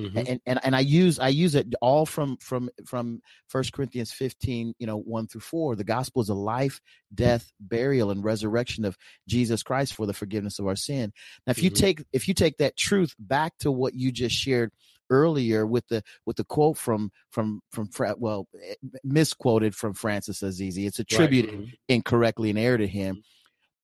Mm-hmm. 0.00 0.18
And, 0.18 0.40
and 0.46 0.60
and 0.62 0.76
I 0.76 0.80
use 0.80 1.18
I 1.18 1.28
use 1.28 1.54
it 1.54 1.74
all 1.82 2.06
from 2.06 2.38
from 2.38 2.70
from 2.86 3.20
First 3.48 3.72
Corinthians 3.72 4.12
15, 4.12 4.74
you 4.78 4.86
know, 4.86 4.96
1 4.96 5.26
through 5.26 5.42
4. 5.42 5.76
The 5.76 5.84
gospel 5.84 6.22
is 6.22 6.30
a 6.30 6.34
life, 6.34 6.80
death, 7.14 7.52
burial, 7.60 8.10
and 8.10 8.24
resurrection 8.24 8.84
of 8.84 8.96
Jesus 9.28 9.62
Christ 9.62 9.94
for 9.94 10.06
the 10.06 10.14
forgiveness 10.14 10.58
of 10.58 10.66
our 10.66 10.76
sin. 10.76 11.12
Now, 11.46 11.50
if 11.50 11.58
mm-hmm. 11.58 11.64
you 11.64 11.70
take 11.70 12.04
if 12.12 12.28
you 12.28 12.34
take 12.34 12.56
that 12.58 12.76
truth 12.76 13.14
back 13.18 13.52
to 13.60 13.70
what 13.70 13.94
you 13.94 14.10
just 14.10 14.34
shared 14.34 14.72
earlier 15.10 15.66
with 15.66 15.86
the 15.88 16.02
with 16.24 16.36
the 16.36 16.44
quote 16.44 16.78
from 16.78 17.10
from 17.30 17.60
from 17.70 17.90
well 18.18 18.48
eh, 18.62 18.74
misquoted 19.04 19.74
from 19.74 19.92
Francis 19.92 20.42
Assisi. 20.42 20.86
It's 20.86 20.98
attributed 20.98 21.50
right. 21.50 21.60
mm-hmm. 21.60 21.74
incorrectly 21.88 22.50
and 22.50 22.58
error 22.58 22.78
to 22.78 22.86
him. 22.86 23.16
Mm-hmm. 23.16 23.20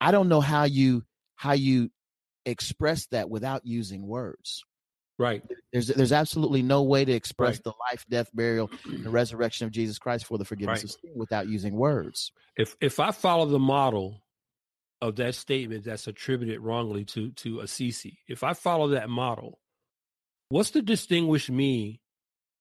I 0.00 0.10
don't 0.12 0.28
know 0.28 0.40
how 0.40 0.64
you 0.64 1.04
how 1.34 1.52
you 1.52 1.90
express 2.46 3.06
that 3.08 3.28
without 3.28 3.62
using 3.66 4.06
words. 4.06 4.64
Right. 5.18 5.42
There's 5.72 5.88
there's 5.88 6.12
absolutely 6.12 6.62
no 6.62 6.82
way 6.82 7.04
to 7.04 7.12
express 7.12 7.56
right. 7.56 7.64
the 7.64 7.72
life, 7.90 8.04
death, 8.08 8.28
burial, 8.34 8.70
and 8.84 9.10
resurrection 9.10 9.66
of 9.66 9.72
Jesus 9.72 9.98
Christ 9.98 10.26
for 10.26 10.36
the 10.36 10.44
forgiveness 10.44 10.80
right. 10.80 10.84
of 10.84 10.90
sin 10.90 11.12
without 11.14 11.48
using 11.48 11.74
words. 11.74 12.32
If 12.56 12.76
if 12.82 13.00
I 13.00 13.12
follow 13.12 13.46
the 13.46 13.58
model 13.58 14.22
of 15.00 15.16
that 15.16 15.34
statement 15.34 15.84
that's 15.84 16.06
attributed 16.06 16.60
wrongly 16.60 17.06
to 17.06 17.30
to 17.30 17.60
Assisi, 17.60 18.18
if 18.28 18.44
I 18.44 18.52
follow 18.52 18.88
that 18.88 19.08
model, 19.08 19.58
what's 20.50 20.72
to 20.72 20.82
distinguish 20.82 21.48
me 21.48 22.02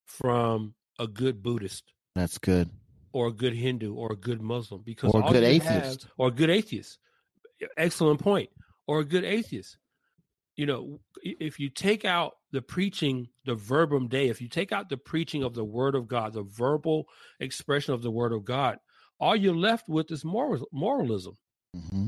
from 0.05 0.75
a 0.97 1.07
good 1.07 1.43
Buddhist? 1.43 1.91
That's 2.15 2.37
good. 2.37 2.69
Or 3.11 3.27
a 3.27 3.33
good 3.33 3.53
Hindu 3.53 3.95
or 3.95 4.13
a 4.13 4.17
good 4.17 4.41
Muslim 4.41 4.81
because 4.85 5.13
or 5.13 5.27
a 5.27 5.31
good 5.31 5.43
atheist. 5.43 6.03
Have, 6.03 6.11
or 6.17 6.29
a 6.29 6.31
good 6.31 6.49
atheist. 6.49 6.99
Excellent 7.77 8.21
point. 8.21 8.49
Or 8.87 8.99
a 8.99 9.05
good 9.05 9.25
atheist 9.25 9.77
you 10.55 10.65
know, 10.65 10.99
if 11.21 11.59
you 11.59 11.69
take 11.69 12.05
out 12.05 12.33
the 12.55 12.61
preaching, 12.61 13.27
the 13.43 13.53
verbum 13.53 14.07
dei, 14.07 14.29
if 14.29 14.41
you 14.41 14.47
take 14.47 14.71
out 14.71 14.89
the 14.89 14.97
preaching 14.97 15.43
of 15.43 15.53
the 15.53 15.63
word 15.63 15.93
of 15.93 16.07
God, 16.07 16.33
the 16.33 16.43
verbal 16.43 17.07
expression 17.39 17.93
of 17.93 18.01
the 18.01 18.09
word 18.09 18.31
of 18.31 18.45
God, 18.45 18.77
all 19.19 19.35
you're 19.35 19.53
left 19.53 19.89
with 19.89 20.09
is 20.09 20.23
moral, 20.23 20.65
moralism, 20.71 21.37
mm-hmm. 21.75 22.07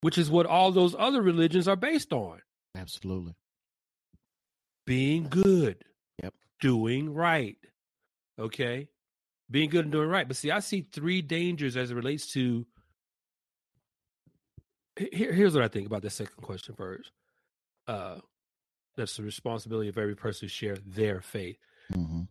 which 0.00 0.16
is 0.16 0.30
what 0.30 0.46
all 0.46 0.72
those 0.72 0.96
other 0.98 1.20
religions 1.20 1.68
are 1.68 1.76
based 1.76 2.12
on. 2.12 2.40
Absolutely. 2.74 3.34
Being 4.86 5.28
good. 5.28 5.84
Yep. 6.22 6.32
Doing 6.60 7.12
right. 7.12 7.58
Okay. 8.38 8.88
Being 9.50 9.68
good 9.68 9.84
and 9.84 9.92
doing 9.92 10.08
right. 10.08 10.26
But 10.26 10.38
see, 10.38 10.50
I 10.50 10.60
see 10.60 10.86
three 10.90 11.20
dangers 11.20 11.76
as 11.76 11.90
it 11.90 11.94
relates 11.94 12.32
to. 12.32 12.66
Here, 15.12 15.32
here's 15.32 15.54
what 15.54 15.62
I 15.62 15.68
think 15.68 15.86
about 15.86 16.00
the 16.00 16.08
second 16.08 16.42
question 16.42 16.74
first 16.74 17.10
uh, 17.86 18.16
that's 18.96 19.16
the 19.16 19.22
responsibility 19.22 19.88
of 19.88 19.98
every 19.98 20.16
person 20.16 20.48
to 20.48 20.52
share 20.52 20.76
their 20.86 21.20
faith. 21.20 21.58
Mm-hmm. 21.92 22.22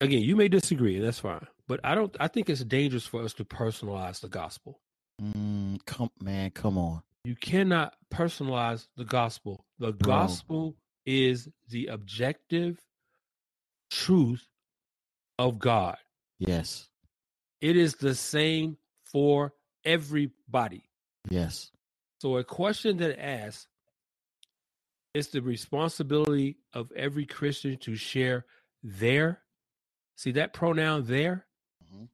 Again, 0.00 0.22
you 0.22 0.36
may 0.36 0.48
disagree, 0.48 0.96
and 0.96 1.04
that's 1.04 1.20
fine. 1.20 1.46
But 1.66 1.80
I 1.82 1.94
don't. 1.94 2.14
I 2.20 2.28
think 2.28 2.50
it's 2.50 2.64
dangerous 2.64 3.06
for 3.06 3.22
us 3.22 3.32
to 3.34 3.44
personalize 3.44 4.20
the 4.20 4.28
gospel. 4.28 4.80
Mm, 5.22 5.78
come, 5.86 6.10
man, 6.20 6.50
come 6.50 6.76
on. 6.76 7.02
You 7.24 7.36
cannot 7.36 7.94
personalize 8.12 8.86
the 8.96 9.04
gospel. 9.04 9.64
The 9.78 9.92
gospel 9.92 10.76
is 11.06 11.48
the 11.70 11.86
objective 11.86 12.78
truth 13.90 14.46
of 15.38 15.58
God. 15.58 15.96
Yes. 16.38 16.88
It 17.60 17.76
is 17.76 17.94
the 17.94 18.14
same 18.14 18.76
for 19.04 19.54
everybody. 19.84 20.84
Yes. 21.30 21.70
So 22.20 22.36
a 22.36 22.44
question 22.44 22.98
that 22.98 23.22
asks, 23.22 23.66
it's 25.14 25.28
the 25.28 25.40
responsibility 25.40 26.58
of 26.72 26.90
every 26.94 27.24
Christian 27.24 27.78
to 27.78 27.94
share 27.94 28.44
their. 28.82 29.40
See 30.16 30.32
that 30.32 30.52
pronoun 30.52 31.04
there 31.06 31.46
mm-hmm. 31.84 32.04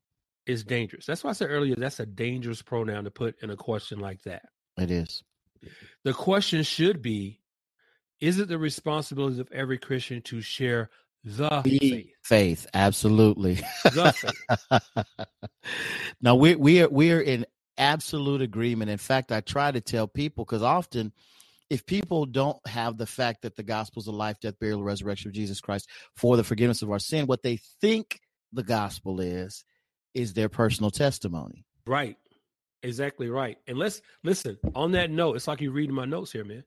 is 0.47 0.65
dangerous. 0.65 1.07
That's 1.07 1.25
why 1.25 1.31
I 1.31 1.33
said 1.33 1.51
earlier 1.51 1.75
that's 1.77 2.01
a 2.01 2.07
dangerous 2.07 2.63
pronoun 2.63 3.05
to 3.05 3.11
put 3.11 3.43
in 3.43 3.51
a 3.51 3.57
question 3.57 3.99
like 3.99 4.23
that. 4.23 4.43
It 4.79 4.91
is. 4.91 5.23
The 6.05 6.13
question 6.13 6.63
should 6.63 7.03
be 7.03 7.41
Is 8.21 8.39
it 8.39 8.49
the 8.49 8.59
responsibility 8.59 9.41
of 9.41 9.51
every 9.53 9.79
Christian 9.79 10.23
to 10.23 10.41
share 10.41 10.91
the 11.25 11.63
faith? 11.63 12.11
Faith, 12.23 12.67
absolutely. 12.73 13.61
The 13.85 14.13
faith. 14.13 15.07
now 16.21 16.35
we 16.35 16.55
we 16.55 16.83
are 16.83 16.89
we 16.89 17.13
are 17.13 17.21
in 17.21 17.47
absolute 17.77 18.43
agreement. 18.43 18.91
In 18.91 18.99
fact, 18.99 19.33
I 19.33 19.41
try 19.41 19.71
to 19.71 19.81
tell 19.81 20.07
people 20.07 20.45
because 20.45 20.63
often 20.63 21.13
if 21.71 21.87
people 21.87 22.27
don't 22.27 22.59
have 22.67 22.99
the 22.99 23.07
fact 23.07 23.43
that 23.43 23.57
the 23.57 23.63
gospel 23.63 24.01
is 24.01 24.07
the 24.07 24.13
life, 24.13 24.37
death, 24.41 24.59
burial, 24.59 24.83
resurrection 24.83 25.29
of 25.29 25.35
Jesus 25.35 25.61
Christ 25.61 25.89
for 26.17 26.37
the 26.37 26.45
forgiveness 26.45 26.83
of 26.83 26.91
our 26.91 26.99
sin, 26.99 27.27
what 27.27 27.43
they 27.43 27.61
think 27.81 28.19
the 28.53 28.65
gospel 28.65 29.21
is, 29.21 29.65
is 30.13 30.35
their 30.35 30.49
personal 30.49 30.91
testimony. 30.91 31.65
Right. 31.87 32.17
Exactly 32.83 33.29
right. 33.29 33.59
And 33.69 33.79
let's 33.79 34.03
listen 34.25 34.59
on 34.75 34.93
that 34.93 35.11
note. 35.11 35.37
It's 35.37 35.47
like 35.47 35.61
you're 35.61 35.71
reading 35.71 35.95
my 35.95 36.07
notes 36.07 36.33
here, 36.33 36.45
man. 36.45 36.65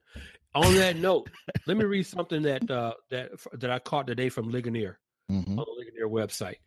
On 0.54 0.74
that 0.76 0.96
note, 0.96 1.28
let 1.66 1.76
me 1.76 1.84
read 1.84 2.06
something 2.06 2.42
that 2.42 2.70
uh, 2.70 2.94
that 3.10 3.32
that 3.54 3.70
I 3.70 3.80
caught 3.80 4.06
today 4.06 4.28
from 4.28 4.50
Ligonier 4.50 4.98
mm-hmm. 5.30 5.58
on 5.58 5.64
the 5.66 5.74
Ligonier 5.76 6.08
website. 6.08 6.58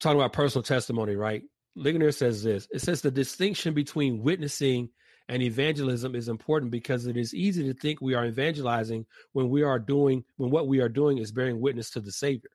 Talking 0.00 0.20
about 0.20 0.32
personal 0.32 0.62
testimony, 0.62 1.16
right? 1.16 1.42
Ligonier 1.74 2.12
says 2.12 2.44
this. 2.44 2.68
It 2.70 2.80
says 2.80 3.02
the 3.02 3.10
distinction 3.10 3.74
between 3.74 4.22
witnessing 4.22 4.90
and 5.28 5.42
evangelism 5.42 6.14
is 6.14 6.28
important 6.28 6.70
because 6.70 7.06
it 7.06 7.16
is 7.16 7.34
easy 7.34 7.62
to 7.64 7.74
think 7.74 8.00
we 8.00 8.14
are 8.14 8.24
evangelizing 8.24 9.06
when 9.32 9.48
we 9.50 9.62
are 9.62 9.78
doing 9.78 10.24
when 10.36 10.50
what 10.50 10.66
we 10.66 10.80
are 10.80 10.88
doing 10.88 11.18
is 11.18 11.32
bearing 11.32 11.60
witness 11.60 11.90
to 11.90 12.00
the 12.00 12.12
savior. 12.12 12.50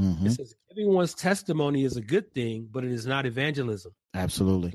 Mm-hmm. 0.00 0.26
it 0.26 0.32
says 0.32 0.54
giving 0.70 0.94
one's 0.94 1.12
testimony 1.12 1.84
is 1.84 1.98
a 1.98 2.00
good 2.00 2.32
thing 2.32 2.66
but 2.70 2.84
it 2.84 2.92
is 2.92 3.06
not 3.06 3.26
evangelism. 3.26 3.92
Absolutely. 4.14 4.74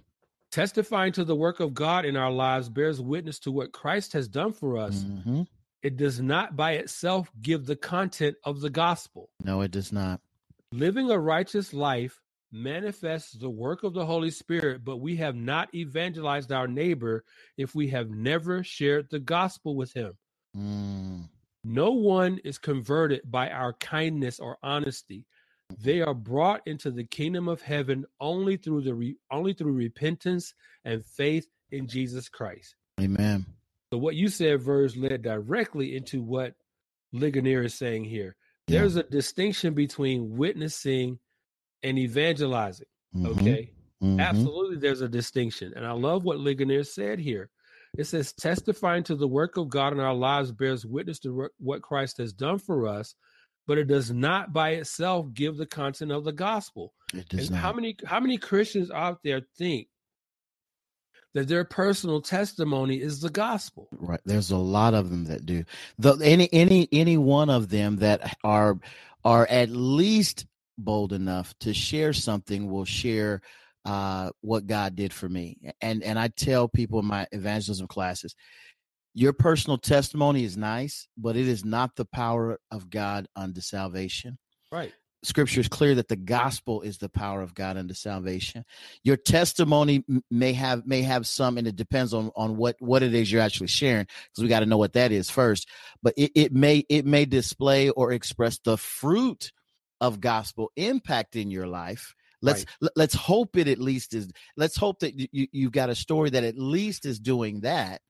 Testifying 0.51 1.11
to 1.13 1.23
the 1.23 1.35
work 1.35 1.59
of 1.59 1.73
god 1.73 2.05
in 2.05 2.15
our 2.15 2.31
lives 2.31 2.69
bears 2.69 3.01
witness 3.01 3.39
to 3.39 3.51
what 3.51 3.71
christ 3.71 4.13
has 4.13 4.27
done 4.27 4.53
for 4.53 4.77
us. 4.77 5.03
Mm-hmm. 5.03 5.43
it 5.81 5.97
does 5.97 6.19
not 6.19 6.55
by 6.55 6.73
itself 6.73 7.31
give 7.41 7.65
the 7.65 7.75
content 7.75 8.35
of 8.43 8.61
the 8.61 8.69
gospel. 8.69 9.29
No 9.43 9.61
it 9.61 9.71
does 9.71 9.91
not. 9.91 10.21
Living 10.71 11.09
a 11.09 11.17
righteous 11.17 11.73
life 11.73 12.21
manifests 12.51 13.33
the 13.33 13.49
work 13.49 13.83
of 13.83 13.93
the 13.93 14.05
Holy 14.05 14.31
Spirit, 14.31 14.83
but 14.83 14.97
we 14.97 15.15
have 15.17 15.35
not 15.35 15.73
evangelized 15.73 16.51
our 16.51 16.67
neighbor 16.67 17.23
if 17.57 17.75
we 17.75 17.87
have 17.89 18.09
never 18.09 18.63
shared 18.63 19.09
the 19.09 19.19
gospel 19.19 19.75
with 19.75 19.93
him. 19.93 20.13
Mm. 20.55 21.29
No 21.63 21.91
one 21.91 22.39
is 22.43 22.57
converted 22.57 23.21
by 23.25 23.49
our 23.49 23.73
kindness 23.73 24.39
or 24.39 24.57
honesty. 24.63 25.25
They 25.81 26.01
are 26.01 26.13
brought 26.13 26.61
into 26.65 26.91
the 26.91 27.03
kingdom 27.03 27.49
of 27.49 27.61
heaven 27.61 28.05
only 28.21 28.55
through 28.55 28.83
the 28.83 28.93
re- 28.93 29.17
only 29.31 29.53
through 29.53 29.73
repentance 29.73 30.53
and 30.85 31.03
faith 31.03 31.47
in 31.71 31.87
Jesus 31.87 32.29
Christ. 32.29 32.75
Amen. 33.01 33.45
So 33.91 33.97
what 33.97 34.15
you 34.15 34.29
said, 34.29 34.61
Verge, 34.61 34.95
led 34.95 35.21
directly 35.21 35.95
into 35.95 36.21
what 36.21 36.55
Ligonier 37.11 37.63
is 37.63 37.73
saying 37.73 38.05
here. 38.05 38.35
There's 38.67 38.95
yeah. 38.95 39.01
a 39.01 39.11
distinction 39.11 39.73
between 39.73 40.37
witnessing 40.37 41.19
and 41.83 41.97
evangelizing. 41.97 42.87
Mm-hmm. 43.15 43.39
Okay. 43.39 43.71
Mm-hmm. 44.03 44.19
Absolutely, 44.19 44.77
there's 44.77 45.01
a 45.01 45.07
distinction. 45.07 45.73
And 45.75 45.85
I 45.85 45.91
love 45.91 46.23
what 46.23 46.39
Ligonier 46.39 46.83
said 46.83 47.19
here. 47.19 47.49
It 47.97 48.05
says, 48.05 48.33
testifying 48.33 49.03
to 49.05 49.15
the 49.15 49.27
work 49.27 49.57
of 49.57 49.69
God 49.69 49.93
in 49.93 49.99
our 49.99 50.13
lives 50.13 50.51
bears 50.51 50.85
witness 50.85 51.19
to 51.19 51.49
what 51.57 51.81
Christ 51.81 52.17
has 52.17 52.31
done 52.31 52.59
for 52.59 52.87
us, 52.87 53.15
but 53.65 53.77
it 53.77 53.87
does 53.87 54.11
not 54.11 54.53
by 54.53 54.71
itself 54.71 55.33
give 55.33 55.57
the 55.57 55.65
content 55.65 56.11
of 56.11 56.23
the 56.23 56.31
gospel. 56.31 56.93
It 57.13 57.27
does 57.29 57.47
and 57.47 57.51
not. 57.51 57.61
How 57.61 57.73
many 57.73 57.97
how 58.05 58.19
many 58.19 58.37
Christians 58.37 58.91
out 58.91 59.19
there 59.23 59.41
think 59.57 59.87
that 61.33 61.47
their 61.47 61.63
personal 61.63 62.21
testimony 62.21 63.01
is 63.01 63.19
the 63.21 63.29
gospel? 63.29 63.89
Right. 63.93 64.21
There's 64.25 64.51
a 64.51 64.57
lot 64.57 64.93
of 64.93 65.09
them 65.09 65.25
that 65.25 65.45
do. 65.45 65.63
The 65.97 66.17
any 66.21 66.49
any 66.53 66.87
any 66.91 67.17
one 67.17 67.49
of 67.49 67.69
them 67.69 67.97
that 67.97 68.37
are 68.43 68.77
are 69.23 69.47
at 69.47 69.69
least 69.69 70.45
bold 70.77 71.13
enough 71.13 71.53
to 71.61 71.73
share 71.73 72.13
something 72.13 72.69
will 72.69 72.85
share 72.85 73.41
uh, 73.85 74.31
what 74.41 74.67
God 74.67 74.95
did 74.95 75.13
for 75.13 75.29
me. 75.29 75.57
And 75.81 76.03
and 76.03 76.19
I 76.19 76.27
tell 76.27 76.67
people 76.67 76.99
in 76.99 77.05
my 77.05 77.27
evangelism 77.31 77.87
classes, 77.87 78.35
your 79.13 79.33
personal 79.33 79.77
testimony 79.77 80.43
is 80.43 80.57
nice, 80.57 81.07
but 81.17 81.35
it 81.37 81.47
is 81.47 81.63
not 81.65 81.95
the 81.95 82.05
power 82.05 82.59
of 82.69 82.89
God 82.89 83.27
unto 83.35 83.61
salvation. 83.61 84.37
Right. 84.71 84.93
Scripture 85.23 85.61
is 85.61 85.67
clear 85.67 85.95
that 85.95 86.07
the 86.07 86.15
gospel 86.15 86.81
is 86.81 86.99
the 86.99 87.09
power 87.09 87.41
of 87.41 87.55
God 87.55 87.75
unto 87.75 87.93
salvation. 87.95 88.63
Your 89.03 89.17
testimony 89.17 90.05
may 90.29 90.53
have 90.53 90.85
may 90.85 91.01
have 91.01 91.25
some, 91.25 91.57
and 91.57 91.67
it 91.67 91.75
depends 91.75 92.13
on 92.13 92.29
on 92.35 92.57
what 92.57 92.75
what 92.79 93.01
it 93.01 93.15
is 93.15 93.31
you're 93.31 93.41
actually 93.41 93.67
sharing, 93.67 94.05
because 94.05 94.43
we 94.43 94.47
got 94.47 94.59
to 94.59 94.67
know 94.67 94.77
what 94.77 94.93
that 94.93 95.11
is 95.11 95.29
first. 95.29 95.67
But 96.03 96.13
it, 96.17 96.31
it 96.35 96.53
may 96.53 96.85
it 96.87 97.05
may 97.05 97.25
display 97.25 97.89
or 97.89 98.11
express 98.11 98.59
the 98.59 98.77
fruit 98.77 99.51
of 100.01 100.19
gospel 100.19 100.71
impact 100.75 101.35
in 101.35 101.51
your 101.51 101.67
life 101.67 102.13
let's 102.41 102.65
right. 102.81 102.91
let's 102.95 103.15
hope 103.15 103.57
it 103.57 103.67
at 103.67 103.79
least 103.79 104.13
is 104.13 104.31
let's 104.55 104.77
hope 104.77 104.99
that 104.99 105.17
you 105.17 105.47
you've 105.51 105.71
got 105.71 105.89
a 105.89 105.95
story 105.95 106.29
that 106.29 106.43
at 106.43 106.57
least 106.57 107.05
is 107.05 107.19
doing 107.19 107.61
that 107.61 108.01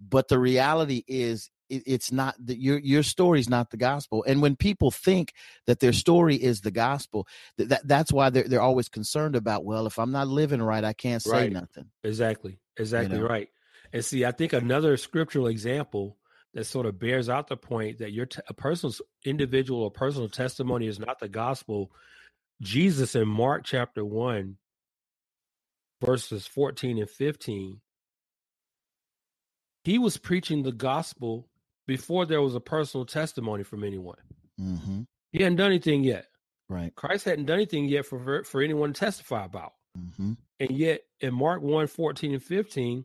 but 0.00 0.28
the 0.28 0.38
reality 0.38 1.02
is 1.06 1.50
it, 1.70 1.84
it's 1.86 2.12
not 2.12 2.34
that 2.44 2.60
your 2.60 2.78
your 2.78 3.02
story 3.02 3.40
is 3.40 3.48
not 3.48 3.70
the 3.70 3.76
gospel. 3.76 4.24
And 4.26 4.42
when 4.42 4.56
people 4.56 4.90
think 4.90 5.32
that 5.66 5.80
their 5.80 5.92
story 5.92 6.36
is 6.36 6.60
the 6.60 6.70
gospel, 6.70 7.26
that, 7.56 7.68
that 7.68 7.86
that's 7.86 8.12
why 8.12 8.28
they're 8.28 8.48
they're 8.48 8.60
always 8.60 8.88
concerned 8.88 9.36
about. 9.36 9.64
Well, 9.64 9.86
if 9.86 9.98
I'm 9.98 10.10
not 10.10 10.28
living 10.28 10.60
right, 10.60 10.84
I 10.84 10.92
can't 10.92 11.22
say 11.22 11.30
right. 11.30 11.52
nothing. 11.52 11.86
Exactly, 12.04 12.58
exactly 12.76 13.16
you 13.16 13.22
know? 13.22 13.28
right. 13.28 13.48
And 13.92 14.04
see, 14.04 14.24
I 14.24 14.32
think 14.32 14.52
another 14.52 14.96
scriptural 14.96 15.46
example 15.46 16.16
that 16.54 16.64
sort 16.64 16.86
of 16.86 16.98
bears 16.98 17.28
out 17.28 17.48
the 17.48 17.56
point 17.56 17.98
that 17.98 18.12
your 18.12 18.26
t- 18.26 18.40
a 18.48 18.54
person's 18.54 19.00
individual 19.24 19.82
or 19.82 19.90
personal 19.90 20.28
testimony 20.28 20.86
is 20.86 20.98
not 20.98 21.20
the 21.20 21.28
gospel. 21.28 21.92
Jesus 22.60 23.14
in 23.14 23.28
Mark 23.28 23.64
chapter 23.64 24.04
one, 24.04 24.56
verses 26.00 26.46
fourteen 26.46 26.98
and 26.98 27.10
fifteen 27.10 27.80
he 29.84 29.98
was 29.98 30.16
preaching 30.16 30.62
the 30.62 30.72
gospel 30.72 31.48
before 31.86 32.26
there 32.26 32.42
was 32.42 32.54
a 32.54 32.60
personal 32.60 33.06
testimony 33.06 33.62
from 33.62 33.84
anyone. 33.84 34.18
Mm-hmm. 34.60 35.02
He 35.32 35.42
hadn't 35.42 35.56
done 35.56 35.70
anything 35.70 36.04
yet. 36.04 36.26
Right. 36.68 36.94
Christ 36.94 37.24
hadn't 37.24 37.46
done 37.46 37.56
anything 37.56 37.86
yet 37.86 38.06
for 38.06 38.44
for 38.44 38.62
anyone 38.62 38.92
to 38.92 39.00
testify 39.00 39.44
about. 39.44 39.72
Mm-hmm. 39.98 40.32
And 40.60 40.70
yet 40.70 41.00
in 41.20 41.34
Mark 41.34 41.62
1, 41.62 41.86
14 41.86 42.34
and 42.34 42.42
15, 42.42 43.04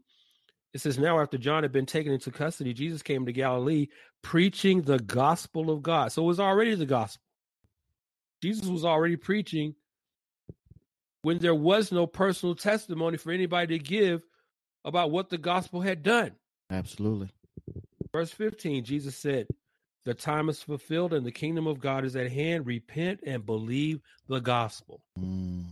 it 0.76 0.82
says, 0.82 1.00
Now 1.00 1.22
after 1.22 1.38
John 1.38 1.64
had 1.64 1.72
been 1.72 1.86
taken 1.86 2.12
into 2.12 2.30
custody, 2.32 2.74
Jesus 2.74 3.02
came 3.02 3.26
to 3.26 3.32
Galilee 3.32 3.88
preaching 4.22 4.82
the 4.82 5.00
gospel 5.00 5.72
of 5.72 5.82
God. 5.82 6.12
So 6.12 6.22
it 6.22 6.28
was 6.28 6.40
already 6.42 6.76
the 6.76 6.86
gospel. 6.86 7.24
Jesus 8.44 8.68
was 8.68 8.84
already 8.84 9.16
preaching 9.16 9.74
when 11.22 11.40
there 11.40 11.56
was 11.56 11.94
no 11.94 12.06
personal 12.06 12.56
testimony 12.56 13.16
for 13.16 13.32
anybody 13.32 13.80
to 13.80 13.84
give 13.84 14.24
about 14.84 15.12
what 15.12 15.30
the 15.30 15.38
gospel 15.38 15.80
had 15.80 16.04
done. 16.04 16.34
Absolutely. 16.70 17.30
Verse 18.12 18.32
15, 18.32 18.84
Jesus 18.84 19.16
said, 19.16 19.48
The 20.04 20.14
time 20.14 20.50
is 20.50 20.62
fulfilled 20.62 21.14
and 21.14 21.26
the 21.26 21.32
kingdom 21.32 21.68
of 21.68 21.80
God 21.80 22.04
is 22.04 22.18
at 22.18 22.30
hand. 22.30 22.68
Repent 22.68 23.22
and 23.26 23.46
believe 23.46 24.02
the 24.28 24.42
gospel. 24.42 25.00
Mm. 25.18 25.68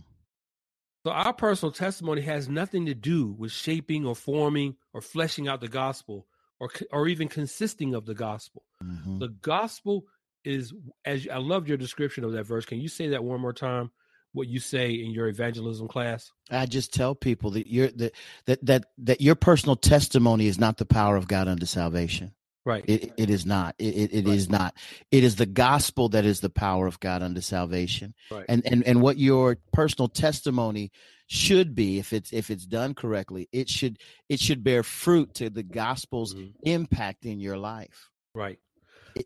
So, 1.04 1.10
our 1.10 1.32
personal 1.34 1.70
testimony 1.70 2.22
has 2.22 2.48
nothing 2.48 2.86
to 2.86 2.94
do 2.94 3.28
with 3.32 3.52
shaping 3.52 4.06
or 4.06 4.14
forming 4.14 4.76
or 4.92 5.00
fleshing 5.00 5.48
out 5.48 5.60
the 5.60 5.68
gospel 5.68 6.26
or, 6.58 6.70
or 6.90 7.08
even 7.08 7.28
consisting 7.28 7.94
of 7.94 8.06
the 8.06 8.14
gospel. 8.14 8.64
Mm-hmm. 8.82 9.18
The 9.18 9.28
gospel 9.28 10.06
is, 10.44 10.72
as 11.04 11.28
I 11.30 11.38
love 11.38 11.68
your 11.68 11.76
description 11.76 12.24
of 12.24 12.32
that 12.32 12.44
verse. 12.44 12.64
Can 12.64 12.80
you 12.80 12.88
say 12.88 13.08
that 13.08 13.22
one 13.22 13.40
more 13.40 13.52
time? 13.52 13.90
what 14.34 14.48
you 14.48 14.60
say 14.60 14.90
in 14.90 15.12
your 15.12 15.28
evangelism 15.28 15.88
class? 15.88 16.30
I 16.50 16.66
just 16.66 16.92
tell 16.92 17.14
people 17.14 17.52
that 17.52 17.68
your 17.68 17.88
that 17.92 18.12
that 18.46 18.66
that 18.66 18.84
that 18.98 19.20
your 19.20 19.36
personal 19.36 19.76
testimony 19.76 20.46
is 20.46 20.58
not 20.58 20.76
the 20.76 20.84
power 20.84 21.16
of 21.16 21.28
God 21.28 21.48
unto 21.48 21.66
salvation. 21.66 22.32
Right. 22.64 22.84
It 22.88 23.12
it 23.18 23.30
is 23.30 23.44
not. 23.44 23.74
It 23.78 23.94
it, 23.94 24.12
it 24.12 24.26
right. 24.26 24.34
is 24.34 24.48
not. 24.48 24.74
It 25.10 25.22
is 25.22 25.36
the 25.36 25.46
gospel 25.46 26.08
that 26.10 26.24
is 26.24 26.40
the 26.40 26.50
power 26.50 26.86
of 26.86 26.98
God 26.98 27.22
unto 27.22 27.40
salvation. 27.40 28.14
Right. 28.30 28.46
And 28.48 28.62
and 28.66 28.82
and 28.84 29.02
what 29.02 29.18
your 29.18 29.58
personal 29.72 30.08
testimony 30.08 30.90
should 31.26 31.74
be 31.74 31.98
if 31.98 32.12
it's 32.12 32.32
if 32.32 32.50
it's 32.50 32.64
done 32.64 32.94
correctly, 32.94 33.48
it 33.52 33.68
should 33.68 33.98
it 34.28 34.40
should 34.40 34.64
bear 34.64 34.82
fruit 34.82 35.34
to 35.34 35.50
the 35.50 35.62
gospel's 35.62 36.34
mm-hmm. 36.34 36.50
impact 36.62 37.26
in 37.26 37.38
your 37.38 37.58
life. 37.58 38.10
Right. 38.34 38.58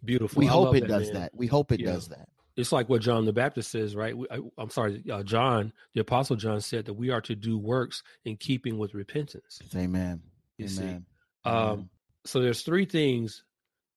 Beautiful. 0.04 0.40
We 0.40 0.48
I 0.48 0.52
hope 0.52 0.74
it 0.74 0.80
that, 0.80 0.88
does 0.88 1.12
man. 1.12 1.22
that. 1.22 1.32
We 1.34 1.46
hope 1.46 1.70
it 1.70 1.80
yeah. 1.80 1.92
does 1.92 2.08
that 2.08 2.28
it's 2.58 2.72
like 2.72 2.88
what 2.88 3.00
John 3.00 3.24
the 3.24 3.32
Baptist 3.32 3.70
says, 3.70 3.94
right? 3.94 4.16
I, 4.32 4.40
am 4.60 4.68
sorry, 4.68 5.04
uh, 5.10 5.22
John, 5.22 5.72
the 5.94 6.00
Apostle 6.00 6.34
John 6.34 6.60
said 6.60 6.86
that 6.86 6.94
we 6.94 7.08
are 7.10 7.20
to 7.20 7.36
do 7.36 7.56
works 7.56 8.02
in 8.24 8.36
keeping 8.36 8.78
with 8.78 8.94
repentance. 8.94 9.60
Amen. 9.76 10.20
You 10.56 10.66
Amen. 10.66 11.06
see, 11.46 11.50
um, 11.50 11.88
so 12.24 12.40
there's 12.40 12.62
three 12.62 12.84
things 12.84 13.44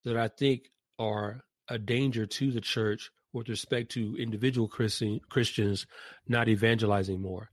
that 0.05 0.17
I 0.17 0.27
think 0.27 0.71
are 0.99 1.43
a 1.67 1.77
danger 1.77 2.25
to 2.25 2.51
the 2.51 2.61
church 2.61 3.11
with 3.33 3.49
respect 3.49 3.91
to 3.91 4.15
individual 4.17 4.67
Christian, 4.67 5.19
Christians 5.29 5.87
not 6.27 6.49
evangelizing 6.49 7.21
more. 7.21 7.49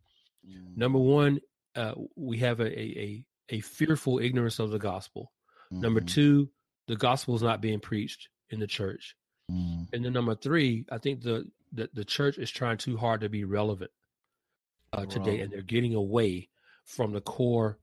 Mm. 0.47 0.77
Number 0.77 0.99
one, 0.99 1.41
uh, 1.77 1.95
we 2.17 2.39
have 2.39 2.61
a, 2.61 2.79
a, 2.79 3.25
a 3.51 3.61
fearful 3.61 4.19
ignorance 4.19 4.59
of 4.59 4.71
the 4.71 4.79
gospel. 4.79 5.33
Mm. 5.73 5.83
Number 5.83 6.01
two, 6.01 6.51
the 6.89 6.97
gospel 6.97 7.37
is 7.37 7.43
not 7.43 7.61
being 7.61 7.81
preached 7.81 8.29
in 8.51 8.61
the 8.61 8.67
church. 8.67 9.15
Mm. 9.51 9.89
And 9.93 10.05
then 10.05 10.13
number 10.13 10.35
three, 10.35 10.85
I 10.91 10.99
think 10.99 11.23
the, 11.23 11.49
the, 11.73 11.89
the 11.93 12.05
church 12.05 12.39
is 12.39 12.51
trying 12.51 12.79
too 12.79 12.97
hard 12.97 13.21
to 13.21 13.29
be 13.29 13.45
relevant 13.45 13.91
uh, 14.93 15.07
today, 15.07 15.41
and 15.41 15.53
they're 15.53 15.63
getting 15.63 15.95
away 15.95 16.49
from 16.85 17.13
the 17.13 17.21
core 17.21 17.79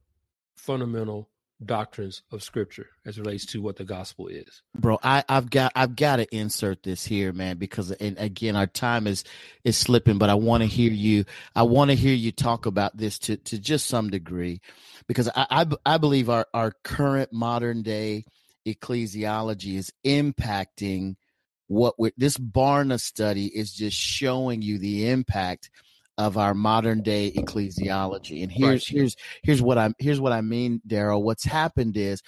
fundamental 0.55 1.29
doctrines 1.64 2.22
of 2.32 2.43
scripture 2.43 2.89
as 3.06 3.18
relates 3.18 3.45
to 3.45 3.62
what 3.62 3.78
the 3.78 3.86
gospel 3.86 4.28
is. 4.28 4.62
Bro 4.78 4.99
i 5.03 5.24
i've 5.30 5.49
got 5.49 5.72
i've 5.76 5.95
got 5.95 6.18
to 6.18 6.36
insert 6.36 6.84
this 6.84 7.06
here 7.06 7.32
man 7.32 7.58
because 7.58 7.91
and 7.91 8.18
again 8.18 8.56
our 8.56 8.68
time 8.68 9.08
is 9.08 9.24
is 9.64 9.78
slipping 9.78 10.18
but 10.18 10.30
i 10.30 10.34
want 10.34 10.64
to 10.64 10.68
hear 10.68 10.91
you 10.91 11.24
i 11.56 11.64
want 11.64 11.91
to 11.91 11.95
hear 11.95 12.14
you 12.14 12.32
talk 12.32 12.66
about 12.66 12.95
this 12.97 13.18
to 13.20 13.38
to 13.38 13.58
just 13.58 13.88
some 13.88 14.10
degree 14.10 14.60
because 15.08 15.30
i 15.30 15.45
i, 15.49 15.93
I 15.93 15.97
believe 15.97 16.30
our 16.30 16.45
our 16.53 16.74
current 16.84 17.32
modern 17.32 17.84
day 17.84 18.26
ecclesiology 18.68 19.76
is 19.76 19.93
impacting 20.06 21.16
what 21.68 21.95
we 21.97 22.12
this 22.18 22.38
Barna 22.38 22.99
study 22.99 23.47
is 23.47 23.74
just 23.74 23.97
showing 23.97 24.62
you 24.62 24.78
the 24.78 25.10
impact 25.10 25.70
of 26.18 26.38
our 26.38 26.53
modern 26.53 27.01
day 27.01 27.32
ecclesiology. 27.32 28.43
And 28.43 28.51
here's 28.51 28.89
right. 28.89 28.97
here's 28.97 29.16
here's 29.43 29.61
what 29.61 29.78
I'm 29.78 29.93
here's 29.99 30.20
what 30.20 30.32
I 30.32 30.41
mean, 30.41 30.82
Daryl. 30.88 31.22
What's 31.22 31.43
happened 31.43 31.97
is 31.97 32.22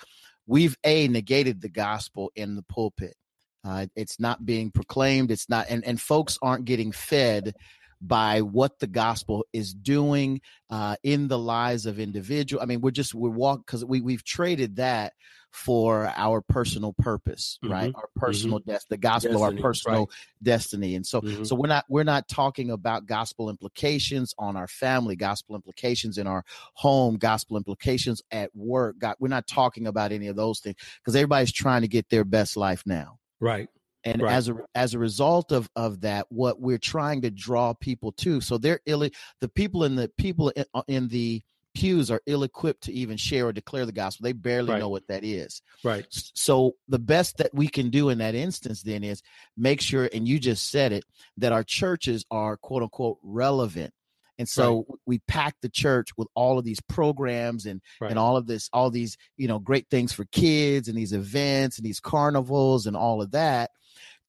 we've 0.45 0.77
a 0.83 1.07
negated 1.07 1.61
the 1.61 1.69
gospel 1.69 2.31
in 2.35 2.55
the 2.55 2.63
pulpit. 2.63 3.15
Uh, 3.63 3.87
it's 3.95 4.19
not 4.19 4.45
being 4.45 4.71
proclaimed. 4.71 5.31
It's 5.31 5.49
not, 5.49 5.67
and 5.69 5.85
and 5.85 5.99
folks 5.99 6.37
aren't 6.41 6.65
getting 6.65 6.91
fed 6.91 7.53
by 7.99 8.41
what 8.41 8.79
the 8.79 8.87
gospel 8.87 9.45
is 9.53 9.73
doing 9.73 10.39
uh, 10.69 10.95
in 11.03 11.27
the 11.27 11.39
lives 11.39 11.85
of 11.85 11.99
individual. 11.99 12.61
I 12.61 12.65
mean, 12.65 12.81
we're 12.81 12.91
just 12.91 13.13
we're 13.13 13.29
walk 13.29 13.65
because 13.65 13.83
we 13.83 14.01
we've 14.01 14.23
traded 14.23 14.77
that 14.77 15.13
for 15.57 16.13
our 16.15 16.39
personal 16.39 16.93
purpose, 16.93 17.57
mm-hmm. 17.63 17.73
right? 17.73 17.91
Our 17.95 18.09
personal 18.15 18.59
mm-hmm. 18.59 18.77
the 18.89 18.97
gospel, 18.97 19.39
destiny, 19.39 19.57
our 19.57 19.61
personal 19.61 19.99
right. 20.01 20.07
destiny. 20.43 20.95
And 20.95 21.05
so, 21.05 21.19
mm-hmm. 21.19 21.43
so 21.43 21.55
we're 21.55 21.67
not 21.67 21.85
we're 21.89 22.03
not 22.03 22.27
talking 22.27 22.69
about 22.69 23.07
gospel 23.07 23.49
implications 23.49 24.35
on 24.37 24.55
our 24.55 24.67
family, 24.67 25.15
gospel 25.15 25.55
implications 25.55 26.19
in 26.19 26.27
our 26.27 26.43
home, 26.75 27.17
gospel 27.17 27.57
implications 27.57 28.21
at 28.31 28.55
work. 28.55 28.99
God, 28.99 29.15
we're 29.19 29.29
not 29.29 29.47
talking 29.47 29.87
about 29.87 30.11
any 30.11 30.27
of 30.27 30.35
those 30.35 30.59
things 30.59 30.77
because 30.99 31.15
everybody's 31.15 31.51
trying 31.51 31.81
to 31.81 31.87
get 31.87 32.07
their 32.09 32.23
best 32.23 32.55
life 32.55 32.83
now. 32.85 33.17
Right 33.39 33.67
and 34.03 34.21
right. 34.21 34.33
as 34.33 34.47
a 34.47 34.55
as 34.75 34.93
a 34.93 34.99
result 34.99 35.51
of 35.51 35.69
of 35.75 36.01
that 36.01 36.27
what 36.29 36.61
we're 36.61 36.77
trying 36.77 37.21
to 37.21 37.31
draw 37.31 37.73
people 37.73 38.11
to 38.11 38.39
so 38.39 38.57
they're 38.57 38.79
ill 38.85 39.07
the 39.41 39.49
people 39.49 39.83
in 39.83 39.95
the 39.95 40.07
people 40.17 40.49
in, 40.49 40.65
uh, 40.73 40.83
in 40.87 41.07
the 41.07 41.41
pews 41.77 42.09
are 42.09 42.21
ill 42.25 42.43
equipped 42.43 42.83
to 42.83 42.91
even 42.91 43.17
share 43.17 43.47
or 43.47 43.53
declare 43.53 43.85
the 43.85 43.91
gospel 43.91 44.23
they 44.23 44.33
barely 44.33 44.71
right. 44.71 44.79
know 44.79 44.89
what 44.89 45.07
that 45.07 45.23
is 45.23 45.61
right 45.83 46.05
so 46.09 46.73
the 46.87 46.99
best 46.99 47.37
that 47.37 47.53
we 47.53 47.67
can 47.67 47.89
do 47.89 48.09
in 48.09 48.17
that 48.17 48.35
instance 48.35 48.81
then 48.81 49.03
is 49.03 49.21
make 49.55 49.79
sure 49.79 50.09
and 50.13 50.27
you 50.27 50.39
just 50.39 50.71
said 50.71 50.91
it 50.91 51.03
that 51.37 51.51
our 51.51 51.63
churches 51.63 52.25
are 52.31 52.57
quote 52.57 52.81
unquote 52.81 53.17
relevant 53.21 53.93
and 54.39 54.49
so 54.49 54.85
right. 54.89 54.99
we 55.05 55.19
pack 55.27 55.55
the 55.61 55.69
church 55.69 56.09
with 56.17 56.27
all 56.33 56.57
of 56.57 56.65
these 56.65 56.81
programs 56.81 57.65
and 57.65 57.81
right. 58.01 58.09
and 58.09 58.19
all 58.19 58.37
of 58.37 58.47
this 58.47 58.69
all 58.73 58.89
these 58.89 59.15
you 59.35 59.47
know 59.47 59.59
great 59.59 59.87
things 59.91 60.11
for 60.11 60.25
kids 60.25 60.87
and 60.87 60.97
these 60.97 61.13
events 61.13 61.77
and 61.77 61.85
these 61.85 61.99
carnivals 61.99 62.87
and 62.87 62.97
all 62.97 63.21
of 63.21 63.31
that 63.31 63.69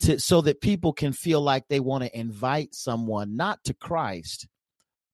to 0.00 0.20
so 0.20 0.40
that 0.42 0.60
people 0.60 0.92
can 0.92 1.12
feel 1.12 1.40
like 1.40 1.64
they 1.68 1.80
want 1.80 2.04
to 2.04 2.18
invite 2.18 2.74
someone 2.74 3.36
not 3.36 3.62
to 3.64 3.74
Christ 3.74 4.46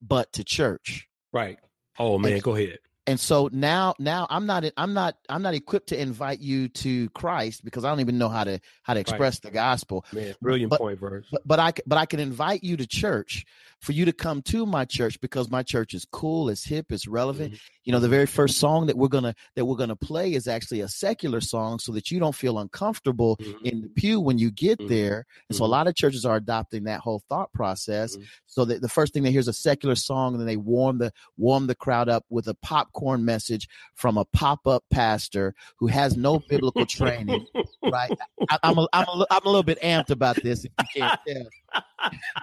but 0.06 0.32
to 0.34 0.44
church. 0.44 1.08
Right. 1.32 1.58
Oh 1.98 2.18
man, 2.18 2.34
and, 2.34 2.42
go 2.42 2.54
ahead. 2.54 2.78
and 3.06 3.20
so 3.20 3.48
now 3.52 3.94
now 3.98 4.26
i'm 4.30 4.46
not 4.46 4.64
i'm 4.76 4.94
not 4.94 5.16
i'm 5.28 5.42
not 5.42 5.54
equipped 5.54 5.88
to 5.88 6.00
invite 6.00 6.40
you 6.40 6.68
to 6.68 7.08
christ 7.10 7.64
because 7.64 7.84
i 7.84 7.88
don't 7.88 8.00
even 8.00 8.18
know 8.18 8.28
how 8.28 8.44
to 8.44 8.60
how 8.82 8.94
to 8.94 9.00
express 9.00 9.36
right. 9.36 9.42
the 9.42 9.50
gospel. 9.50 10.04
Man, 10.12 10.34
brilliant 10.40 10.70
but, 10.70 10.80
point 10.80 10.98
Verge. 10.98 11.26
but, 11.30 11.42
but 11.46 11.58
i 11.58 11.72
but 11.86 11.98
i 11.98 12.06
can 12.06 12.20
invite 12.20 12.64
you 12.64 12.76
to 12.76 12.86
church 12.86 13.44
for 13.84 13.92
you 13.92 14.06
to 14.06 14.12
come 14.12 14.40
to 14.40 14.64
my 14.64 14.84
church 14.84 15.20
because 15.20 15.50
my 15.50 15.62
church 15.62 15.92
is 15.92 16.06
cool 16.10 16.48
it's 16.48 16.64
hip 16.64 16.86
it's 16.90 17.06
relevant 17.06 17.52
mm-hmm. 17.52 17.66
you 17.84 17.92
know 17.92 18.00
the 18.00 18.08
very 18.08 18.26
first 18.26 18.58
song 18.58 18.86
that 18.86 18.96
we're 18.96 19.08
gonna 19.08 19.34
that 19.56 19.64
we're 19.64 19.76
gonna 19.76 19.94
play 19.94 20.32
is 20.32 20.48
actually 20.48 20.80
a 20.80 20.88
secular 20.88 21.40
song 21.40 21.78
so 21.78 21.92
that 21.92 22.10
you 22.10 22.18
don't 22.18 22.34
feel 22.34 22.58
uncomfortable 22.58 23.36
mm-hmm. 23.36 23.66
in 23.66 23.82
the 23.82 23.88
pew 23.90 24.20
when 24.20 24.38
you 24.38 24.50
get 24.50 24.78
mm-hmm. 24.78 24.88
there 24.88 25.26
and 25.48 25.56
so 25.56 25.64
a 25.64 25.66
mm-hmm. 25.66 25.72
lot 25.72 25.86
of 25.86 25.94
churches 25.94 26.24
are 26.24 26.36
adopting 26.36 26.84
that 26.84 27.00
whole 27.00 27.22
thought 27.28 27.52
process 27.52 28.16
mm-hmm. 28.16 28.24
so 28.46 28.64
that 28.64 28.80
the 28.80 28.88
first 28.88 29.12
thing 29.12 29.22
they 29.22 29.30
hear 29.30 29.40
is 29.40 29.48
a 29.48 29.52
secular 29.52 29.94
song 29.94 30.32
and 30.32 30.40
then 30.40 30.46
they 30.46 30.56
warm 30.56 30.96
the 30.96 31.12
warm 31.36 31.66
the 31.66 31.74
crowd 31.74 32.08
up 32.08 32.24
with 32.30 32.48
a 32.48 32.54
popcorn 32.62 33.22
message 33.22 33.68
from 33.94 34.16
a 34.16 34.24
pop-up 34.26 34.82
pastor 34.90 35.54
who 35.78 35.86
has 35.86 36.16
no 36.16 36.40
biblical 36.48 36.86
training, 36.86 37.46
right? 37.82 38.16
I, 38.48 38.58
am 38.62 38.78
a, 38.78 38.88
I'm, 38.92 39.06
a, 39.08 39.26
I'm 39.30 39.42
a 39.44 39.48
little 39.48 39.62
bit 39.62 39.80
amped 39.82 40.10
about 40.10 40.36
this, 40.42 40.64
if 40.64 40.72
you 40.78 41.02
can't 41.02 41.20
tell. 41.26 41.82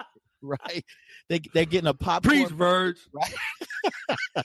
right? 0.42 0.84
They, 1.32 1.40
they're 1.54 1.64
getting 1.64 1.88
a 1.88 1.94
popcorn. 1.94 2.44
Preach, 2.44 2.50
Verge. 2.50 2.98
Right? 3.10 4.44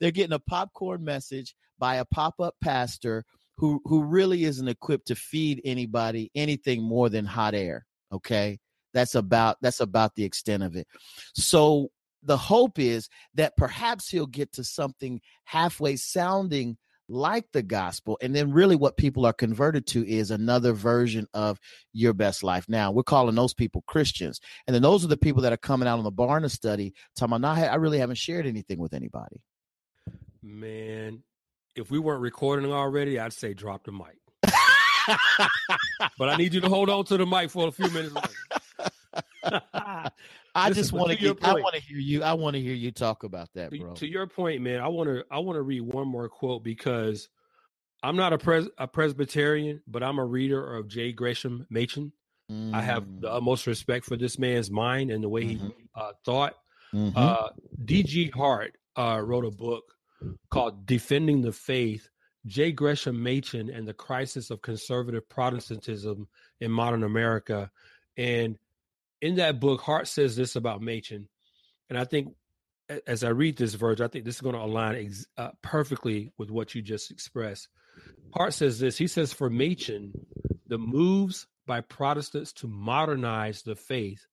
they're 0.00 0.10
getting 0.10 0.32
a 0.32 0.38
popcorn 0.38 1.04
message 1.04 1.54
by 1.78 1.96
a 1.96 2.06
pop-up 2.06 2.54
pastor 2.62 3.26
who 3.58 3.82
who 3.84 4.02
really 4.04 4.44
isn't 4.44 4.68
equipped 4.68 5.08
to 5.08 5.14
feed 5.14 5.60
anybody 5.66 6.30
anything 6.34 6.82
more 6.82 7.10
than 7.10 7.26
hot 7.26 7.54
air. 7.54 7.84
Okay, 8.10 8.58
that's 8.94 9.16
about 9.16 9.58
that's 9.60 9.80
about 9.80 10.14
the 10.14 10.24
extent 10.24 10.62
of 10.62 10.76
it. 10.76 10.86
So 11.34 11.88
the 12.22 12.38
hope 12.38 12.78
is 12.78 13.10
that 13.34 13.58
perhaps 13.58 14.08
he'll 14.08 14.26
get 14.26 14.50
to 14.52 14.64
something 14.64 15.20
halfway 15.44 15.96
sounding 15.96 16.78
like 17.08 17.46
the 17.52 17.62
gospel 17.62 18.18
and 18.20 18.34
then 18.34 18.52
really 18.52 18.76
what 18.76 18.96
people 18.96 19.24
are 19.24 19.32
converted 19.32 19.86
to 19.86 20.06
is 20.08 20.30
another 20.30 20.72
version 20.72 21.26
of 21.34 21.58
your 21.92 22.12
best 22.12 22.42
life. 22.42 22.66
Now 22.68 22.90
we're 22.90 23.02
calling 23.02 23.34
those 23.34 23.54
people 23.54 23.82
christians 23.86 24.40
and 24.66 24.74
then 24.74 24.82
those 24.82 25.04
are 25.04 25.08
the 25.08 25.16
people 25.16 25.42
that 25.42 25.52
are 25.52 25.58
coming 25.58 25.88
out 25.88 25.98
on 25.98 26.04
the 26.04 26.12
barna 26.12 26.50
study 26.50 26.94
talking 27.16 27.36
about 27.36 27.58
i 27.58 27.74
really 27.76 27.98
haven't 27.98 28.18
shared 28.18 28.46
anything 28.46 28.78
with 28.78 28.94
anybody. 28.94 29.40
Man 30.42 31.22
if 31.76 31.90
we 31.90 31.98
weren't 31.98 32.20
recording 32.20 32.72
already 32.72 33.18
i'd 33.18 33.32
say 33.32 33.54
drop 33.54 33.84
the 33.84 33.92
mic. 33.92 34.18
But 36.18 36.28
i 36.28 36.36
need 36.36 36.54
you 36.54 36.60
to 36.60 36.68
hold 36.68 36.90
on 36.90 37.04
to 37.06 37.16
the 37.16 37.26
mic 37.26 37.50
for 37.50 37.68
a 37.68 37.72
few 37.72 37.90
minutes 37.90 38.14
I 40.58 40.70
just 40.70 40.92
want 40.92 41.18
to 41.18 41.36
I 41.42 41.54
want 41.54 41.74
to 41.74 41.80
hear 41.80 41.98
you. 41.98 42.22
I 42.22 42.34
want 42.34 42.54
to 42.54 42.60
hear 42.60 42.74
you 42.74 42.90
talk 42.90 43.24
about 43.24 43.48
that, 43.54 43.70
bro. 43.70 43.94
To 43.94 44.06
your 44.06 44.26
point, 44.26 44.62
man, 44.62 44.80
I 44.80 44.88
want 44.88 45.08
to 45.08 45.24
I 45.30 45.38
want 45.38 45.56
to 45.56 45.62
read 45.62 45.82
one 45.82 46.08
more 46.08 46.28
quote 46.28 46.62
because 46.62 47.28
I'm 48.02 48.16
not 48.16 48.32
a 48.32 48.38
pres 48.38 48.68
a 48.78 48.86
Presbyterian, 48.86 49.82
but 49.86 50.02
I'm 50.02 50.18
a 50.18 50.24
reader 50.24 50.76
of 50.76 50.88
J. 50.88 51.12
Gresham 51.12 51.66
Machen. 51.70 52.12
Mm. 52.50 52.74
I 52.74 52.80
have 52.80 53.20
the 53.20 53.28
mm. 53.28 53.36
utmost 53.36 53.66
respect 53.66 54.06
for 54.06 54.16
this 54.16 54.38
man's 54.38 54.70
mind 54.70 55.10
and 55.10 55.22
the 55.22 55.28
way 55.28 55.44
mm-hmm. 55.44 55.66
he 55.66 55.72
uh, 55.94 56.12
thought. 56.24 56.54
Mm-hmm. 56.94 57.18
Uh, 57.18 57.48
D.G. 57.84 58.30
Hart 58.30 58.76
uh, 58.96 59.20
wrote 59.22 59.44
a 59.44 59.50
book 59.50 59.84
called 60.50 60.86
"Defending 60.86 61.42
the 61.42 61.52
Faith." 61.52 62.08
J. 62.46 62.72
Gresham 62.72 63.22
Machen 63.22 63.68
and 63.68 63.86
the 63.86 63.92
crisis 63.92 64.50
of 64.50 64.62
conservative 64.62 65.28
Protestantism 65.28 66.28
in 66.60 66.70
modern 66.70 67.02
America, 67.02 67.70
and 68.16 68.56
in 69.20 69.36
that 69.36 69.60
book, 69.60 69.80
Hart 69.80 70.08
says 70.08 70.36
this 70.36 70.56
about 70.56 70.82
Machen, 70.82 71.28
and 71.88 71.98
I 71.98 72.04
think 72.04 72.34
as 73.06 73.22
I 73.22 73.30
read 73.30 73.56
this 73.56 73.74
Verge, 73.74 74.00
I 74.00 74.08
think 74.08 74.24
this 74.24 74.36
is 74.36 74.40
going 74.40 74.54
to 74.54 74.62
align 74.62 74.96
ex- 74.96 75.26
uh, 75.36 75.50
perfectly 75.62 76.32
with 76.38 76.50
what 76.50 76.74
you 76.74 76.82
just 76.82 77.10
expressed. 77.10 77.68
Hart 78.34 78.54
says 78.54 78.78
this. 78.78 78.96
He 78.96 79.06
says, 79.06 79.32
"For 79.32 79.50
Machen, 79.50 80.12
the 80.66 80.78
moves 80.78 81.46
by 81.66 81.80
Protestants 81.82 82.52
to 82.54 82.68
modernize 82.68 83.62
the 83.62 83.76
faith, 83.76 84.26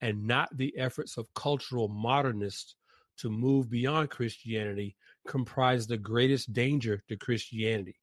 and 0.00 0.26
not 0.26 0.56
the 0.56 0.76
efforts 0.78 1.18
of 1.18 1.32
cultural 1.34 1.88
modernists 1.88 2.74
to 3.18 3.28
move 3.28 3.68
beyond 3.68 4.08
Christianity, 4.08 4.96
comprise 5.26 5.86
the 5.86 5.98
greatest 5.98 6.52
danger 6.52 7.02
to 7.08 7.16
Christianity. 7.16 7.96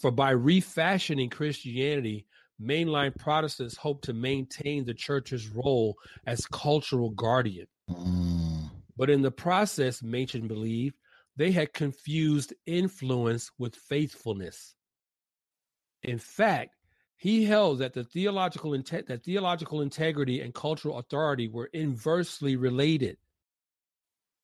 For 0.00 0.10
by 0.10 0.30
refashioning 0.30 1.28
Christianity, 1.28 2.26
mainline 2.60 3.16
Protestants 3.16 3.76
hope 3.76 4.02
to 4.02 4.12
maintain 4.12 4.84
the 4.84 4.94
church's 4.94 5.48
role 5.48 5.96
as 6.26 6.46
cultural 6.46 7.10
guardian. 7.10 7.66
Mm. 7.88 8.70
But 8.96 9.10
in 9.10 9.22
the 9.22 9.30
process, 9.30 10.02
Machen 10.02 10.46
believed 10.46 10.96
they 11.36 11.52
had 11.52 11.72
confused 11.72 12.52
influence 12.66 13.50
with 13.58 13.74
faithfulness. 13.74 14.74
In 16.02 16.18
fact, 16.18 16.76
he 17.16 17.44
held 17.44 17.78
that 17.78 17.92
the 17.92 18.04
theological 18.04 18.72
inte- 18.72 19.06
that 19.06 19.24
theological 19.24 19.82
integrity 19.82 20.40
and 20.40 20.54
cultural 20.54 20.98
authority 20.98 21.48
were 21.48 21.70
inversely 21.72 22.56
related. 22.56 23.18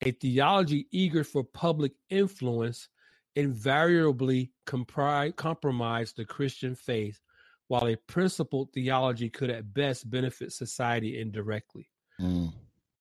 A 0.02 0.10
theology 0.10 0.86
eager 0.90 1.24
for 1.24 1.42
public 1.42 1.92
influence 2.10 2.88
invariably 3.34 4.52
compri- 4.66 5.34
compromised 5.36 6.16
the 6.16 6.24
Christian 6.24 6.74
faith 6.74 7.20
while 7.68 7.86
a 7.86 7.96
principled 7.96 8.72
theology 8.72 9.28
could 9.28 9.50
at 9.50 9.74
best 9.74 10.08
benefit 10.08 10.52
society 10.52 11.20
indirectly. 11.20 11.88
Mm. 12.20 12.52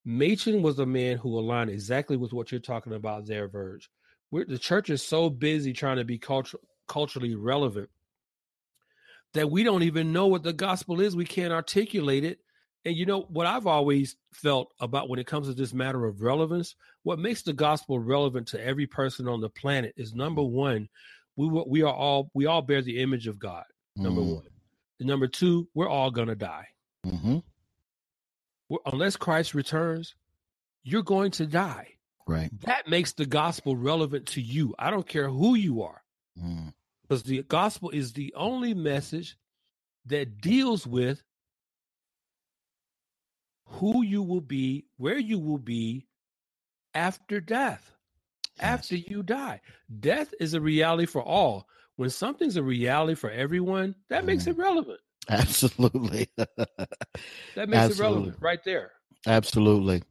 Machen 0.03 0.61
was 0.61 0.79
a 0.79 0.85
man 0.85 1.17
who 1.17 1.37
aligned 1.37 1.69
exactly 1.69 2.17
with 2.17 2.33
what 2.33 2.51
you're 2.51 2.59
talking 2.59 2.93
about 2.93 3.25
there, 3.25 3.47
Verge. 3.47 3.89
We're, 4.31 4.45
the 4.45 4.59
church 4.59 4.89
is 4.89 5.01
so 5.01 5.29
busy 5.29 5.73
trying 5.73 5.97
to 5.97 6.03
be 6.03 6.17
culture, 6.17 6.59
culturally 6.87 7.35
relevant 7.35 7.89
that 9.33 9.51
we 9.51 9.63
don't 9.63 9.83
even 9.83 10.13
know 10.13 10.27
what 10.27 10.43
the 10.43 10.53
gospel 10.53 11.01
is. 11.01 11.15
We 11.15 11.25
can't 11.25 11.53
articulate 11.53 12.23
it. 12.23 12.39
And 12.85 12.95
you 12.95 13.05
know 13.07 13.21
what 13.21 13.47
I've 13.47 13.65
always 13.65 14.15
felt 14.31 14.71
about 14.79 15.09
when 15.09 15.19
it 15.19 15.25
comes 15.25 15.47
to 15.47 15.53
this 15.53 15.73
matter 15.73 16.05
of 16.05 16.21
relevance, 16.21 16.75
what 17.01 17.17
makes 17.17 17.41
the 17.41 17.53
gospel 17.53 17.99
relevant 17.99 18.47
to 18.49 18.63
every 18.63 18.85
person 18.85 19.27
on 19.27 19.41
the 19.41 19.49
planet 19.49 19.93
is 19.97 20.13
number 20.13 20.43
one, 20.43 20.87
we 21.35 21.47
we 21.67 21.81
are 21.81 21.93
all 21.93 22.29
we 22.33 22.45
all 22.45 22.61
bear 22.61 22.81
the 22.83 23.01
image 23.01 23.27
of 23.27 23.39
God. 23.39 23.63
Number 23.95 24.21
mm. 24.21 24.35
one. 24.35 24.45
Number 24.99 25.27
two, 25.27 25.67
we're 25.73 25.89
all 25.89 26.11
going 26.11 26.29
to 26.29 26.35
die. 26.35 26.67
Mm-hmm. 27.05 27.37
Unless 28.85 29.17
Christ 29.17 29.53
returns, 29.53 30.15
you're 30.83 31.03
going 31.03 31.31
to 31.31 31.45
die. 31.45 31.89
Right. 32.27 32.49
That 32.61 32.87
makes 32.87 33.13
the 33.13 33.25
gospel 33.25 33.75
relevant 33.75 34.27
to 34.27 34.41
you. 34.41 34.73
I 34.79 34.89
don't 34.89 35.07
care 35.07 35.29
who 35.29 35.55
you 35.55 35.83
are. 35.83 36.01
Mm. 36.41 36.73
Because 37.03 37.23
the 37.23 37.43
gospel 37.43 37.91
is 37.91 38.13
the 38.13 38.33
only 38.35 38.73
message 38.73 39.37
that 40.07 40.41
deals 40.41 40.87
with 40.87 41.21
who 43.65 44.03
you 44.03 44.23
will 44.23 44.41
be, 44.41 44.85
where 44.97 45.17
you 45.17 45.37
will 45.37 45.59
be 45.59 46.07
after 46.93 47.39
death, 47.39 47.91
yes. 48.57 48.65
after 48.65 48.95
you 48.95 49.21
die. 49.21 49.61
Death 49.99 50.33
is 50.39 50.53
a 50.53 50.61
reality 50.61 51.05
for 51.05 51.21
all 51.21 51.67
when 51.95 52.09
something's 52.09 52.57
a 52.57 52.63
reality 52.63 53.15
for 53.15 53.29
everyone, 53.29 53.95
that 54.09 54.25
makes 54.25 54.47
it 54.47 54.57
mm. 54.57 54.61
relevant. 54.61 54.99
Absolutely. 55.29 56.29
that 56.37 56.49
makes 57.55 57.75
Absolutely. 57.75 57.93
it 57.93 57.99
relevant 57.99 58.37
right 58.41 58.63
there. 58.63 58.91
Absolutely. 59.25 60.03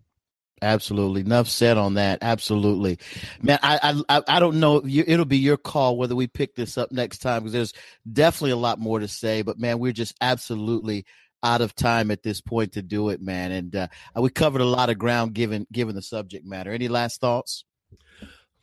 Absolutely. 0.63 1.21
Enough 1.21 1.49
said 1.49 1.77
on 1.77 1.95
that. 1.95 2.21
Absolutely, 2.23 2.99
man. 3.43 3.59
I 3.63 4.03
I 4.09 4.23
I 4.27 4.41
don't 4.41 4.61
know. 4.61 4.83
It'll 4.87 5.25
be 5.27 5.37
your 5.37 5.59
call 5.59 5.99
whether 5.99 6.17
we 6.17 6.27
pick 6.27 6.55
this 6.55 6.79
up 6.79 6.91
next 6.91 7.19
time 7.19 7.43
because 7.43 7.53
there's 7.53 7.73
definitely 8.11 8.53
a 8.53 8.57
lot 8.57 8.79
more 8.79 8.99
to 8.99 9.09
say. 9.09 9.43
But 9.43 9.59
man, 9.59 9.79
we're 9.79 9.93
just 9.93 10.15
absolutely 10.21 11.05
out 11.43 11.61
of 11.61 11.75
time 11.75 12.11
at 12.11 12.23
this 12.23 12.41
point 12.41 12.73
to 12.73 12.83
do 12.83 13.11
it, 13.11 13.21
man. 13.21 13.53
And 13.53 13.77
uh, 13.77 13.89
we 14.17 14.31
covered 14.31 14.63
a 14.63 14.67
lot 14.67 14.89
of 14.89 14.99
ground 14.99 15.35
given 15.35 15.67
given 15.71 15.95
the 15.95 16.03
subject 16.03 16.47
matter. 16.47 16.73
Any 16.73 16.89
last 16.89 17.21
thoughts? 17.21 17.65